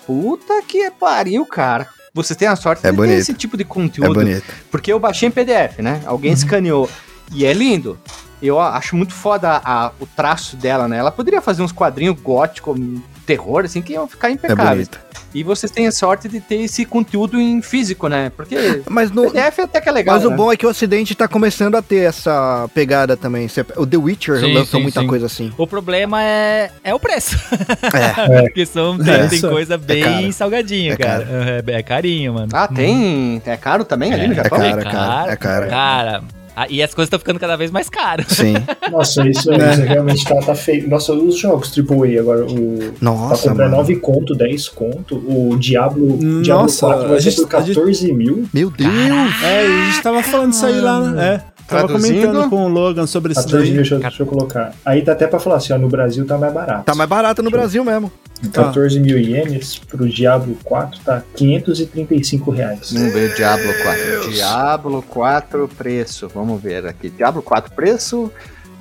[0.06, 1.86] Puta que pariu, cara.
[2.12, 3.14] Vocês têm a sorte É de bonito.
[3.14, 4.14] ter esse tipo de É conteúdo.
[4.14, 4.44] bonito.
[4.70, 6.00] Porque eu baixei em PDF, né?
[6.04, 6.88] Alguém escaneou.
[7.32, 7.98] E é lindo.
[8.42, 10.96] Eu acho muito foda a- o traço dela, né?
[10.98, 12.78] Ela poderia fazer uns quadrinhos góticos,
[13.26, 14.88] terror, assim, que iam ficar É impecáveis.
[14.88, 15.10] bonito.
[15.32, 18.32] e vocês têm a sorte de ter esse conteúdo em físico, né?
[18.36, 18.56] Porque
[18.90, 20.16] Mas, no, PDF até que é legal.
[20.16, 20.36] mas o né?
[20.36, 23.46] bom é que o Ocidente tá começando a ter essa pegada também.
[23.76, 25.06] O The Witcher Sim, lançou sim, muita sim.
[25.06, 25.52] coisa assim.
[25.56, 27.36] O problema é, é o preço.
[27.94, 28.40] É.
[28.42, 30.32] Porque são, tem, É, tem isso coisa bem caro.
[30.32, 31.28] salgadinha, É cara.
[31.64, 32.48] É, é carinho, mano.
[32.52, 33.40] Ah, tem.
[33.46, 34.58] É caro também ali no É, Japão?
[34.58, 34.84] caro.
[34.84, 36.24] cara, é caro.
[36.62, 38.26] Ah, e as coisas estão ficando cada vez mais caras.
[38.28, 38.52] Sim.
[38.92, 40.88] Nossa, isso, isso realmente tá, tá feio.
[40.90, 42.92] Nossa, os jogos AAA agora, o.
[43.00, 43.76] Nossa, tá comprando mano.
[43.82, 45.14] 9 conto, 10 conto.
[45.16, 48.44] O Diablo, Nossa, Diablo 4 vai ser por a gente- 14 mil.
[48.52, 48.92] Meu Deus.
[49.42, 51.34] É, a gente tava falando isso aí lá, né?
[51.46, 51.50] É.
[51.66, 52.26] Tava Traduzindo?
[52.26, 53.76] comentando com o Logan sobre isso 14 mil, daí.
[53.76, 54.74] deixa, eu- deixa eu colocar.
[54.84, 56.84] Aí tá até pra falar assim, ó, no Brasil tá mais barato.
[56.84, 58.10] Tá mais barato no Brasil mesmo.
[58.48, 58.64] Tá.
[58.64, 62.92] 14 mil ienes pro Diablo 4 tá 535 reais.
[62.92, 64.30] Vamos ver Diablo 4.
[64.32, 66.28] Diablo 4 preço.
[66.28, 67.10] Vamos ver aqui.
[67.10, 68.32] Diablo 4 preço.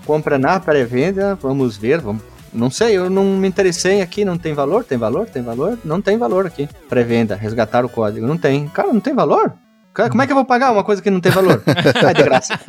[0.05, 1.35] Compra na pré-venda.
[1.35, 1.99] Vamos ver.
[1.99, 2.23] Vamos...
[2.53, 4.23] Não sei, eu não me interessei aqui.
[4.23, 4.83] Não tem valor?
[4.83, 5.27] Tem valor?
[5.27, 5.77] Tem valor?
[5.83, 6.67] Não tem valor aqui.
[6.87, 7.35] Pré-venda.
[7.35, 8.25] Resgatar o código.
[8.25, 8.67] Não tem.
[8.69, 9.53] Cara, não tem valor?
[9.99, 11.61] Cara, Como é que eu vou pagar uma coisa que não tem valor?
[11.67, 12.59] é de graça.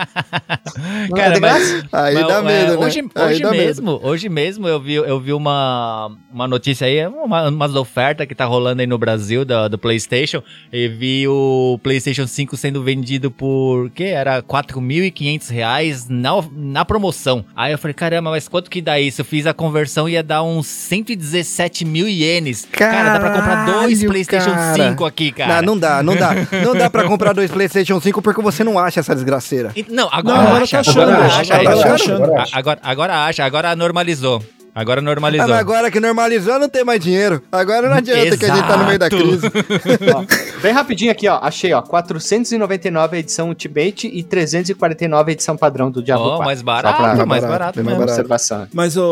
[1.09, 1.89] Não é Cara, de mas- graça?
[1.93, 2.86] Aí Mas, dá é, medo, né?
[2.86, 3.65] Hoje, hoje dá medo.
[3.65, 8.35] mesmo, hoje mesmo eu vi, eu vi uma, uma notícia aí, uma, umas ofertas que
[8.35, 10.43] tá rolando aí no Brasil da, do PlayStation.
[10.73, 17.44] E vi o PlayStation 5 sendo vendido por, que era 4.500 reais na, na promoção.
[17.55, 19.20] Aí eu falei, caramba, mas quanto que dá isso?
[19.20, 22.66] Eu fiz a conversão e ia dar uns 117 mil ienes.
[22.70, 24.90] cara, dá pra comprar dois Caralho, PlayStation cara.
[24.90, 25.62] 5 aqui, cara.
[25.62, 26.31] Não, não dá, não dá.
[26.65, 29.71] Não dá pra comprar dois PlayStation 5 porque você não acha essa desgraceira.
[29.77, 32.33] E- Não, Não, agora agora acha, tá achando, agora agora acha, tá agora achando.
[32.53, 34.43] Agora, agora acha, agora normalizou.
[34.75, 35.49] Agora Ah, normalizou.
[35.49, 37.43] mas agora que normalizou, não tem mais dinheiro.
[37.51, 39.23] Agora não adianta que a gente tá no meio da Exato.
[39.23, 39.47] crise.
[40.15, 41.39] Ó, bem rapidinho aqui, ó.
[41.43, 41.83] Achei, ó.
[41.83, 46.45] 499 a edição Ultimate e 349 a edição padrão do Diablo Ó, 4.
[46.45, 47.99] mais barato, pra- mais mais barato, barato mais mesmo.
[48.01, 48.13] barato.
[48.21, 48.69] observação.
[48.73, 49.05] Mas, ô,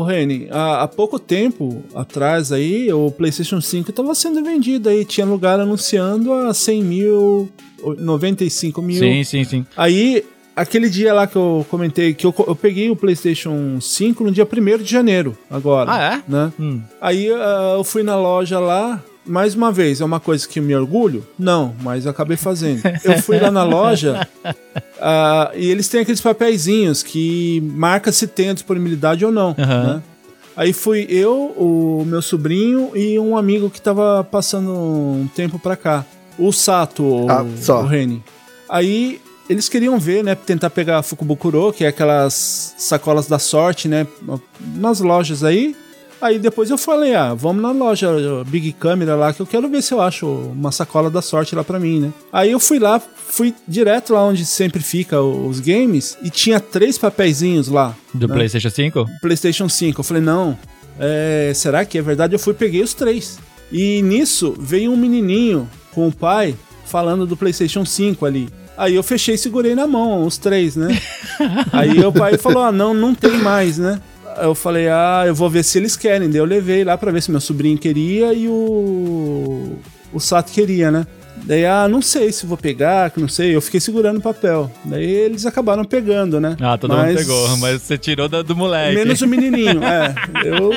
[0.00, 5.04] ô Reni, há, há pouco tempo atrás aí, o PlayStation 5 estava sendo vendido aí.
[5.04, 7.48] Tinha lugar anunciando a 100 mil,
[7.98, 8.98] 95 mil.
[8.98, 9.66] Sim, sim, sim.
[9.76, 10.24] Aí,
[10.54, 14.46] aquele dia lá que eu comentei, que eu, eu peguei o PlayStation 5 no dia
[14.50, 15.92] 1 de janeiro, agora.
[15.92, 16.22] Ah, é?
[16.30, 16.52] Né?
[16.58, 16.80] Hum.
[17.00, 19.02] Aí ah, eu fui na loja lá.
[19.26, 21.26] Mais uma vez, é uma coisa que me orgulho?
[21.38, 22.82] Não, mas acabei fazendo.
[23.02, 24.28] Eu fui lá na loja
[25.00, 29.56] ah, e eles têm aqueles papeizinhos que marca se tem a disponibilidade ou não.
[29.58, 29.94] Aham.
[29.94, 30.02] né?
[30.54, 35.74] Aí fui eu, o meu sobrinho e um amigo que tava passando um tempo pra
[35.74, 36.04] cá.
[36.38, 37.80] O Sato, o, Ah, só.
[37.82, 38.22] o Reni.
[38.68, 40.34] Aí eles queriam ver, né?
[40.34, 44.06] Tentar pegar Fukubukuro, que é aquelas sacolas da sorte, né?
[44.76, 45.76] Nas lojas aí.
[46.20, 48.08] Aí depois eu falei, ah, vamos na loja
[48.46, 51.62] Big Câmera lá, que eu quero ver se eu acho uma sacola da sorte lá
[51.62, 52.12] pra mim, né?
[52.32, 56.96] Aí eu fui lá, fui direto lá onde sempre fica os games, e tinha três
[56.96, 57.94] papeizinhos lá.
[58.14, 58.34] Do né?
[58.34, 59.06] PlayStation 5?
[59.20, 60.00] PlayStation 5.
[60.00, 60.56] Eu falei, não,
[60.98, 62.34] é, será que é verdade?
[62.34, 63.38] Eu fui peguei os três.
[63.70, 66.54] E nisso veio um menininho com o pai
[66.86, 68.48] falando do PlayStation 5 ali.
[68.76, 71.00] Aí eu fechei e segurei na mão os três, né?
[71.72, 74.00] Aí o pai falou: ah, não, não tem mais, né?
[74.42, 76.28] Eu falei: ah, eu vou ver se eles querem.
[76.28, 79.76] Daí eu levei lá pra ver se meu sobrinho queria e o.
[80.12, 81.06] O Sato queria, né?
[81.46, 83.54] Daí, ah, não sei se vou pegar, que não sei.
[83.54, 84.70] Eu fiquei segurando o papel.
[84.84, 86.56] Daí eles acabaram pegando, né?
[86.60, 88.94] Ah, todo mundo pegou, mas você tirou do, do moleque.
[88.94, 90.14] Menos o menininho, é.
[90.46, 90.70] Eu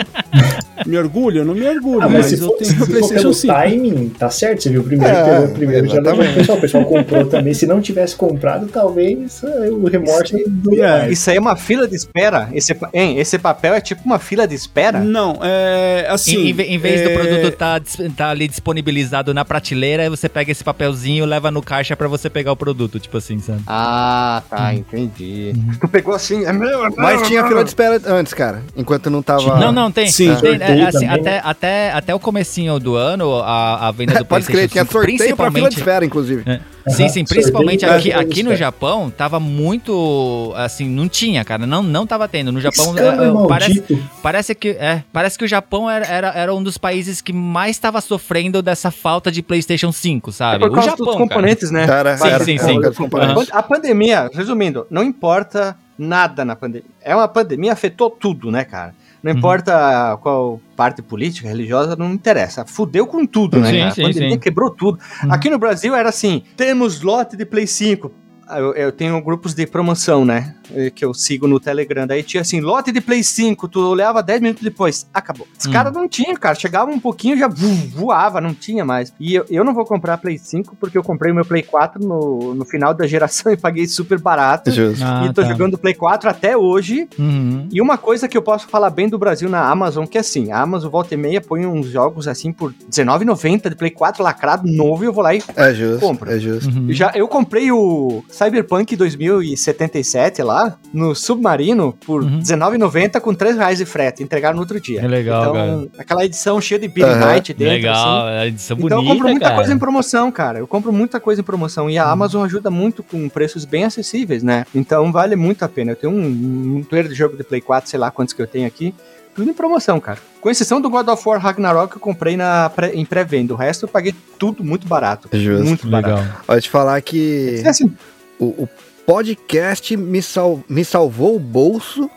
[0.86, 1.40] me orgulho?
[1.40, 3.54] Eu não me orgulho, Ah, mas, mas eu for, tenho se o PlayStation pelo 5.
[3.54, 4.64] timing, tá certo.
[4.64, 6.38] Você viu o primeiro, É, pegou o primeiro, já levou o exatamente.
[6.38, 6.58] pessoal.
[6.58, 7.54] O pessoal comprou também.
[7.54, 11.12] Se não tivesse comprado, talvez eh, o remorso doía É.
[11.12, 12.50] Isso aí é uma fila de espera?
[12.54, 15.00] Esse, hein, esse papel é tipo uma fila de espera?
[15.00, 16.38] Não, é assim.
[16.38, 20.10] Em, em ve- em vez do é, produto tá, dis- tá ali disponibilizado na prateleira,
[20.10, 23.40] você pega esse papelzinho e leva no caixa pra você pegar o produto, tipo assim,
[23.40, 23.62] sabe?
[23.68, 25.54] Ah, tá, entendi.
[25.80, 26.98] Tu pegou assim, é meu, é meu.
[26.98, 28.64] Mas tinha fila de espera antes, cara.
[28.76, 29.58] Enquanto não tava.
[29.60, 30.08] Não, não, tem.
[30.08, 30.36] Sim.
[30.36, 34.46] tem, é, assim, até, até, até o comecinho do ano, a, a venda do Pode
[34.46, 36.44] PlayStation crer, tinha 5, sorteio pra fila de espera, inclusive.
[36.46, 36.60] É.
[36.90, 38.56] Sim, sim, principalmente sorteio aqui, aqui no.
[38.56, 42.52] Japão, tava muito, assim, não tinha, cara, não, não tava tendo.
[42.52, 44.10] No Japão, Escândalo é, é, parece, maldito.
[44.22, 47.78] parece que, é, parece que o Japão era, era, era um dos países que mais
[47.78, 50.60] tava sofrendo dessa falta de PlayStation 5, É sabe?
[50.60, 51.28] por o causa Japão, dos cara.
[51.28, 51.86] componentes, né?
[51.86, 52.82] Cara, Sim, era, sim, era sim.
[52.82, 53.50] por componentes.
[53.52, 56.90] A pandemia, resumindo, não importa nada na pandemia.
[57.02, 58.94] É uma pandemia, afetou tudo, né, cara?
[59.24, 59.38] Não Uhum.
[59.38, 62.66] importa qual parte política, religiosa, não interessa.
[62.66, 63.70] Fudeu com tudo, né?
[63.72, 63.92] Sim, cara?
[63.92, 64.40] sim, a pandemia sim.
[64.40, 65.00] quebrou tudo.
[65.30, 68.12] Aqui no Brasil era assim: temos lote de Play 5.
[68.48, 70.56] Ah, Eu, eu tenho grupos de promoção, né?
[70.96, 72.06] Que eu sigo no Telegram.
[72.06, 73.68] Daí tinha assim: lote de Play 5.
[73.68, 75.48] Tu olhava 10 minutos depois, acabou.
[75.58, 75.72] Os Hum.
[75.72, 76.56] caras não tinham, cara.
[76.56, 79.14] Chegava um pouquinho já voava, não tinha mais.
[79.20, 82.02] E eu, eu não vou comprar Play 5 porque eu comprei o meu Play 4
[82.06, 84.70] no, no final da geração e paguei super barato.
[84.72, 85.04] Justo.
[85.04, 85.48] Ah, e tô tá.
[85.48, 87.08] jogando Play 4 até hoje.
[87.18, 87.68] Uhum.
[87.72, 90.52] E uma coisa que eu posso falar bem do Brasil na Amazon, que é assim,
[90.52, 94.68] a Amazon volta e meia põe uns jogos assim por R$19,90 de Play 4 lacrado,
[94.68, 96.00] novo, e eu vou lá e É justo.
[96.00, 96.36] Compra.
[96.36, 96.70] É justo.
[96.70, 96.88] Uhum.
[96.92, 102.38] já, eu comprei o Cyberpunk 2077 lá, no Submarino, por Uhum.
[102.40, 104.24] R$19,90 com R$3 de frete.
[104.24, 105.02] Entregaram no outro dia.
[105.02, 105.54] É legal, então,
[105.88, 105.90] cara.
[106.02, 107.34] aquela edição cheia de Billy Aham.
[107.34, 108.36] Knight dentro, Legal, assim.
[108.38, 109.56] é edição Então bonita, eu compro muita cara.
[109.56, 110.60] coisa em promoção, cara.
[110.60, 111.90] Eu compro muita coisa em promoção.
[111.90, 114.66] E a Amazon ajuda muito com preços bem acessíveis, né?
[114.76, 115.92] Então vale muito a pena.
[115.92, 118.48] Eu tenho um, um player de jogo de Play 4, sei lá quantos que eu
[118.48, 118.94] tenho aqui.
[119.36, 120.18] Tudo em promoção, cara.
[120.42, 123.54] Com exceção do God of War Ragnarok que eu comprei na pré- em pré-venda.
[123.54, 125.30] O resto eu paguei tudo muito barato.
[125.32, 125.64] É justo.
[125.64, 126.22] Muito barato.
[126.22, 126.36] Legal.
[126.48, 127.92] Olha, te falar que É assim,
[128.40, 128.70] o, o
[129.06, 132.10] podcast me, sal, me salvou o bolso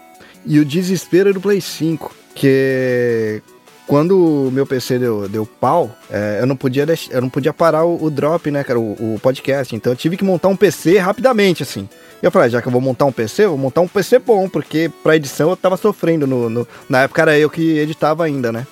[0.44, 2.14] e o desespero do Play 5.
[2.34, 3.42] Que
[3.86, 7.84] quando o meu PC deu, deu pau, é, eu, não podia eu não podia parar
[7.84, 9.74] o, o drop, né, cara, o, o podcast.
[9.74, 11.88] Então eu tive que montar um PC rapidamente, assim.
[12.22, 13.88] E eu falei, ah, já que eu vou montar um PC, eu vou montar um
[13.88, 16.26] PC bom, porque pra edição eu tava sofrendo.
[16.26, 18.66] No, no- na época era eu que editava ainda, né?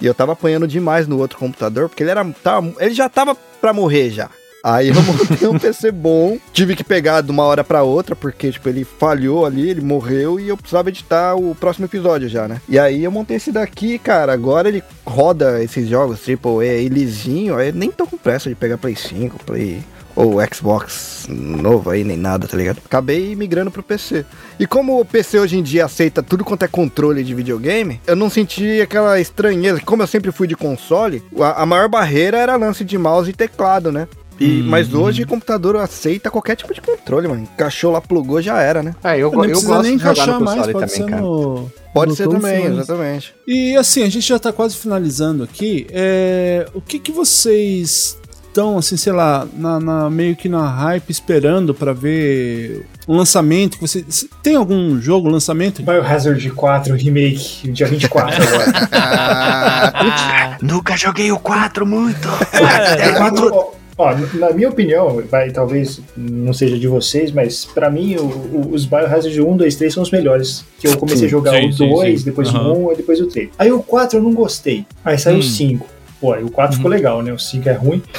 [0.00, 2.24] E eu tava apanhando demais no outro computador, porque ele era.
[2.42, 4.28] Tava, ele já tava pra morrer já.
[4.64, 8.50] Aí eu montei um PC bom, tive que pegar de uma hora pra outra, porque,
[8.50, 12.62] tipo, ele falhou ali, ele morreu e eu precisava editar o próximo episódio já, né?
[12.66, 17.56] E aí eu montei esse daqui, cara, agora ele roda esses jogos AAA aí lisinho,
[17.56, 19.82] aí nem tô com pressa de pegar Play 5, Play...
[20.16, 22.78] Ou Xbox novo aí, nem nada, tá ligado?
[22.84, 24.24] Acabei migrando pro PC.
[24.60, 28.14] E como o PC hoje em dia aceita tudo quanto é controle de videogame, eu
[28.14, 29.80] não senti aquela estranheza.
[29.80, 33.32] Como eu sempre fui de console, a, a maior barreira era lance de mouse e
[33.32, 34.06] teclado, né?
[34.40, 34.66] E, Hum.
[34.68, 37.42] Mas hoje o computador aceita qualquer tipo de controle, mano.
[37.42, 38.94] Encaixou lá, plugou, já era, né?
[39.04, 41.22] É, eu, Não eu precisa gosto nem de encaixar mais, pode também, ser cara.
[41.22, 41.70] no...
[41.94, 43.34] Pode no ser também, exatamente.
[43.46, 45.86] E assim, a gente já tá quase finalizando aqui.
[45.90, 51.08] É, o que que vocês estão, assim, sei lá, na, na- meio que na hype
[51.10, 53.78] esperando pra ver um lançamento?
[53.80, 54.04] Você,
[54.42, 55.82] tem algum jogo, lançamento?
[55.84, 58.88] Biohazard 4 Remake, dia 24 agora.
[58.90, 62.28] Ah, Nunca joguei o 4 muito.
[62.52, 67.90] É, quatro- ó, ó, na minha opinião, vai, talvez não seja de vocês, mas pra
[67.90, 70.64] mim o- o- os Biohazard 1, 2, 3 são os melhores.
[70.78, 72.24] Que eu comecei a jogar Sim, o sim, 2, sim.
[72.26, 72.72] depois Aham.
[72.72, 73.50] o 1 e depois o 3.
[73.58, 74.84] Aí o 4 eu não gostei.
[75.04, 75.40] Aí saiu Hum.
[75.40, 75.86] o 5.
[76.20, 77.32] Pô, aí o 4 ficou legal, né?
[77.32, 78.02] O 5 é ruim.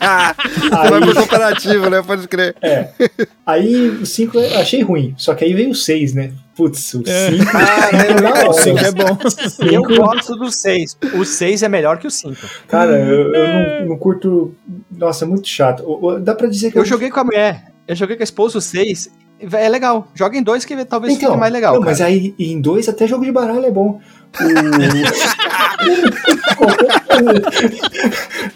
[0.00, 2.02] Você vai pro cooperativo, né?
[2.06, 2.54] Pode crer.
[2.62, 2.88] É.
[3.46, 5.14] Aí o 5 eu achei ruim.
[5.18, 6.32] Só que aí veio o 6, né?
[6.56, 7.04] Putz, o 5
[7.54, 8.50] Ah, é hora.
[8.50, 9.16] O cinco é bom.
[9.70, 10.96] Eu gosto do 6.
[11.14, 12.36] O 6 é melhor que o 5.
[12.66, 14.54] Cara, eu, eu não, não curto.
[14.90, 16.18] Nossa, é muito chato.
[16.20, 17.64] Dá pra dizer que Eu joguei com a mulher.
[17.86, 19.08] Eu joguei com a esposa o 6.
[19.52, 20.08] É legal.
[20.14, 21.74] Joga em dois que talvez Então, fique mais legal.
[21.74, 21.92] não, cara.
[21.92, 24.00] mas aí em dois até jogo de baralho é bom.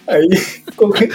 [0.07, 0.29] Aí
[0.77, 1.09] qualquer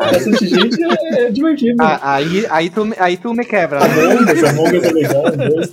[0.00, 1.76] bastante gente é, é divertido.
[1.80, 3.80] Ah, aí, aí, tu, aí tu me quebra.
[3.80, 3.86] né?
[3.86, 5.72] Among Us, Among Us é legal, dois.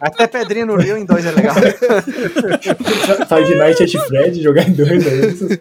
[0.00, 1.54] Até Pedrinho no Rio em dois é legal.
[1.54, 5.60] Five Nights at Fred, jogar em dois aí.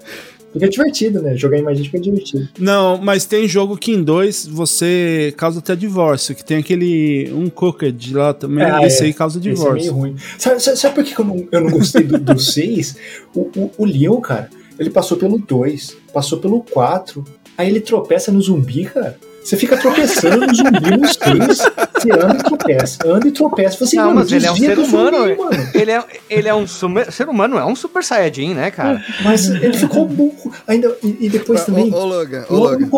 [0.53, 1.35] Fica divertido, né?
[1.35, 2.47] Jogar em gente fica divertido.
[2.57, 7.49] Não, mas tem jogo que em dois você causa até divórcio, que tem aquele um
[7.49, 9.05] Cooked lá também, Ah, esse é.
[9.07, 9.93] aí causa Esse é meio divórcio.
[9.93, 10.15] ruim.
[10.37, 12.95] Sabe, sabe, sabe por que eu não, eu não gostei do 6?
[13.35, 14.49] O, o, o Leon, cara,
[14.79, 17.23] ele passou pelo 2, passou pelo 4,
[17.57, 19.17] aí ele tropeça no zumbi, cara.
[19.47, 21.57] Você fica tropeçando no zumbi nos três.
[21.59, 23.85] Você anda e tropeça, anda e tropeça.
[23.85, 25.69] Você, Não, mano, mas ele é um ser do zumbi, humano, mano.
[25.73, 29.01] Ele é, ele é um sumer- ser humano, é um super saiyajin, né, cara?
[29.23, 30.51] Mas ele ficou burro.
[30.67, 31.93] Ainda, e, e depois também.
[31.93, 32.89] Ô, Logan, ô, Logan.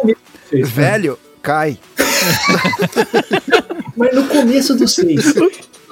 [0.49, 0.73] seis, né?
[0.73, 1.77] Velho, cai.
[3.95, 5.33] Mas no começo do 6,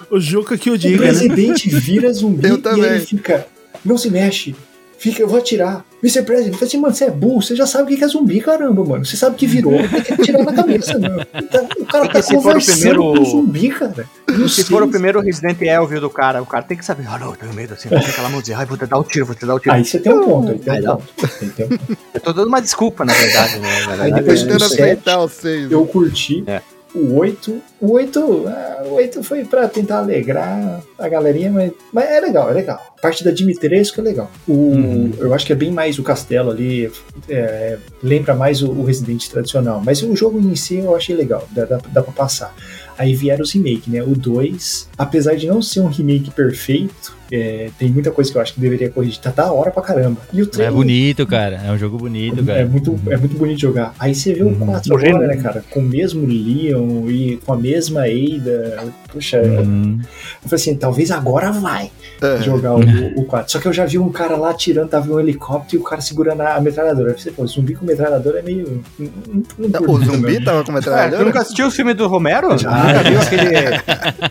[0.10, 1.04] O Juca que o o diga, né?
[1.08, 2.84] presidente vira zumbi Eu e também.
[2.86, 3.46] ele fica.
[3.86, 4.56] Não se mexe.
[4.98, 5.86] Fica, eu vou atirar.
[6.02, 6.22] Mr.
[6.24, 8.84] President, fala assim, mano, você é burro, você já sabe o que é zumbi, caramba,
[8.84, 9.04] mano.
[9.06, 11.26] Você sabe que virou, tem que atirar na cabeça, mano.
[11.36, 14.06] Então, O cara tá se for o conversando primeiro- com o zumbi, cara.
[14.30, 17.18] No Se for o primeiro Resident Evil do cara, o cara tem que saber, ah,
[17.18, 19.36] não, eu tenho medo assim, tem aquela mãozinha, ai, vou te dar o tiro, vou
[19.36, 19.74] te dar o tiro.
[19.76, 20.98] Aí você tem um ponto, aí tem Aí um não.
[20.98, 21.14] ponto.
[21.42, 21.98] Aí tem um ponto.
[22.14, 23.70] Eu tô dando uma desculpa, na verdade, né?
[23.70, 25.72] Na Aí verdade, depois é- do Tentando sete, aceitar o 6.
[25.72, 26.44] Eu curti.
[26.48, 26.62] É.
[26.98, 27.62] O 8.
[27.80, 28.44] O 8.
[28.48, 32.82] ah, o 8 foi pra tentar alegrar a galerinha, mas, mas é legal, é legal.
[32.98, 34.32] A parte da Dimitrescu é legal.
[34.48, 35.12] O, Uhum.
[35.20, 36.92] Eu acho que é bem mais o castelo ali.
[37.30, 39.82] é, lembra mais o, o Resident tradicional.
[39.86, 41.48] Mas o jogo em si eu achei legal.
[41.52, 42.54] Dá, dá, dá pra passar.
[42.98, 44.02] Aí vieram os remake, né?
[44.02, 48.42] O 2, apesar de não ser um remake perfeito, é, tem muita coisa que eu
[48.42, 49.20] acho que deveria corrigir.
[49.20, 50.22] Tá da hora pra caramba.
[50.32, 51.62] E o 3 É bonito, cara.
[51.66, 52.66] É um jogo bonito, é cara.
[52.66, 53.94] muito, é muito bonito jogar.
[54.00, 55.64] Aí você vê o 4 agora, né, cara?
[55.70, 58.86] Com o mesmo Leon e com a mesma Ada.
[59.12, 60.00] Puxa, Hum.
[60.02, 61.92] eu falei assim, talvez agora vai
[62.22, 62.42] É.
[62.42, 62.80] jogar o,
[63.20, 63.52] o 4.
[63.52, 65.84] Só que eu já vi um cara lá tirando, tava em um helicóptero e o
[65.84, 67.12] cara segurando a, a metralhadora.
[67.12, 68.82] Eu falei, pô, zumbi com metralhadora é meio.
[68.98, 69.10] Não,
[69.58, 70.46] não, não O curto, zumbi não.
[70.46, 71.26] tava com É, tu metralhadora?
[71.26, 72.58] nunca assistiu o filme do Romero?
[72.58, 72.87] Já.
[72.88, 73.56] Nunca viu aquele.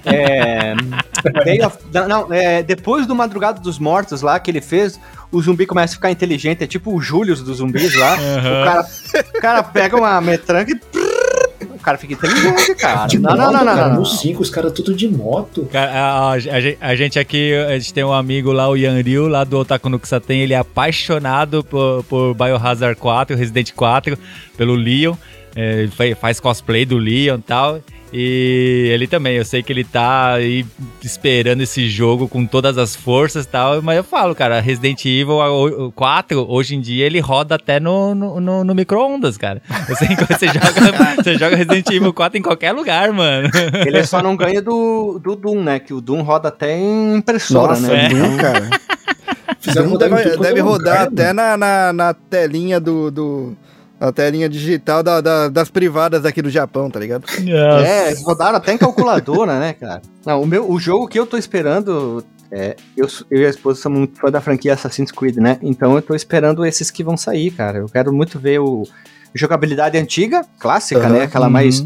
[0.04, 0.74] É,
[1.44, 1.78] Day of-
[2.08, 4.98] não, é, depois do Madrugada dos Mortos lá que ele fez,
[5.30, 6.62] o zumbi começa a ficar inteligente.
[6.64, 8.16] É tipo o Július dos zumbis lá.
[8.16, 8.86] O, cara,
[9.36, 10.80] o cara pega uma metranca e.
[11.62, 13.06] O cara fica inteligente, cara.
[13.06, 14.00] De Não, moto, não, não, não, cara, não, não.
[14.00, 15.68] No 5, os caras tudo de moto.
[15.70, 16.34] Cara, a, a-
[16.80, 19.88] a gente- aqui, a gente tem um amigo lá, o Yan Ryu, lá do Otaku
[19.88, 24.18] no Kisaten, ele é apaixonado por, por Biohazard 4, Resident 4,
[24.56, 25.14] pelo Leon,
[25.54, 25.86] é,
[26.20, 27.80] faz cosplay do Leon e tal,
[28.12, 30.64] e ele também, eu sei que ele tá aí
[31.02, 35.40] esperando esse jogo com todas as forças e tal, mas eu falo, cara, Resident Evil
[35.40, 39.60] a- o- 4, hoje em dia, ele roda até no, no, no- no micro-ondas, cara.
[39.88, 43.48] Você, você, joga, você joga Resident Evil 4 em qualquer lugar, mano.
[43.86, 45.78] Ele só não ganha do, do Doom, né?
[45.80, 48.08] Que o Doom roda até em impressora, Nossa, né?
[48.08, 48.70] Doom, cara.
[49.60, 53.10] Fizeram Doom rodar em deve, deve é lugar, rodar até na, na, na telinha do.
[53.10, 53.56] do
[53.98, 57.24] na telinha digital da- da- das privadas aqui do Japão, tá ligado?
[57.82, 60.02] É, rodaram até em calculadora, né, cara?
[60.24, 62.24] Não, o, meu, o jogo que eu tô esperando.
[62.50, 65.58] É, eu, eu e a esposa somos muito fã da franquia Assassin's Creed, né?
[65.60, 67.78] Então eu tô esperando esses que vão sair, cara.
[67.78, 68.84] Eu quero muito ver o
[69.34, 71.22] jogabilidade antiga, clássica, Aham, né?
[71.24, 71.52] Aquela uhum.
[71.52, 71.84] mais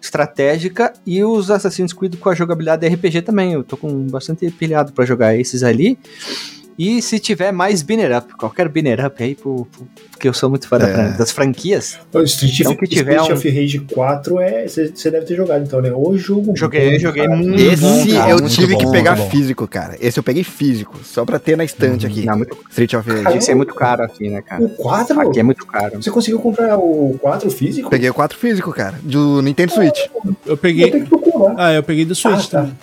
[0.00, 3.54] estratégica e os Assassin's Creed com a jogabilidade RPG também.
[3.54, 5.98] Eu tô com bastante pilhado pra jogar esses ali.
[6.76, 10.76] E se tiver mais binner up, qualquer binner up aí, porque eu sou muito fã
[10.78, 11.16] É.
[11.16, 11.98] das franquias.
[12.12, 14.66] O Street, Então, que tiver Street um- of Rage 4 é.
[14.66, 15.92] Você deve ter jogado então, né?
[15.94, 16.56] O jogo.
[16.56, 17.36] Joguei, bom, joguei cara.
[17.36, 17.60] muito.
[17.60, 19.96] Esse bom, cara, eu muito tive bom, que pegar físico, cara.
[20.00, 22.24] Esse eu peguei físico, só pra ter na estante aqui.
[22.26, 23.38] Não, muito, Street of Rage.
[23.38, 24.62] esse é muito caro aqui, né, cara?
[24.62, 25.20] O 4?
[25.20, 26.02] Aqui é muito caro.
[26.02, 27.88] Você conseguiu comprar o 4 físico?
[27.88, 29.98] Peguei o 4 físico, cara, do Nintendo Switch.
[30.24, 30.90] Eu Eu peguei.
[30.90, 31.54] tenho que procurar.
[31.56, 32.58] Ah, eu peguei do Switch Ah, tá.
[32.62, 32.74] também.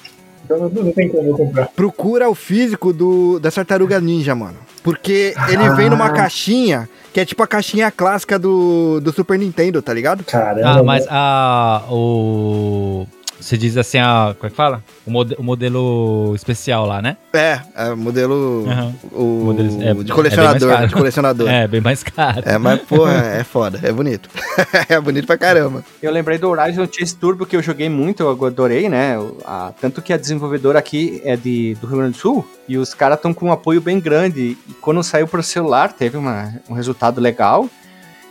[0.57, 1.67] Então não, tem como eu comprar.
[1.69, 4.57] Procura o físico do, da Tartaruga Ninja, mano.
[4.83, 9.81] Porque ele vem numa caixinha, que é tipo a caixinha clássica do, do Super Nintendo,
[9.81, 10.23] tá ligado?
[10.23, 10.79] Caramba.
[10.79, 11.83] Ah, mas a.
[11.89, 13.05] O.
[13.41, 14.35] Você diz assim, a.
[14.37, 14.83] Como é que fala?
[15.05, 17.17] O, mode- o modelo especial lá, né?
[17.33, 18.65] É, é modelo.
[18.67, 18.93] Aham.
[19.11, 20.87] O, Modelo- é- de é colecionador, bem mais caro.
[20.87, 21.49] de colecionador.
[21.49, 21.63] É.
[21.63, 22.43] É, bem mais caro.
[22.61, 24.29] mas, porra, é foda, é bonito.
[24.87, 25.83] é bonito pra caramba.
[26.01, 29.15] Eu lembrei do Horizon Chase Turbo que eu joguei muito, eu adorei, né?
[29.43, 32.93] A- tanto que a desenvolvedora aqui é de, do Rio Grande do Sul e os
[32.93, 34.57] caras estão com um apoio bem grande.
[34.69, 37.67] E quando saiu pro celular, teve uma- um resultado legal.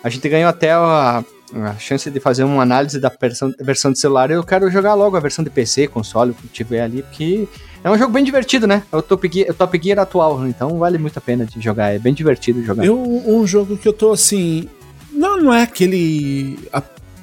[0.02, 1.22] A gente ganhou até a,
[1.54, 4.30] a chance de fazer uma análise da versão, versão de celular.
[4.30, 7.48] Eu quero jogar logo a versão de PC, console, o que tiver ali, porque
[7.82, 8.82] é um jogo bem divertido, né?
[8.92, 11.94] É o Top Gear, o Top Gear atual, então vale muito a pena de jogar.
[11.94, 12.84] É bem divertido jogar.
[12.84, 14.68] Eu, um jogo que eu tô assim.
[15.12, 16.58] Não, não é aquele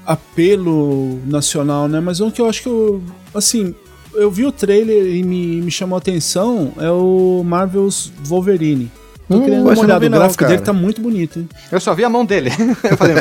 [0.05, 1.99] apelo nacional, né?
[1.99, 3.01] Mas um que eu acho que eu.
[3.33, 3.75] Assim,
[4.13, 8.91] eu vi o trailer e me, me chamou a atenção é o Marvel's Wolverine.
[9.27, 10.05] Tô Hum, querendo uma olhada.
[10.05, 10.51] O gráfico cara.
[10.53, 11.49] dele tá muito bonito, hein?
[11.69, 12.49] Eu só vi a mão dele.
[12.89, 13.15] eu falei,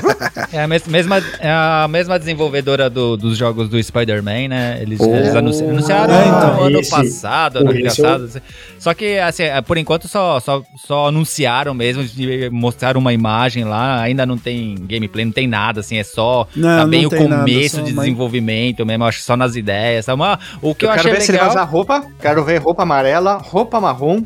[0.53, 4.79] É a mes- mesma, é a mesma desenvolvedora do- dos jogos do Spider-Man, né?
[4.81, 5.15] Eles, Oh.
[5.15, 8.25] eles anunci- anunciaram É, então, ano esse- passado, ano passado.
[8.25, 8.39] assim.
[8.79, 13.65] Só que, assim, é, por enquanto só, só, só anunciaram mesmo, de- mostraram uma imagem
[13.65, 16.47] lá, ainda não tem gameplay, não tem nada, assim, é só.
[16.55, 19.57] Não, tá bem não o nada, começo só de uma- desenvolvimento mesmo, acho só nas
[19.57, 20.07] ideias.
[20.07, 20.15] Tá?
[20.17, 21.65] Mas o que eu, eu quero achei ver se ele vai legal.
[21.65, 22.05] usar roupa.
[22.21, 24.23] Quero ver roupa amarela, roupa marrom.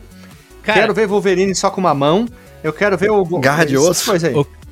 [0.73, 2.27] Cara, quero ver Wolverine só com uma mão.
[2.63, 3.25] Eu quero ver o.
[3.39, 4.11] Garra de osso.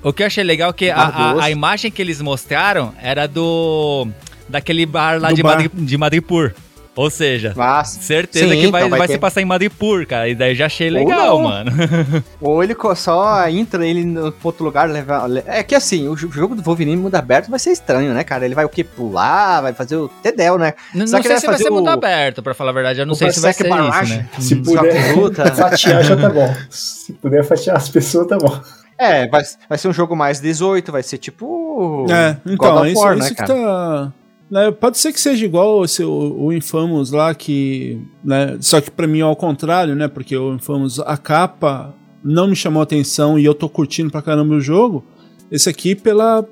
[0.03, 2.93] O, o que eu achei legal é que a, a- a imagem que eles mostraram
[3.01, 4.07] era do.
[4.49, 5.57] daquele bar lá Do de, bar.
[5.57, 6.53] Madri, de Madripur.
[6.99, 9.13] Ou seja, Mas, certeza Sim, que vai, então vai vai ter.
[9.15, 10.29] se passar em Madripur, cara.
[10.29, 11.71] E daí já achei legal, mano.
[12.41, 15.25] ou ele só entra ele no outro lugar, leva.
[15.29, 18.25] le- É que assim, o jo- jogo do Wolverine mundo aberto vai ser estranho, né,
[18.25, 18.45] cara?
[18.45, 18.83] Ele vai o quê?
[18.83, 20.75] Pular, vai fazer o Tedel, né?
[20.93, 22.75] Não, Só não que sei se vai ser fazer mundo o- aberto, pra falar a
[22.75, 22.99] verdade.
[23.01, 24.29] Eu não o sei se vai ser isso, né?
[24.41, 25.47] Se Hum, puder só com luta.
[25.55, 26.53] fatiar já tá bom.
[26.69, 28.61] Se puder fatiar as pessoas, tá bom.
[28.99, 32.05] É, vai, vai ser um jogo mais 18, vai ser tipo.
[32.11, 33.55] É, God então, of isso, War, isso né, que cara?
[33.55, 34.13] tá.
[34.51, 38.01] Né, pode ser que seja igual esse, o, o Infamous lá, que.
[38.25, 40.09] Né, só que pra mim é ao contrário, né?
[40.09, 41.95] Porque o Infamous, a capa
[42.25, 45.05] não me chamou atenção e eu tô curtindo pra caramba o jogo.
[45.51, 46.45] Esse aqui, pela.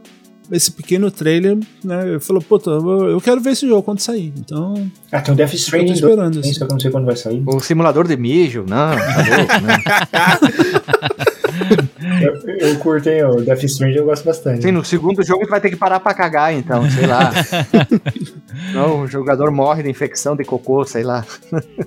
[0.48, 2.14] Esse pequeno trailer, né?
[2.14, 4.32] Eu falou, puta, eu, quero ver esse jogo quando sair.
[4.39, 6.35] Então, Ah, tem o Death eu tô Stranding esperando.
[6.35, 6.55] 2, assim.
[6.55, 7.43] só que eu não sei quando vai sair.
[7.44, 9.82] O simulador de mijo, não, tá louco, né?
[12.23, 13.24] Eu, eu curto, hein?
[13.24, 14.62] O Death Stranding eu gosto bastante.
[14.62, 17.33] Sim, no segundo jogo tu vai ter que parar pra cagar, então, sei lá.
[18.73, 21.24] não, o jogador morre de infecção de cocô, sei lá.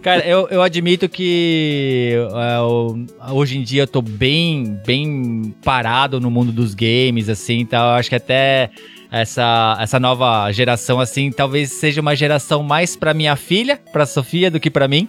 [0.01, 6.29] Cara, eu, eu admito que é, hoje em dia eu tô bem, bem parado no
[6.29, 8.69] mundo dos games, assim, então eu acho que até
[9.11, 14.51] essa, essa nova geração, assim, talvez seja uma geração mais pra minha filha, pra Sofia,
[14.51, 15.07] do que pra mim.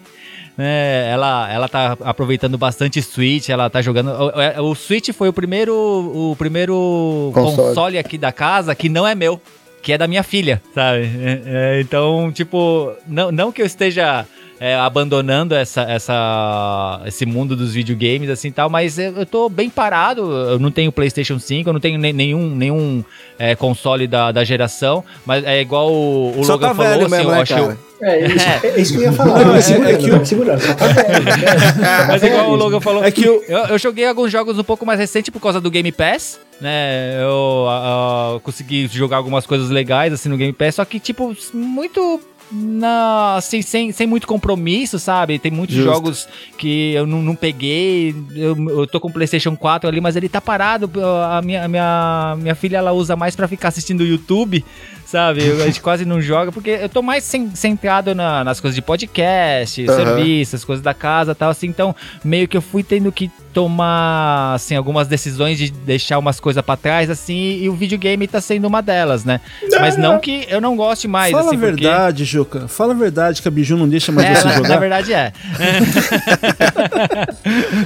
[0.61, 1.09] Né?
[1.11, 4.09] ela, ela tá aproveitando bastante Switch, ela tá jogando.
[4.11, 7.69] O, o- o Switch foi o primeiro, o primeiro Console.
[7.69, 7.99] console.
[7.99, 9.41] aqui da casa que não é meu,
[9.83, 11.03] que é da minha filha, sabe?
[11.23, 14.27] É, é, então, tipo, não, não que eu esteja
[14.61, 19.49] é, abandonando essa, essa, esse mundo dos videogames assim e tal, mas eu, eu tô
[19.49, 20.21] bem parado.
[20.31, 23.03] Eu não tenho PlayStation 5, eu não tenho nem- nenhum, nenhum
[23.39, 27.07] é, console da, da geração, mas é igual o, o Só Logan tá falou, velho
[27.07, 27.79] assim, mesmo, eu né, acho eu-?
[28.03, 29.45] É, isso, é isso que eu ia falar.
[29.45, 30.61] Não, Tá é- segurando, é que tá segurando.
[30.61, 31.25] Só tá velho.
[31.25, 31.33] né?
[31.81, 32.55] Tá Mas velho igual o.
[32.57, 35.41] Logan falou, É que eu- eu, eu joguei alguns jogos um pouco mais recentes por
[35.41, 37.19] causa do Game Pass, né?
[37.23, 42.21] Eu ah, consegui jogar algumas coisas legais assim no Game Pass, só que tipo muito
[42.53, 45.39] na, assim, sem, sem muito compromisso, sabe?
[45.39, 45.93] Tem muitos Justo.
[45.93, 46.29] jogos
[46.59, 48.15] que eu não, não peguei.
[48.35, 50.91] Eu, eu tô com o PlayStation 4 ali, mas ele tá parado.
[51.31, 54.65] A minha, a minha, minha filha ela usa mais pra ficar assistindo o YouTube,
[55.07, 55.45] sabe?
[55.47, 58.75] Eu- A gente quase não joga, porque eu tô mais cen- centrado na- nas coisas
[58.75, 59.97] de podcast, Aham.
[59.97, 61.67] serviço, as coisas da casa e tal, assim.
[61.69, 61.95] Então,
[62.25, 66.77] meio que eu fui tendo que tomar, assim, algumas decisões de deixar umas coisas pra
[66.77, 69.41] trás, assim, e o videogame tá sendo uma delas, né?
[69.81, 71.83] Mas não que eu não goste mais, Fala assim, a porque...
[71.83, 72.69] verdade, Juca.
[72.69, 74.69] Fala a verdade que a Biju não deixa mais É, você na, jogar.
[74.69, 75.33] na verdade é.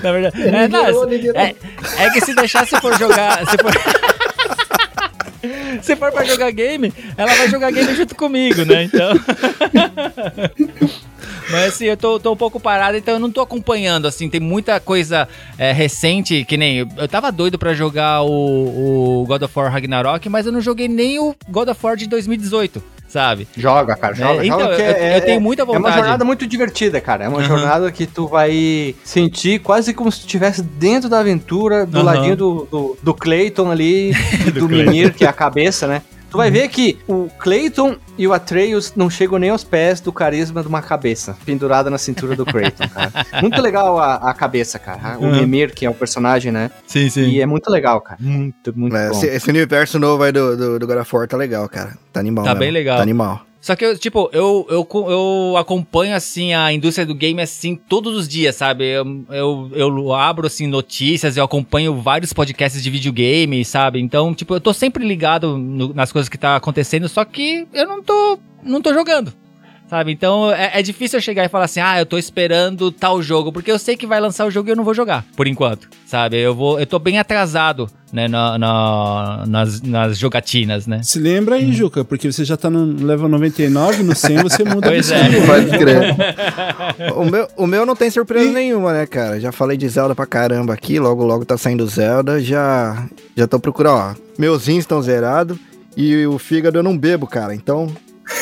[0.03, 0.43] na verdade.
[0.43, 1.05] É, não,
[1.41, 1.55] é,
[1.99, 3.39] é que se deixar, se for jogar.
[3.47, 3.73] Se for,
[5.83, 8.85] se for pra jogar game, ela vai jogar game junto comigo, né?
[8.85, 9.13] Então.
[11.51, 14.41] Mas assim, eu tô, tô um pouco parado, então eu não tô acompanhando, assim, tem
[14.41, 16.79] muita coisa é, recente, que nem.
[16.79, 20.61] Eu, eu tava doido pra jogar o, o God of War Ragnarok, mas eu não
[20.61, 23.47] joguei nem o God of War de 2018, sabe?
[23.57, 24.43] Joga, cara, joga.
[24.43, 25.97] É, então, joga, eu- eu tenho muita É uma vontade.
[25.97, 27.25] jornada muito divertida, cara.
[27.25, 27.47] É uma Aham.
[27.47, 32.05] jornada que tu vai sentir quase como se tu estivesse dentro da aventura, do Aham.
[32.07, 34.15] ladinho do, do, do Clayton ali, e
[34.51, 36.03] do, Do Mimir, que é a cabeça, né?
[36.35, 40.13] Tu vai ver que o Clayton e o Atreus não chegam nem aos pés do
[40.13, 43.13] carisma de uma cabeça pendurada na cintura do Clayton, cara.
[43.41, 45.17] Muito legal a, a cabeça, cara.
[45.21, 45.31] O Uhum.
[45.43, 46.73] Mimir, que é o personagem, né?
[46.89, 48.19] Sim, E é muito legal, cara.
[48.21, 49.13] Muito, muito É, bom.
[49.17, 51.97] esse, esse universo novo aí do, do, do God of War tá legal, cara.
[52.13, 52.45] Tá animal.
[52.45, 52.61] Tá mesmo.
[52.61, 52.97] bem legal.
[52.97, 53.47] Tá animal.
[53.65, 58.29] Só que, tipo, eu, eu, eu acompanho, assim, a indústria do game, assim, todos os
[58.29, 58.85] dias, sabe?
[58.85, 63.99] Eu, eu, eu abro, assim, notícias, eu acompanho vários podcasts de videogame, sabe?
[64.03, 67.89] Então, tipo, eu tô sempre ligado no- nas coisas que tá acontecendo, só que eu
[67.89, 69.33] não tô, não tô jogando.
[69.95, 70.11] Sabe?
[70.11, 73.53] Então é, é difícil eu chegar e falar assim, ah, eu tô esperando tal jogo,
[73.53, 75.89] porque eu sei que vai lançar o jogo e eu não vou jogar, por enquanto.
[76.05, 76.37] Sabe?
[76.37, 76.81] Eu vou.
[76.81, 81.01] Eu tô bem atrasado, né, na, na- nas, nas jogatinas, né?
[81.05, 84.89] Se lembra aí, Juca, porque você já tá no level 99, no 100 você muda
[84.89, 85.47] Pois de é.
[85.47, 86.17] Pode crer.
[87.17, 89.39] o, meu, o meu não tem surpresa nenhuma, né, cara?
[89.39, 93.07] Já falei de Zelda pra caramba aqui, logo logo tá saindo Zelda, já
[93.37, 94.15] já tô procurando, ó.
[94.37, 95.57] Meus rins estão zerados
[95.97, 97.55] e o fígado eu não bebo, cara.
[97.55, 97.87] Então,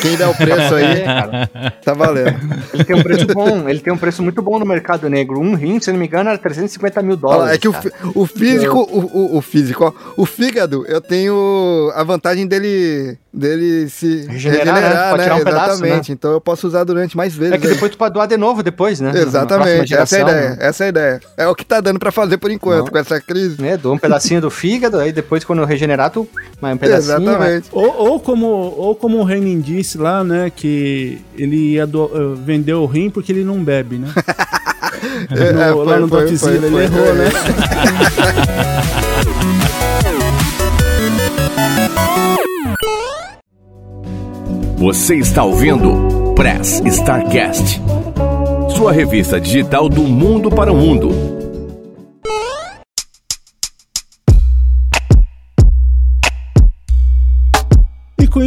[0.01, 1.49] quem der o preço aí, É, cara.
[1.83, 2.35] tá valendo.
[2.73, 5.39] Ele tem um preço bom, ele tem um preço muito bom no mercado negro.
[5.39, 7.45] Um rim, se não me engano, era 350 mil dólares.
[7.45, 7.73] lá, é que o,
[8.15, 8.99] o físico, o,
[9.35, 15.09] o, o físico, ó, o fígado, eu tenho a vantagem dele, dele se Regenerar, né?
[15.11, 16.11] Pode tirar um pedaço, Exatamente.
[16.11, 17.53] Então eu posso usar durante mais vezes.
[17.53, 17.73] É que aí.
[17.73, 19.11] depois tu pode doar de novo depois, né?
[19.15, 20.57] Exatamente, essa é a ideia, né?
[20.59, 21.19] essa é a ideia.
[21.37, 22.91] É o que tá dando pra fazer por enquanto, Não.
[22.91, 23.61] com essa crise.
[23.61, 23.77] né?
[23.77, 26.27] Doa um pedacinho do fígado, aí depois quando regenerar, tu
[26.61, 27.07] mais um pedacinho.
[27.25, 27.69] vai- Exatamente.
[27.71, 32.35] Ou, ou como, ou como o Renin disse lá, né, que ele ia do, eh,
[32.45, 34.07] vender o rim porque ele não bebe, né?
[35.31, 37.15] É, No- é, lá foi, no foi, Dropzilla foi, ele foi, errou, foi.
[37.15, 37.29] né?
[44.77, 47.81] Você está ouvindo Press Starcast,
[48.75, 51.09] sua revista digital do mundo para o mundo.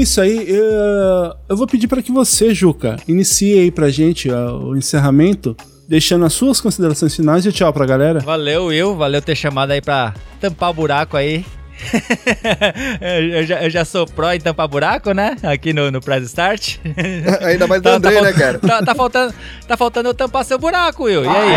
[0.07, 4.77] Isso aí, eu, eu vou pedir para que você, Juca, inicie aí pra gente o
[4.77, 5.57] encerramento,
[5.89, 8.21] deixando as suas considerações finais e tchau pra galera.
[8.21, 8.95] Valeu, Will.
[8.95, 11.45] Valeu ter chamado aí pra tampar o buraco aí.
[13.01, 15.37] eu, já, eu já sou pró em tampar buraco, né?
[15.43, 16.79] Aqui no, no Prize Start.
[17.43, 18.59] Ainda mais do André, né, falta- cara?
[18.59, 19.35] Tá, tá faltando,
[19.67, 21.25] tá faltando eu tampar seu buraco, Will.
[21.25, 21.57] E aí?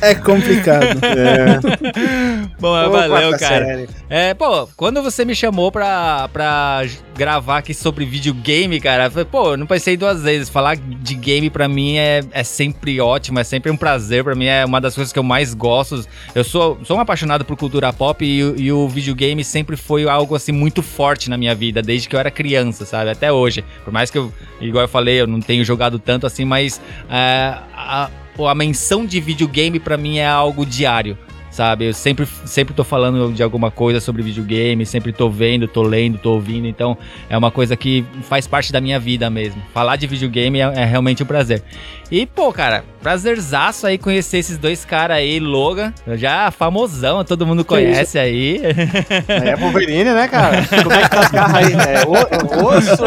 [0.00, 0.98] É complicado.
[2.58, 3.86] Bom, mas Ô, valeu, cara.
[4.08, 6.82] É, pô, quando você me chamou pra, pra
[7.16, 10.48] gravar aqui sobre videogame, cara, eu falei, pô, eu não pensei duas vezes.
[10.48, 14.24] Falar de game pra mim é, é sempre ótimo, é sempre um prazer.
[14.24, 16.04] Pra mim é uma das coisas que eu mais gosto.
[16.34, 20.08] Eu sou, sou um apaixonado por cultura pop e, o- e o videogame sempre foi
[20.08, 23.10] algo assim muito forte na minha vida, desde que eu era criança, sabe?
[23.10, 23.64] Até hoje.
[23.84, 27.56] Por mais que eu, igual eu falei, eu não tenho jogado tanto assim, mas é,
[27.72, 28.10] a,
[28.48, 31.16] a menção de videogame pra mim é algo diário
[31.50, 31.84] sabe?
[31.84, 36.18] Eu sempre, sempre tô falando de alguma coisa sobre videogame, sempre tô vendo, tô lendo,
[36.18, 36.98] tô ouvindo, então
[37.30, 39.62] é uma coisa que faz parte da minha vida mesmo.
[39.72, 41.62] Falar de videogame é, é realmente um prazer.
[42.10, 47.62] E, pô, cara, prazerzaço aí conhecer esses dois caras aí, Logan, já famosão, todo mundo
[47.62, 48.62] conhece aí.
[49.28, 50.64] É Wolverine, né, cara?
[50.82, 51.72] Como é que tá as garras aí?
[51.74, 53.04] É o- osso?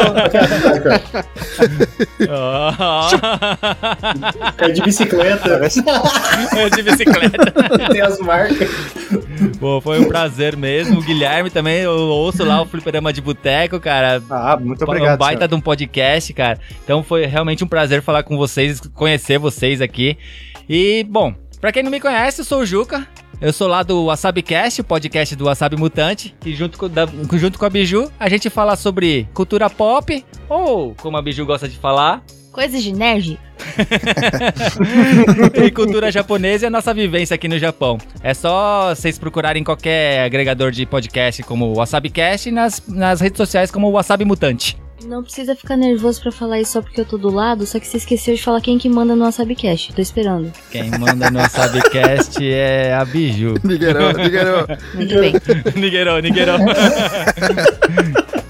[4.56, 5.60] Cai de bicicleta,
[6.56, 7.52] É de bicicleta.
[7.90, 8.68] tem as marcas.
[9.58, 10.98] Pô, foi um prazer mesmo.
[11.00, 14.22] O Guilherme também, eu ouço lá o Fliperama de Boteco, cara.
[14.30, 15.18] Ah, muito um obrigado.
[15.18, 15.48] baita senhor.
[15.48, 16.58] de um podcast, cara.
[16.84, 19.87] Então foi realmente um prazer falar com vocês, conhecer vocês aqui.
[20.68, 23.06] E, bom, pra quem não me conhece, eu sou o Juca.
[23.40, 26.34] Eu sou lá do WasabiCast, o podcast do Wasabi Mutante.
[26.44, 30.94] E junto com, da- junto com a Biju, a gente fala sobre cultura pop, ou
[30.96, 33.38] como a Biju gosta de falar, Coisas de nerd?
[35.64, 37.98] e cultura japonesa e a nossa vivência aqui no Japão.
[38.20, 43.36] É só vocês procurarem qualquer agregador de podcast como o WasabiCast e nas, nas redes
[43.36, 44.76] sociais como o Wasabi Mutante.
[45.04, 47.86] Não precisa ficar nervoso pra falar isso só porque eu tô do lado, só que
[47.86, 49.92] você esqueceu de falar quem que manda no Wasabicast.
[49.92, 50.52] Tô esperando.
[50.70, 53.54] Quem manda no WasabiCast é a Biju.
[53.62, 54.66] Nigueirão, Nigueirão.
[54.94, 55.34] Muito bem.
[55.76, 56.58] Nigueirão, Nigueirão.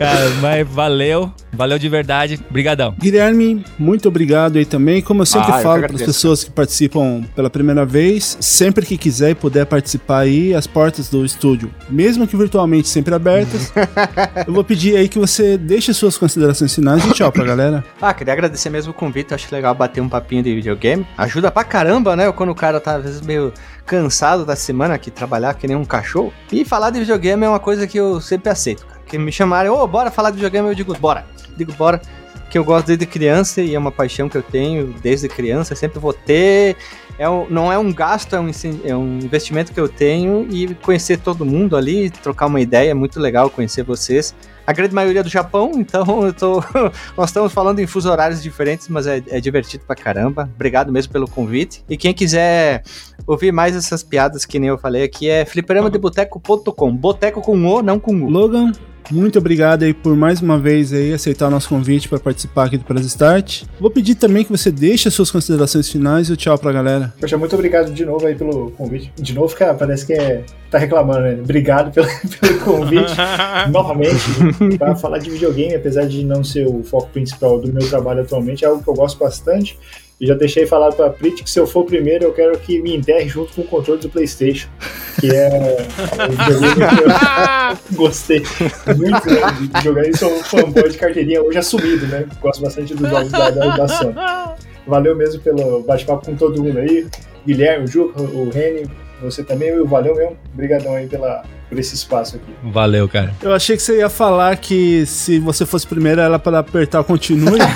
[0.00, 1.30] Cara, mas valeu.
[1.52, 2.40] Valeu de verdade.
[2.50, 2.94] Brigadão.
[2.98, 5.02] Guilherme, muito obrigado aí também.
[5.02, 8.96] Como eu sempre Ah, falo para as pessoas que participam pela primeira vez, sempre que
[8.96, 13.70] quiser e puder participar aí, as portas do estúdio, mesmo que virtualmente sempre abertas,
[14.48, 17.84] eu vou pedir aí que você deixe suas considerações finais e tchau pra galera.
[18.00, 21.06] Ah, queria agradecer mesmo o convite, acho legal bater um papinho de videogame.
[21.18, 22.32] Ajuda pra caramba, né?
[22.32, 23.52] Quando o cara tá às vezes meio
[23.84, 26.32] cansado da semana que trabalhar que nem um cachorro.
[26.50, 28.99] E falar de videogame é uma coisa que eu sempre aceito, cara.
[29.10, 31.26] Que me chamarem, ô, bora falar de videogame, eu digo, bora.
[31.56, 32.00] Digo, bora.
[32.48, 35.98] Que eu gosto desde criança e é uma paixão que eu tenho desde criança, sempre
[35.98, 36.76] vou ter.
[37.18, 38.50] É não é um gasto, é um,
[38.82, 42.94] é um investimento que eu tenho e conhecer todo mundo ali, trocar uma ideia, é
[42.94, 44.34] muito legal conhecer vocês.
[44.66, 46.64] A grande maioria do Japão, então eu tô
[47.16, 50.48] nós estamos falando em fuso horários diferentes, mas é, é divertido pra caramba.
[50.54, 51.84] Obrigado mesmo pelo convite.
[51.88, 52.82] E quem quiser
[53.26, 56.96] ouvir mais essas piadas que nem eu falei aqui é fliperamadeboteco.com.
[56.96, 58.30] Boteco com O, não com U.
[58.30, 58.72] Logan,
[59.10, 62.78] muito obrigado aí por mais uma vez aí aceitar o nosso convite para participar aqui
[62.78, 63.64] do Press Start.
[63.78, 67.12] Vou pedir também que você deixe as suas considerações finais e o tchau pra galera.
[67.20, 69.12] Poxa, muito obrigado de novo aí pelo convite.
[69.16, 70.44] De novo, cara, parece que é.
[70.70, 71.38] Tá reclamando, né?
[71.42, 72.06] Obrigado pelo,
[72.40, 73.12] pelo convite.
[73.70, 78.20] Novamente, para falar de videogame, apesar de não ser o foco principal do meu trabalho
[78.20, 79.76] atualmente, é algo que eu gosto bastante.
[80.20, 82.80] E já deixei falado pra Prit que se eu for o primeiro, eu quero que
[82.82, 84.68] me enterre junto com o controle do PlayStation.
[85.18, 85.48] Que é
[86.28, 88.42] o videogame que eu gostei
[88.96, 90.06] muito né, de jogar.
[90.06, 92.26] E sou um fanboy de carteirinha hoje assumido, né?
[92.42, 94.14] Gosto bastante dos jogos da, da, da Sony.
[94.86, 97.06] Valeu mesmo pelo bate-papo com todo mundo aí.
[97.46, 98.90] Guilherme, o Juca, o Reni,
[99.22, 100.36] você também, Will, valeu mesmo.
[100.52, 102.52] Obrigadão aí pela, por esse espaço aqui.
[102.64, 103.32] Valeu, cara.
[103.40, 107.04] Eu achei que você ia falar que se você fosse primeiro era para apertar o
[107.04, 107.58] continue.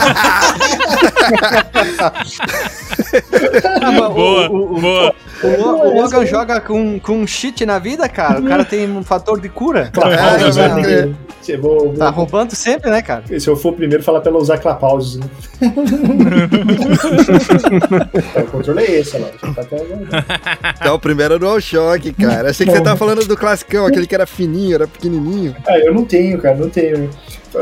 [3.83, 5.15] Ah, o- Boa, o, o, boa.
[5.43, 8.41] o, o Logan joga com, com um cheat na vida, cara.
[8.41, 9.91] O cara tem um fator de cura.
[9.93, 10.93] Clapausos, É, né?
[10.93, 11.09] é.
[11.47, 13.23] Eu vou- vou- Tá roubando sempre, né, cara?
[13.39, 15.19] Se eu for o primeiro, falar pra ela usar clapausos.
[15.21, 15.27] Né?
[18.35, 19.29] É, o controle é esse, lá.
[19.55, 19.77] Tá até...
[20.81, 22.51] Então, o primeiro é DualShock, cara.
[22.51, 25.55] Achei que você tava falando do classicão, aquele que era fininho, era pequenininho.
[25.67, 27.09] Ah, eu não tenho, cara, não tenho.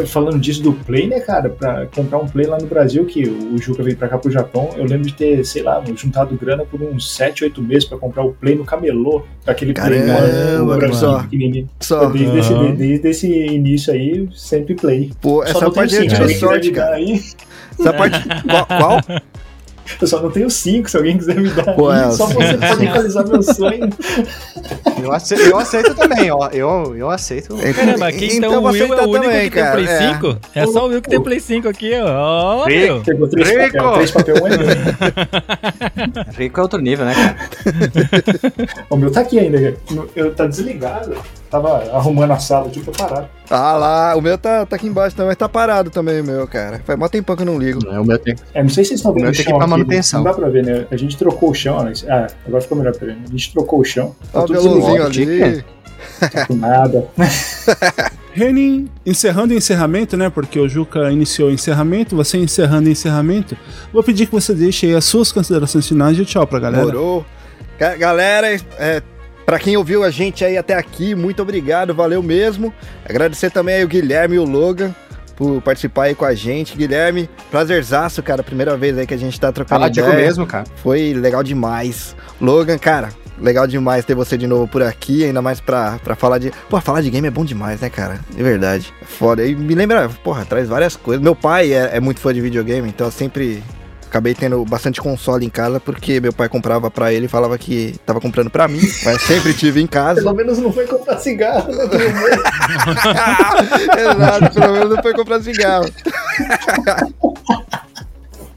[0.06, 1.50] Falando disso do Play, né, cara?
[1.50, 4.70] Pra comprar um Play lá no Brasil, que o Juca veio pra cá pro Japão,
[4.74, 8.24] eu lembro de ter, sei lá, juntado grana por uns 7, 8 meses pra comprar
[8.24, 9.22] o Play no camelô.
[9.46, 10.20] Aquele Play Caramba,
[10.58, 10.78] no mano.
[10.80, 11.68] branquinho, pequenininho.
[11.80, 12.06] Só.
[12.08, 12.74] Desde, esse, Aham.
[12.74, 15.10] desde esse início aí, sempre Play.
[15.20, 16.96] Pô, Só essa não parte é de quiser sorte, cara.
[16.96, 17.20] Aí,
[17.78, 18.18] Essa parte.
[18.48, 18.66] Qual?
[18.66, 19.00] qual?
[20.00, 21.74] Eu só não tenho 5, se alguém quiser me dar.
[21.74, 23.88] Pô, é, só você pode realizar meu sonho.
[25.02, 26.48] Eu aceito, eu aceito também, ó.
[26.48, 27.56] Eu, eu aceito.
[27.74, 30.14] Caramba, aqui então, eu o Will é o único também, que tem cara, Play é.
[30.14, 30.38] 5?
[30.54, 32.64] É só o Will que tem Play 5 aqui, ó.
[32.64, 32.86] Rico.
[32.86, 33.00] meu.
[33.02, 33.76] Pegou três Rico!
[33.76, 36.26] papel, três papel um é.
[36.36, 37.36] Rico é outro nível, né, cara?
[38.90, 39.74] O meu tá aqui ainda,
[40.14, 41.16] eu tá desligado.
[41.52, 43.30] Tava arrumando a sala aqui pra parar.
[43.50, 46.80] Ah lá, o meu tá, tá aqui embaixo também, tá parado também o meu, cara.
[46.84, 47.86] Faz mó tempão que eu não ligo.
[47.90, 48.40] É o meu tempo.
[48.54, 50.24] É, não sei se vocês estão vendo meu o tem chão que aqui, manutenção.
[50.24, 50.86] Não dá pra ver, né?
[50.90, 51.92] A gente trocou o chão, né?
[52.08, 53.16] Ah, agora ficou melhor pra ver.
[53.16, 53.22] né?
[53.28, 54.16] A gente trocou o chão.
[54.32, 55.64] Tá o tudo desligado, ali.
[56.32, 57.06] tá com nada.
[58.32, 60.30] Renin, encerrando o encerramento, né?
[60.30, 63.56] Porque o Juca iniciou o encerramento, você encerrando o encerramento,
[63.92, 66.84] vou pedir que você deixe aí as suas considerações finais e o tchau pra galera.
[66.86, 67.26] Morou.
[67.78, 68.48] Ga- Galera,
[68.78, 69.02] é,
[69.52, 72.72] pra quem ouviu a gente aí até aqui, muito obrigado, valeu mesmo.
[73.06, 74.94] Agradecer também aí o Guilherme e o Logan
[75.36, 76.74] por participar aí com a gente.
[76.74, 80.26] Guilherme, prazerzaço, cara, primeira vez aí que a gente tá trocando Fala ideia.
[80.26, 80.64] mesmo, cara.
[80.76, 82.16] Foi legal demais.
[82.40, 86.38] Logan, cara, legal demais ter você de novo por aqui, ainda mais pra, pra falar
[86.38, 86.50] de.
[86.70, 88.20] Pô, falar de game é bom demais, né, cara?
[88.34, 88.90] De verdade.
[89.04, 89.44] Foda.
[89.44, 91.22] E me lembra, porra, traz várias coisas.
[91.22, 93.62] Meu pai é, é muito fã de videogame, então eu sempre.
[94.12, 97.94] Acabei tendo bastante console em casa porque meu pai comprava pra ele e falava que
[98.04, 100.20] tava comprando pra mim, mas sempre tive em casa.
[100.20, 101.88] Pelo menos não foi comprar cigarro, né?
[101.88, 102.44] Pelo menos.
[104.12, 105.90] Exato, pelo menos não foi comprar cigarro.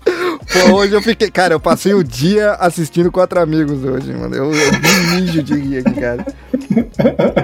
[0.03, 1.31] Pô, hoje eu fiquei.
[1.31, 4.35] Cara, eu passei o dia assistindo quatro amigos hoje, mano.
[4.35, 4.71] Eu, eu
[5.15, 6.25] mijo de rir aqui, cara.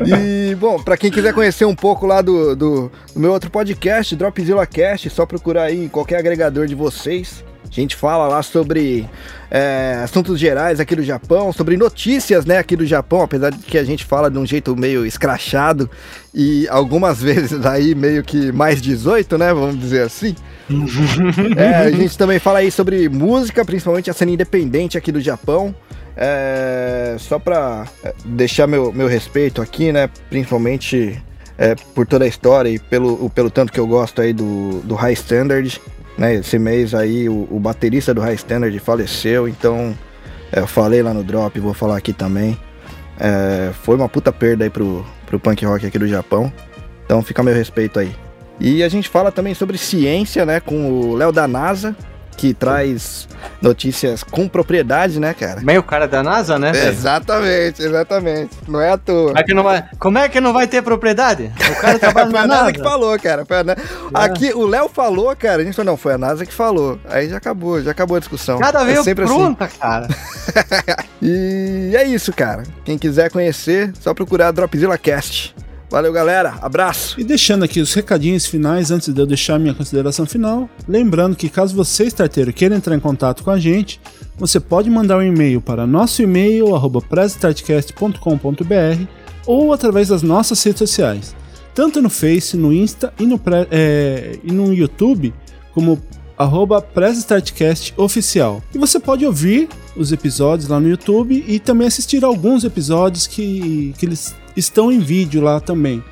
[0.05, 4.13] E, bom, pra quem quiser conhecer um pouco lá do, do, do meu outro podcast,
[4.17, 7.41] Dropzilla Cast, só procurar aí em qualquer agregador de vocês.
[7.71, 9.07] A gente fala lá sobre
[9.49, 13.77] é, assuntos gerais aqui do Japão, sobre notícias, né, aqui do Japão, apesar de que
[13.77, 15.89] a gente fala de um jeito meio escrachado
[16.33, 20.35] e algumas vezes aí meio que mais 18, né, vamos dizer assim.
[21.55, 25.73] É, a gente também fala aí sobre música, principalmente a cena independente aqui do Japão.
[26.15, 30.09] É, só pra é, deixar meu, meu respeito aqui, né?
[30.29, 31.21] Principalmente
[31.57, 34.93] é, por toda a história e pelo, pelo tanto que eu gosto aí do, do
[34.95, 35.81] High Standard.
[36.17, 36.35] Né?
[36.35, 39.95] Esse mês aí o, o baterista do High Standard faleceu, então
[40.51, 42.57] é, eu falei lá no Drop, vou falar aqui também.
[43.19, 46.51] É, foi uma puta perda aí pro, pro punk rock aqui do Japão.
[47.05, 48.15] Então fica meu respeito aí.
[48.59, 51.95] E a gente fala também sobre ciência, né, com o Léo da NASA,
[52.37, 53.27] que traz
[53.61, 55.61] notícias com propriedade, né, cara?
[55.61, 56.71] Meio cara da NASA, né?
[56.87, 58.49] Exatamente, exatamente.
[58.67, 59.27] Não é à toa.
[59.27, 61.51] Como é, que não vai, como é que não vai ter propriedade?
[61.71, 62.73] O cara trabalha Foi na a NASA NASA.
[62.73, 63.45] que falou, cara.
[63.45, 63.75] Foi a Na-
[64.13, 65.61] Aqui, o Léo falou, cara.
[65.61, 66.99] A gente falou, não, foi a NASA que falou.
[67.09, 68.59] Aí já acabou, já acabou a discussão.
[68.59, 69.13] Cada É vez assim.
[69.15, 70.07] pronta, cara.
[71.21, 72.63] E é isso, cara.
[72.83, 75.55] Quem quiser conhecer, só procurar Dropzilla Cast.
[75.91, 76.57] Valeu, galera.
[76.61, 77.19] Abraço.
[77.19, 81.49] E deixando aqui os recadinhos finais antes de eu deixar minha consideração final, lembrando que
[81.49, 83.99] caso você, starteiro, queira entrar em contato com a gente,
[84.37, 87.01] você pode mandar um e-mail para nosso e-mail, arroba
[89.45, 91.35] ou através das nossas redes sociais,
[91.75, 93.37] tanto no Face, no Insta e no,
[93.69, 95.33] é, e no YouTube,
[95.73, 96.01] como
[96.37, 96.81] arroba
[97.97, 98.63] oficial.
[98.73, 103.93] E você pode ouvir os episódios lá no YouTube e também assistir alguns episódios que,
[103.97, 106.03] que eles estão em vídeo lá também.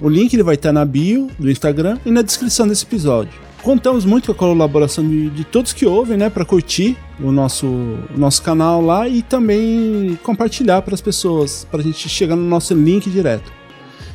[0.00, 3.32] O link ele vai estar na bio do Instagram e na descrição desse episódio.
[3.62, 7.66] Contamos muito com a colaboração de, de todos que ouvem, né, para curtir o nosso,
[7.66, 12.46] o nosso canal lá e também compartilhar para as pessoas, para a gente chegar no
[12.46, 13.50] nosso link direto.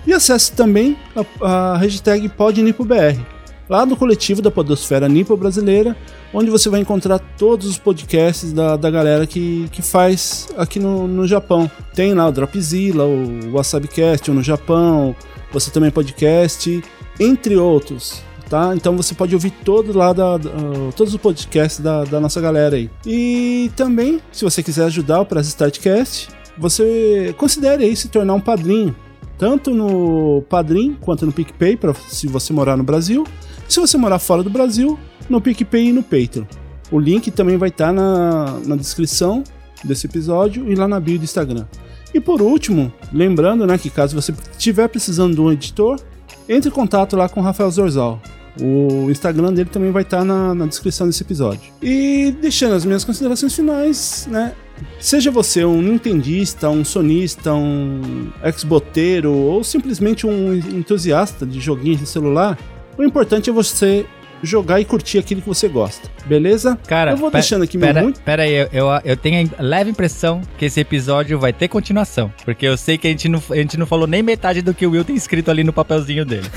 [0.06, 3.20] E acesse também a, a hashtag PodNipoBR,
[3.72, 5.95] lá do coletivo da Podosfera Nipo Brasileira,
[6.34, 11.07] onde você vai encontrar todos os podcasts da, da galera que, que faz aqui no,
[11.07, 11.72] no Japão.
[11.95, 15.15] Tem lá o Dropzilla, o WasabiCast no Japão,
[15.53, 16.84] você também podcast,
[17.18, 18.22] entre outros.
[18.49, 18.76] Tá?
[18.76, 22.41] Então você pode ouvir todo lá da, da- uh, todos os podcasts da, da nossa
[22.41, 22.89] galera aí.
[23.06, 26.27] E também, se você quiser ajudar o Press Startcast,
[26.57, 28.93] você considere aí se tornar um padrinho,
[29.38, 33.23] tanto no Padrim quanto no PicPay, pra, se você morar no Brasil.
[33.72, 34.99] Se você morar fora do Brasil,
[35.30, 36.43] no PicPay e no Patreon.
[36.91, 39.45] O link também vai estar na, na descrição
[39.81, 41.65] desse episódio e lá na bio do Instagram.
[42.14, 45.98] E por último, lembrando né, que caso você estiver precisando de um editor,
[46.49, 48.22] entre em contato lá com o Rafael Zorzal.
[48.61, 51.72] O Instagram dele também vai estar na, na descrição desse episódio.
[51.81, 54.53] E deixando as minhas considerações finais, né?
[54.99, 62.06] Seja você um nintendista, um sonista, um xboteiro ou simplesmente um entusiasta de joguinhos de
[62.06, 62.57] celular,
[63.02, 64.06] o importante é você
[64.44, 66.76] jogar e curtir aquilo que você gosta, beleza?
[66.88, 68.19] Cara, eu vou deixando aqui pera, meu muito.
[68.22, 72.34] Pera aí, eu, eu, eu tenho a leve impressão que esse episódio vai ter continuação.
[72.44, 74.86] Porque eu sei que a gente não, a gente não falou nem metade do que
[74.88, 76.48] o Will tem escrito ali no papelzinho dele.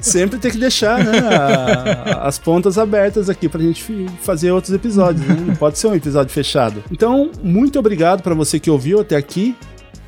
[0.00, 5.26] Sempre tem que deixar né, a- as pontas abertas aqui pra gente fazer outros episódios,
[5.26, 5.36] né?
[5.46, 6.84] Não pode ser um episódio fechado.
[6.92, 9.56] Então, muito obrigado pra você que ouviu até aqui.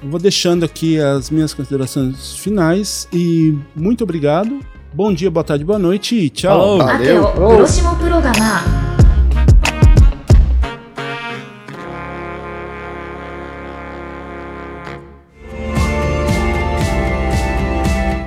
[0.00, 4.60] Eu vou deixando aqui as minhas considerações finais e muito obrigado.
[4.92, 6.56] Bom dia, boa tarde, boa noite e tchau.
[6.56, 7.24] Falou, valeu.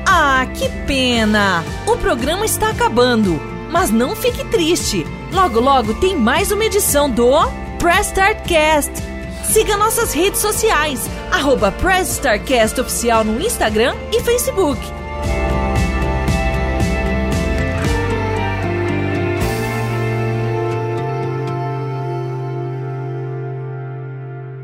[0.06, 1.64] Ah, que pena!
[1.88, 3.40] O programa está acabando,
[3.72, 5.06] mas não fique triste.
[5.32, 7.32] Logo, logo tem mais uma edição do
[7.80, 9.12] Press Start Cast
[9.51, 11.01] Siga nossas redes sociais,
[11.33, 14.79] arroba Press Start Cast Oficial no Instagram e Facebook.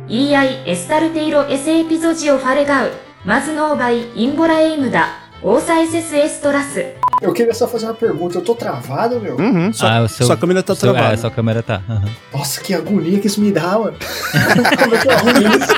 [0.09, 2.91] EI エスタルテイロエセエピゾジオファレガウ
[3.25, 6.12] マズノーバイインボラエイムダ Ouça esses.
[7.22, 8.38] Eu queria só fazer uma pergunta.
[8.38, 9.38] Eu tô travado, meu?
[9.38, 9.72] Uhum.
[9.72, 11.14] Sua, ah, seu, sua câmera tá seu, é, travada.
[11.14, 11.82] É, sua câmera tá.
[11.88, 12.04] Uhum.
[12.34, 13.96] Nossa, que agonia que isso me dá, mano.
[14.84, 15.74] Como é que é ruim isso?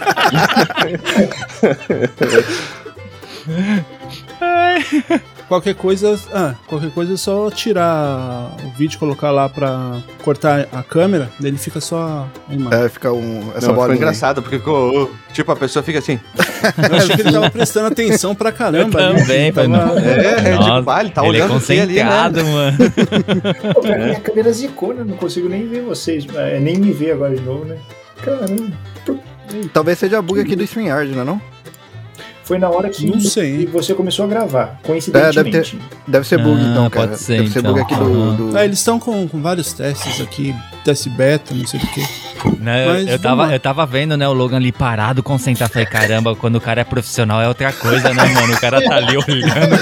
[5.49, 10.67] Qualquer coisa, ah, qualquer coisa é só tirar o vídeo e colocar lá pra cortar
[10.71, 12.85] a câmera, daí ele fica só a imagem.
[12.85, 13.87] É, fica um, essa Não, bola.
[13.87, 16.19] foi engraçado, porque ficou, tipo, a pessoa fica assim.
[16.87, 19.01] Eu achei que ele tava prestando atenção pra caramba.
[19.01, 19.97] Eu também, Tava- foi, não.
[19.97, 22.43] É, é, Nossa, tipo, ah, ele tá ele é olhando o que ali, né?
[22.43, 22.77] mano.
[23.73, 25.03] Pô, minha câmera zicou, né?
[25.03, 26.27] Não consigo nem ver vocês.
[26.35, 27.75] É, nem me ver agora de novo, né?
[28.23, 28.71] Caramba.
[29.73, 31.41] Talvez seja bug aqui do StreamYard, não é não?
[32.49, 33.67] Foi na hora que Não sei.
[33.67, 35.75] você começou a gravar, É, coincidentemente.
[35.77, 37.15] deve Deve ser bug Ah, então, pode cara.
[37.15, 37.73] ser, Deve ser então.
[37.73, 38.33] bug aqui do...
[38.49, 40.55] Do- Ah, eles estão com, com vários testes aqui,
[40.89, 42.01] teste beta, não sei o que.
[42.59, 45.71] Né, Mas eu, tava, eu tava vendo, né, o Logan ali parado, concentrado.
[45.71, 48.53] Falei, caramba, quando o cara é profissional é outra coisa, né, mano?
[48.53, 49.75] O cara tá ali olhando.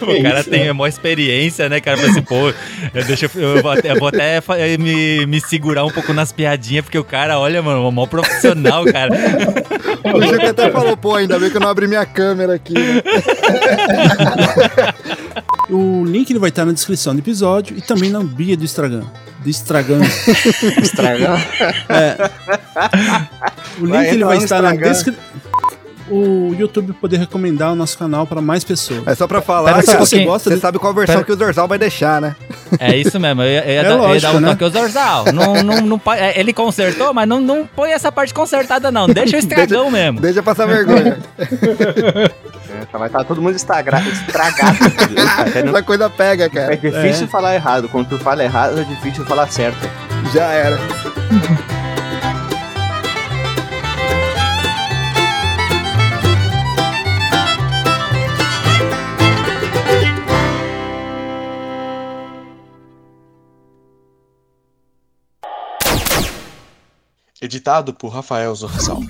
[0.00, 0.70] o cara isso, tem né?
[0.70, 1.96] a maior experiência, né, cara?
[1.96, 2.52] Falei assim, pô,
[2.94, 6.12] eu, deixa, eu, eu vou até, eu vou até eh, me, me segurar um pouco
[6.12, 9.10] nas piadinhas, porque o cara, olha, mano, é um maior profissional, cara.
[10.04, 12.74] O Chico até falou, pô, ainda bem que eu não abri minha câmera aqui.
[12.74, 13.02] né?
[15.70, 19.04] O link ele vai estar na descrição do episódio e também na bio do Instagram.
[19.44, 20.00] Do Instagram.
[20.82, 21.40] Estragar.
[23.78, 24.92] O link Vai ele vai estar na Instagram.
[24.92, 25.22] descrição.
[26.10, 29.06] o YouTube poder recomendar o nosso canal para mais pessoas.
[29.06, 30.28] É só pra falar, um cara, pouquinho.
[30.30, 32.36] você, você sabe qual versão Pera- que o Zorzal vai deixar, né?
[32.78, 34.48] É isso mesmo, eu ia, eu ia É dar, eu ia lógico, dar um né?
[34.50, 35.24] toque ao Zorzal.
[35.32, 39.06] Não, não, não, é, ele consertou, mas não, não põe essa parte consertada, não.
[39.08, 40.20] Deixa o estragão mesmo.
[40.20, 41.18] Deixa passar vergonha.
[42.92, 44.04] É, vai estar todo mundo estragado.
[45.38, 46.76] Até não- Essa coisa pega, é cara.
[46.76, 47.88] difícil falar errado.
[47.88, 49.78] Quando tu fala errado, é difícil falar certo.
[50.32, 50.78] Já era.
[67.40, 69.00] Editado por Rafael Zorzal.